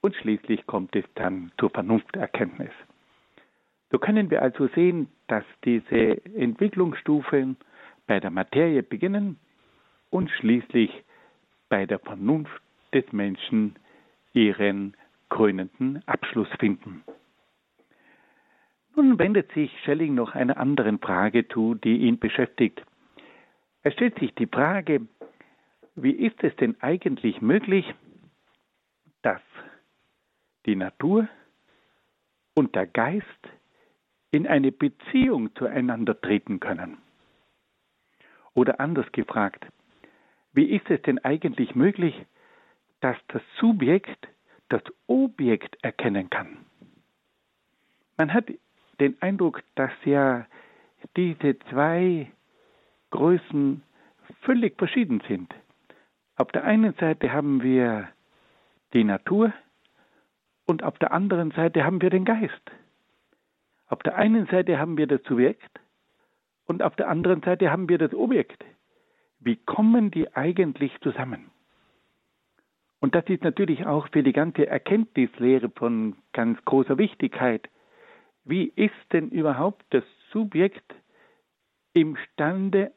und 0.00 0.14
schließlich 0.16 0.66
kommt 0.66 0.94
es 0.96 1.04
dann 1.14 1.52
zur 1.58 1.70
Vernunfterkenntnis. 1.70 2.72
So 3.90 3.98
können 3.98 4.30
wir 4.30 4.42
also 4.42 4.68
sehen, 4.68 5.08
dass 5.28 5.44
diese 5.64 6.24
Entwicklungsstufen 6.34 7.56
bei 8.06 8.20
der 8.20 8.30
Materie 8.30 8.82
beginnen 8.82 9.38
und 10.10 10.30
schließlich 10.30 10.90
bei 11.68 11.86
der 11.86 11.98
Vernunft 11.98 12.62
des 12.92 13.10
Menschen 13.12 13.76
ihren 14.32 14.96
krönenden 15.28 16.02
Abschluss 16.06 16.48
finden. 16.58 17.02
Nun 18.96 19.18
wendet 19.18 19.52
sich 19.52 19.70
Schelling 19.84 20.14
noch 20.14 20.34
einer 20.34 20.56
anderen 20.56 20.98
Frage 20.98 21.46
zu, 21.48 21.74
die 21.74 21.98
ihn 21.98 22.18
beschäftigt. 22.18 22.82
Er 23.82 23.92
stellt 23.92 24.18
sich 24.18 24.34
die 24.34 24.46
Frage, 24.46 25.06
wie 25.94 26.12
ist 26.12 26.42
es 26.42 26.54
denn 26.56 26.80
eigentlich 26.80 27.40
möglich, 27.40 27.86
dass 29.22 29.40
die 30.66 30.76
Natur 30.76 31.28
und 32.54 32.74
der 32.74 32.86
Geist 32.86 33.24
in 34.30 34.46
eine 34.46 34.72
Beziehung 34.72 35.54
zueinander 35.56 36.20
treten 36.20 36.60
können? 36.60 36.98
Oder 38.54 38.80
anders 38.80 39.10
gefragt, 39.12 39.66
wie 40.52 40.64
ist 40.64 40.90
es 40.90 41.00
denn 41.02 41.18
eigentlich 41.24 41.74
möglich, 41.74 42.14
dass 43.00 43.16
das 43.28 43.42
Subjekt 43.60 44.28
das 44.68 44.82
Objekt 45.06 45.76
erkennen 45.82 46.28
kann? 46.30 46.66
Man 48.16 48.34
hat 48.34 48.46
den 48.98 49.20
Eindruck, 49.22 49.62
dass 49.76 49.92
ja 50.04 50.46
diese 51.16 51.58
zwei 51.70 52.30
Größen 53.10 53.82
völlig 54.42 54.76
verschieden 54.78 55.22
sind. 55.26 55.54
Auf 56.36 56.52
der 56.52 56.64
einen 56.64 56.94
Seite 56.94 57.32
haben 57.32 57.62
wir 57.62 58.08
die 58.92 59.04
Natur 59.04 59.52
und 60.66 60.82
auf 60.82 60.98
der 60.98 61.12
anderen 61.12 61.50
Seite 61.50 61.84
haben 61.84 62.00
wir 62.00 62.10
den 62.10 62.24
Geist. 62.24 62.70
Auf 63.88 64.00
der 64.00 64.16
einen 64.16 64.46
Seite 64.46 64.78
haben 64.78 64.98
wir 64.98 65.06
das 65.06 65.22
Subjekt 65.24 65.80
und 66.66 66.82
auf 66.82 66.94
der 66.96 67.08
anderen 67.08 67.42
Seite 67.42 67.70
haben 67.70 67.88
wir 67.88 67.98
das 67.98 68.14
Objekt. 68.14 68.64
Wie 69.40 69.56
kommen 69.56 70.10
die 70.10 70.34
eigentlich 70.34 70.92
zusammen? 71.00 71.50
Und 73.00 73.14
das 73.14 73.24
ist 73.28 73.44
natürlich 73.44 73.86
auch 73.86 74.08
für 74.12 74.22
die 74.22 74.32
ganze 74.32 74.66
Erkenntnislehre 74.66 75.70
von 75.70 76.16
ganz 76.32 76.62
großer 76.64 76.98
Wichtigkeit. 76.98 77.68
Wie 78.44 78.72
ist 78.74 78.94
denn 79.12 79.30
überhaupt 79.30 79.84
das 79.90 80.04
Subjekt 80.32 80.94
imstande, 81.92 82.92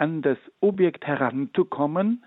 an 0.00 0.22
das 0.22 0.38
Objekt 0.60 1.06
heranzukommen? 1.06 2.24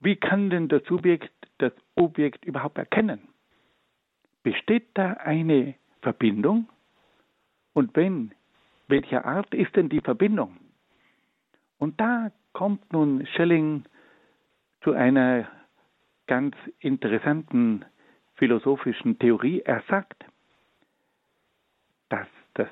Wie 0.00 0.16
kann 0.16 0.48
denn 0.48 0.68
das 0.68 0.82
Subjekt 0.84 1.30
das 1.58 1.72
Objekt 1.96 2.44
überhaupt 2.46 2.78
erkennen? 2.78 3.28
Besteht 4.42 4.88
da 4.94 5.12
eine 5.12 5.74
Verbindung? 6.00 6.68
Und 7.74 7.94
wenn, 7.94 8.32
welcher 8.88 9.26
Art 9.26 9.52
ist 9.52 9.76
denn 9.76 9.90
die 9.90 10.00
Verbindung? 10.00 10.56
Und 11.78 12.00
da 12.00 12.32
kommt 12.52 12.92
nun 12.92 13.26
Schelling 13.26 13.84
zu 14.82 14.92
einer 14.92 15.46
ganz 16.26 16.56
interessanten 16.78 17.84
philosophischen 18.36 19.18
Theorie. 19.18 19.60
Er 19.60 19.82
sagt, 19.88 20.24
dass 22.08 22.28
das 22.54 22.68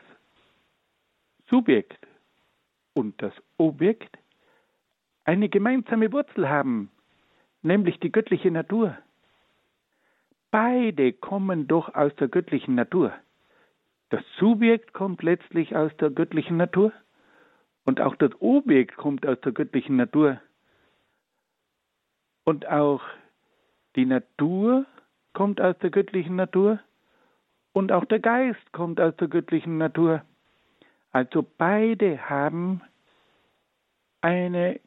Subjekt 1.49 2.07
und 2.95 3.21
das 3.23 3.33
Objekt 3.59 4.19
eine 5.25 5.49
gemeinsame 5.49 6.13
Wurzel 6.13 6.49
haben, 6.49 6.91
nämlich 7.63 8.01
die 8.01 8.13
göttliche 8.13 8.51
Natur. 8.51 8.97
Beide 10.51 11.13
kommen 11.13 11.67
doch 11.67 11.95
aus 11.95 12.15
der 12.17 12.29
göttlichen 12.29 12.75
Natur. 12.75 13.13
Das 14.11 14.23
Subjekt 14.39 14.93
kommt 14.93 15.23
letztlich 15.23 15.75
aus 15.75 15.91
der 15.97 16.11
göttlichen 16.11 16.59
Natur 16.59 16.93
und 17.85 18.01
auch 18.01 18.15
das 18.17 18.33
Objekt 18.41 18.97
kommt 18.97 19.27
aus 19.27 19.41
der 19.41 19.53
göttlichen 19.53 19.97
Natur. 19.97 20.41
Und 22.45 22.67
auch 22.69 23.03
die 23.97 24.05
Natur 24.05 24.85
kommt 25.33 25.61
aus 25.61 25.79
der 25.79 25.91
göttlichen 25.91 26.37
Natur 26.37 26.81
und 27.73 27.93
auch 27.93 28.05
der 28.05 28.21
Geist 28.21 28.73
kommt 28.73 29.01
aus 29.01 29.17
der 29.17 29.29
göttlichen 29.29 29.79
Natur. 29.79 30.23
Also 31.13 31.47
beide 31.59 32.29
haben 32.29 32.81
eine 34.23 34.81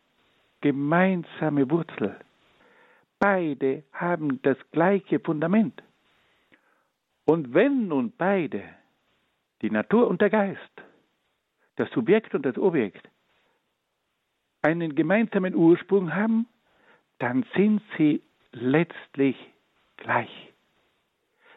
gemeinsame 0.61 1.69
Wurzel. 1.69 2.17
Beide 3.19 3.83
haben 3.93 4.41
das 4.41 4.57
gleiche 4.71 5.19
Fundament. 5.19 5.81
Und 7.25 7.53
wenn 7.53 7.87
nun 7.87 8.11
beide 8.17 8.63
die 9.61 9.69
Natur 9.69 10.07
und 10.07 10.21
der 10.21 10.29
Geist, 10.29 10.71
das 11.75 11.89
Subjekt 11.91 12.33
und 12.33 12.45
das 12.45 12.57
Objekt, 12.57 13.07
einen 14.61 14.95
gemeinsamen 14.95 15.53
Ursprung 15.55 16.13
haben, 16.13 16.47
dann 17.19 17.45
sind 17.55 17.81
sie 17.97 18.23
letztlich 18.51 19.37
gleich. 19.97 20.53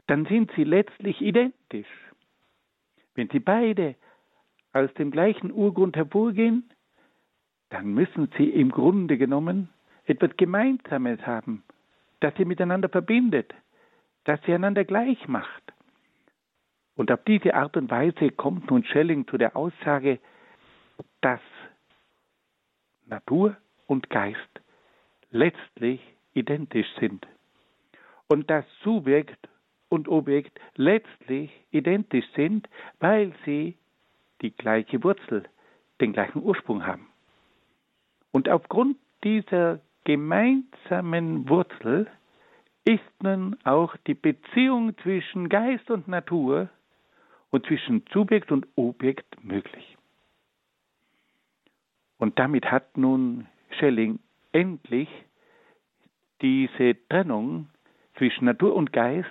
Dann 0.07 0.27
sind 0.27 0.51
sie 0.57 0.65
letztlich 0.65 1.21
identisch. 1.21 1.89
Wenn 3.15 3.29
sie 3.31 3.41
beide 3.41 3.95
aus 4.73 4.93
dem 4.95 5.11
gleichen 5.11 5.53
Urgrund 5.53 5.97
hervorgehen, 5.97 6.71
dann 7.71 7.93
müssen 7.93 8.31
sie 8.37 8.49
im 8.49 8.71
Grunde 8.71 9.19
genommen 9.19 9.69
etwas 10.05 10.37
Gemeinsames 10.37 11.21
haben, 11.27 11.63
das 12.21 12.35
sie 12.37 12.45
miteinander 12.45 12.89
verbindet, 12.89 13.55
das 14.25 14.41
sie 14.47 14.55
einander 14.55 14.85
gleich 14.85 15.29
macht. 15.29 15.63
Und 16.97 17.13
auf 17.13 17.23
diese 17.25 17.55
Art 17.55 17.77
und 17.77 17.91
Weise 17.91 18.31
kommt 18.31 18.71
nun 18.71 18.85
Schelling 18.85 19.27
zu 19.29 19.39
der 19.39 19.57
Aussage, 19.57 20.19
dass 21.21 21.41
Natur 23.07 23.57
und 23.87 24.11
Geist 24.11 24.39
letztlich 25.31 26.01
identisch 26.35 26.89
sind 26.99 27.27
und 28.29 28.51
dass 28.51 28.65
Subjekt 28.83 29.49
und 29.89 30.09
Objekt 30.09 30.59
letztlich 30.77 31.51
identisch 31.71 32.27
sind, 32.35 32.69
weil 33.01 33.33
sie 33.45 33.77
die 34.43 34.51
gleiche 34.51 35.03
Wurzel, 35.03 35.45
den 36.01 36.13
gleichen 36.13 36.43
Ursprung 36.43 36.87
haben. 36.87 37.07
Und 38.31 38.49
aufgrund 38.49 38.97
dieser 39.25 39.81
gemeinsamen 40.05 41.49
Wurzel 41.49 42.07
ist 42.85 43.23
nun 43.23 43.57
auch 43.65 43.97
die 44.07 44.15
Beziehung 44.15 44.97
zwischen 44.99 45.49
Geist 45.49 45.91
und 45.91 46.09
Natur 46.09 46.69
und 47.51 47.67
zwischen 47.67 48.05
Subjekt 48.13 48.53
und 48.53 48.67
Objekt 48.77 49.43
möglich. 49.45 49.97
Und 52.19 52.39
damit 52.39 52.71
hat 52.71 52.97
nun 52.97 53.47
Schelling 53.79 54.19
endlich 54.53 55.09
diese 56.41 56.97
Trennung 57.09 57.69
zwischen 58.17 58.47
Natur 58.47 58.75
und 58.75 58.93
Geist, 58.93 59.29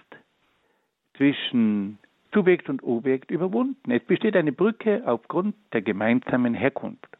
zwischen 1.16 2.00
Subjekt 2.34 2.70
und 2.70 2.84
Objekt 2.84 3.32
überwunden. 3.32 3.92
Es 3.92 4.04
besteht 4.04 4.36
eine 4.36 4.52
Brücke 4.52 5.04
aufgrund 5.06 5.56
der 5.74 5.82
gemeinsamen 5.82 6.54
Herkunft. 6.54 7.18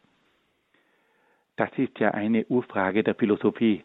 Das 1.56 1.70
ist 1.78 1.98
ja 2.00 2.12
eine 2.12 2.46
Urfrage 2.46 3.04
der 3.04 3.16
Philosophie. 3.16 3.84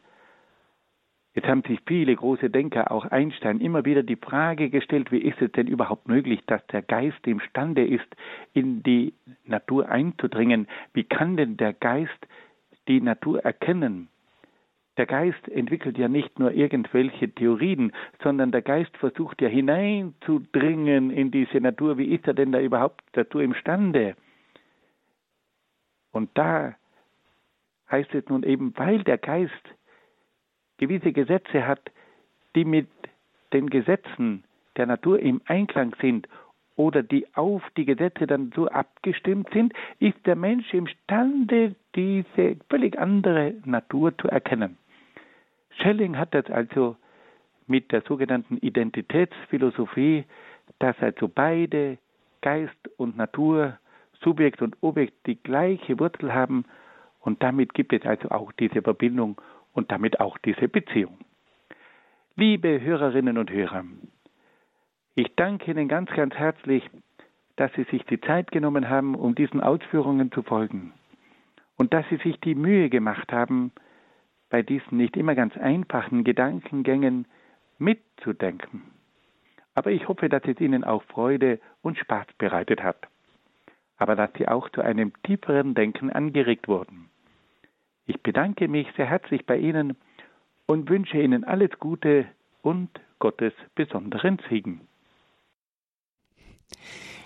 Jetzt 1.34 1.48
haben 1.48 1.62
sich 1.62 1.80
viele 1.86 2.14
große 2.14 2.50
Denker, 2.50 2.92
auch 2.92 3.06
Einstein, 3.06 3.60
immer 3.60 3.86
wieder 3.86 4.02
die 4.02 4.16
Frage 4.16 4.68
gestellt, 4.68 5.10
wie 5.10 5.22
ist 5.22 5.40
es 5.40 5.50
denn 5.52 5.66
überhaupt 5.66 6.06
möglich, 6.06 6.40
dass 6.46 6.66
der 6.66 6.82
Geist 6.82 7.26
imstande 7.26 7.86
ist, 7.86 8.08
in 8.52 8.82
die 8.82 9.14
Natur 9.44 9.88
einzudringen? 9.88 10.68
Wie 10.92 11.04
kann 11.04 11.38
denn 11.38 11.56
der 11.56 11.72
Geist 11.72 12.26
die 12.86 13.00
Natur 13.00 13.42
erkennen? 13.42 14.08
Der 14.99 15.07
Geist 15.07 15.49
entwickelt 15.49 15.97
ja 15.97 16.09
nicht 16.09 16.38
nur 16.38 16.53
irgendwelche 16.53 17.30
Theorien, 17.30 17.93
sondern 18.22 18.53
der 18.53 18.61
Geist 18.61 18.95
versucht 18.99 19.40
ja 19.40 19.49
hineinzudringen 19.49 21.11
in 21.11 21.30
diese 21.30 21.61
Natur. 21.61 21.97
Wie 21.97 22.14
ist 22.14 22.26
er 22.26 22.34
denn 22.34 22.53
da 22.53 22.61
überhaupt 22.61 23.03
dazu 23.12 23.38
imstande? 23.38 24.14
Und 26.12 26.30
da 26.34 26.74
heißt 27.90 28.14
es 28.14 28.28
nun 28.28 28.43
eben, 28.43 28.76
weil 28.76 29.03
der 29.03 29.16
Geist 29.16 29.53
gewisse 30.76 31.12
Gesetze 31.12 31.66
hat, 31.66 31.90
die 32.55 32.66
mit 32.66 32.88
den 33.55 33.70
Gesetzen 33.70 34.45
der 34.76 34.86
Natur 34.86 35.20
im 35.20 35.40
Einklang 35.47 35.95
sind 36.03 36.28
oder 36.76 37.03
die 37.03 37.26
auf 37.34 37.62
die 37.76 37.86
Gesetze 37.86 38.26
dann 38.26 38.53
so 38.55 38.68
abgestimmt 38.68 39.49
sind, 39.53 39.72
ist 40.01 40.18
der 40.26 40.36
Mensch 40.36 40.72
imstande, 40.74 41.76
diese 41.95 42.57
völlig 42.68 42.99
andere 42.99 43.55
Natur 43.64 44.16
zu 44.18 44.28
erkennen. 44.28 44.76
Schelling 45.78 46.18
hat 46.18 46.34
das 46.34 46.46
also 46.46 46.96
mit 47.66 47.92
der 47.92 48.02
sogenannten 48.02 48.58
Identitätsphilosophie, 48.58 50.24
dass 50.78 50.96
also 51.00 51.28
beide 51.28 51.98
Geist 52.40 52.76
und 52.96 53.16
Natur, 53.16 53.78
Subjekt 54.20 54.62
und 54.62 54.76
Objekt 54.82 55.26
die 55.26 55.36
gleiche 55.42 55.98
Wurzel 55.98 56.32
haben 56.32 56.64
und 57.20 57.42
damit 57.42 57.74
gibt 57.74 57.92
es 57.92 58.04
also 58.04 58.30
auch 58.30 58.52
diese 58.52 58.82
Verbindung 58.82 59.40
und 59.72 59.90
damit 59.90 60.20
auch 60.20 60.38
diese 60.38 60.68
Beziehung. 60.68 61.18
Liebe 62.36 62.80
Hörerinnen 62.80 63.38
und 63.38 63.50
Hörer, 63.50 63.84
ich 65.14 65.34
danke 65.36 65.70
Ihnen 65.70 65.88
ganz, 65.88 66.10
ganz 66.10 66.34
herzlich, 66.34 66.88
dass 67.56 67.72
Sie 67.74 67.84
sich 67.84 68.04
die 68.04 68.20
Zeit 68.20 68.50
genommen 68.50 68.88
haben, 68.88 69.14
um 69.14 69.34
diesen 69.34 69.60
Ausführungen 69.60 70.32
zu 70.32 70.42
folgen 70.42 70.92
und 71.76 71.92
dass 71.92 72.08
Sie 72.08 72.16
sich 72.16 72.40
die 72.40 72.54
Mühe 72.54 72.88
gemacht 72.88 73.32
haben, 73.32 73.72
bei 74.53 74.62
diesen 74.62 74.98
nicht 74.98 75.16
immer 75.16 75.34
ganz 75.34 75.57
einfachen 75.57 76.24
Gedankengängen 76.24 77.24
mitzudenken. 77.78 78.82
Aber 79.74 79.90
ich 79.90 80.07
hoffe, 80.09 80.28
dass 80.28 80.42
es 80.44 80.61
Ihnen 80.61 80.84
auch 80.84 81.03
Freude 81.05 81.59
und 81.80 81.96
Spaß 81.96 82.26
bereitet 82.36 82.82
hat, 82.82 83.09
aber 83.96 84.14
dass 84.14 84.28
Sie 84.36 84.46
auch 84.46 84.68
zu 84.68 84.82
einem 84.82 85.14
tieferen 85.22 85.74
Denken 85.74 86.11
angeregt 86.11 86.68
wurden. 86.68 87.09
Ich 88.05 88.22
bedanke 88.22 88.68
mich 88.68 88.86
sehr 88.94 89.07
herzlich 89.07 89.46
bei 89.46 89.57
Ihnen 89.57 89.96
und 90.66 90.90
wünsche 90.90 91.16
Ihnen 91.16 91.44
alles 91.44 91.70
Gute 91.78 92.26
und 92.61 92.90
Gottes 93.20 93.55
besonderen 93.74 94.38
Segen. 94.50 94.82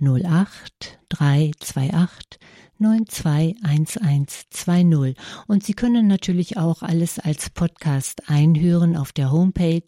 08 0.01 0.99
328 1.11 2.41
921120. 2.81 5.17
Und 5.47 5.65
Sie 5.65 5.75
können 5.75 6.07
natürlich 6.07 6.57
auch 6.57 6.81
alles 6.83 7.19
als 7.19 7.51
Podcast 7.51 8.31
einhören 8.31 8.97
auf 8.97 9.13
der 9.13 9.31
Homepage 9.31 9.83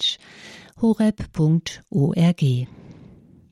horeb.org. 0.80 2.42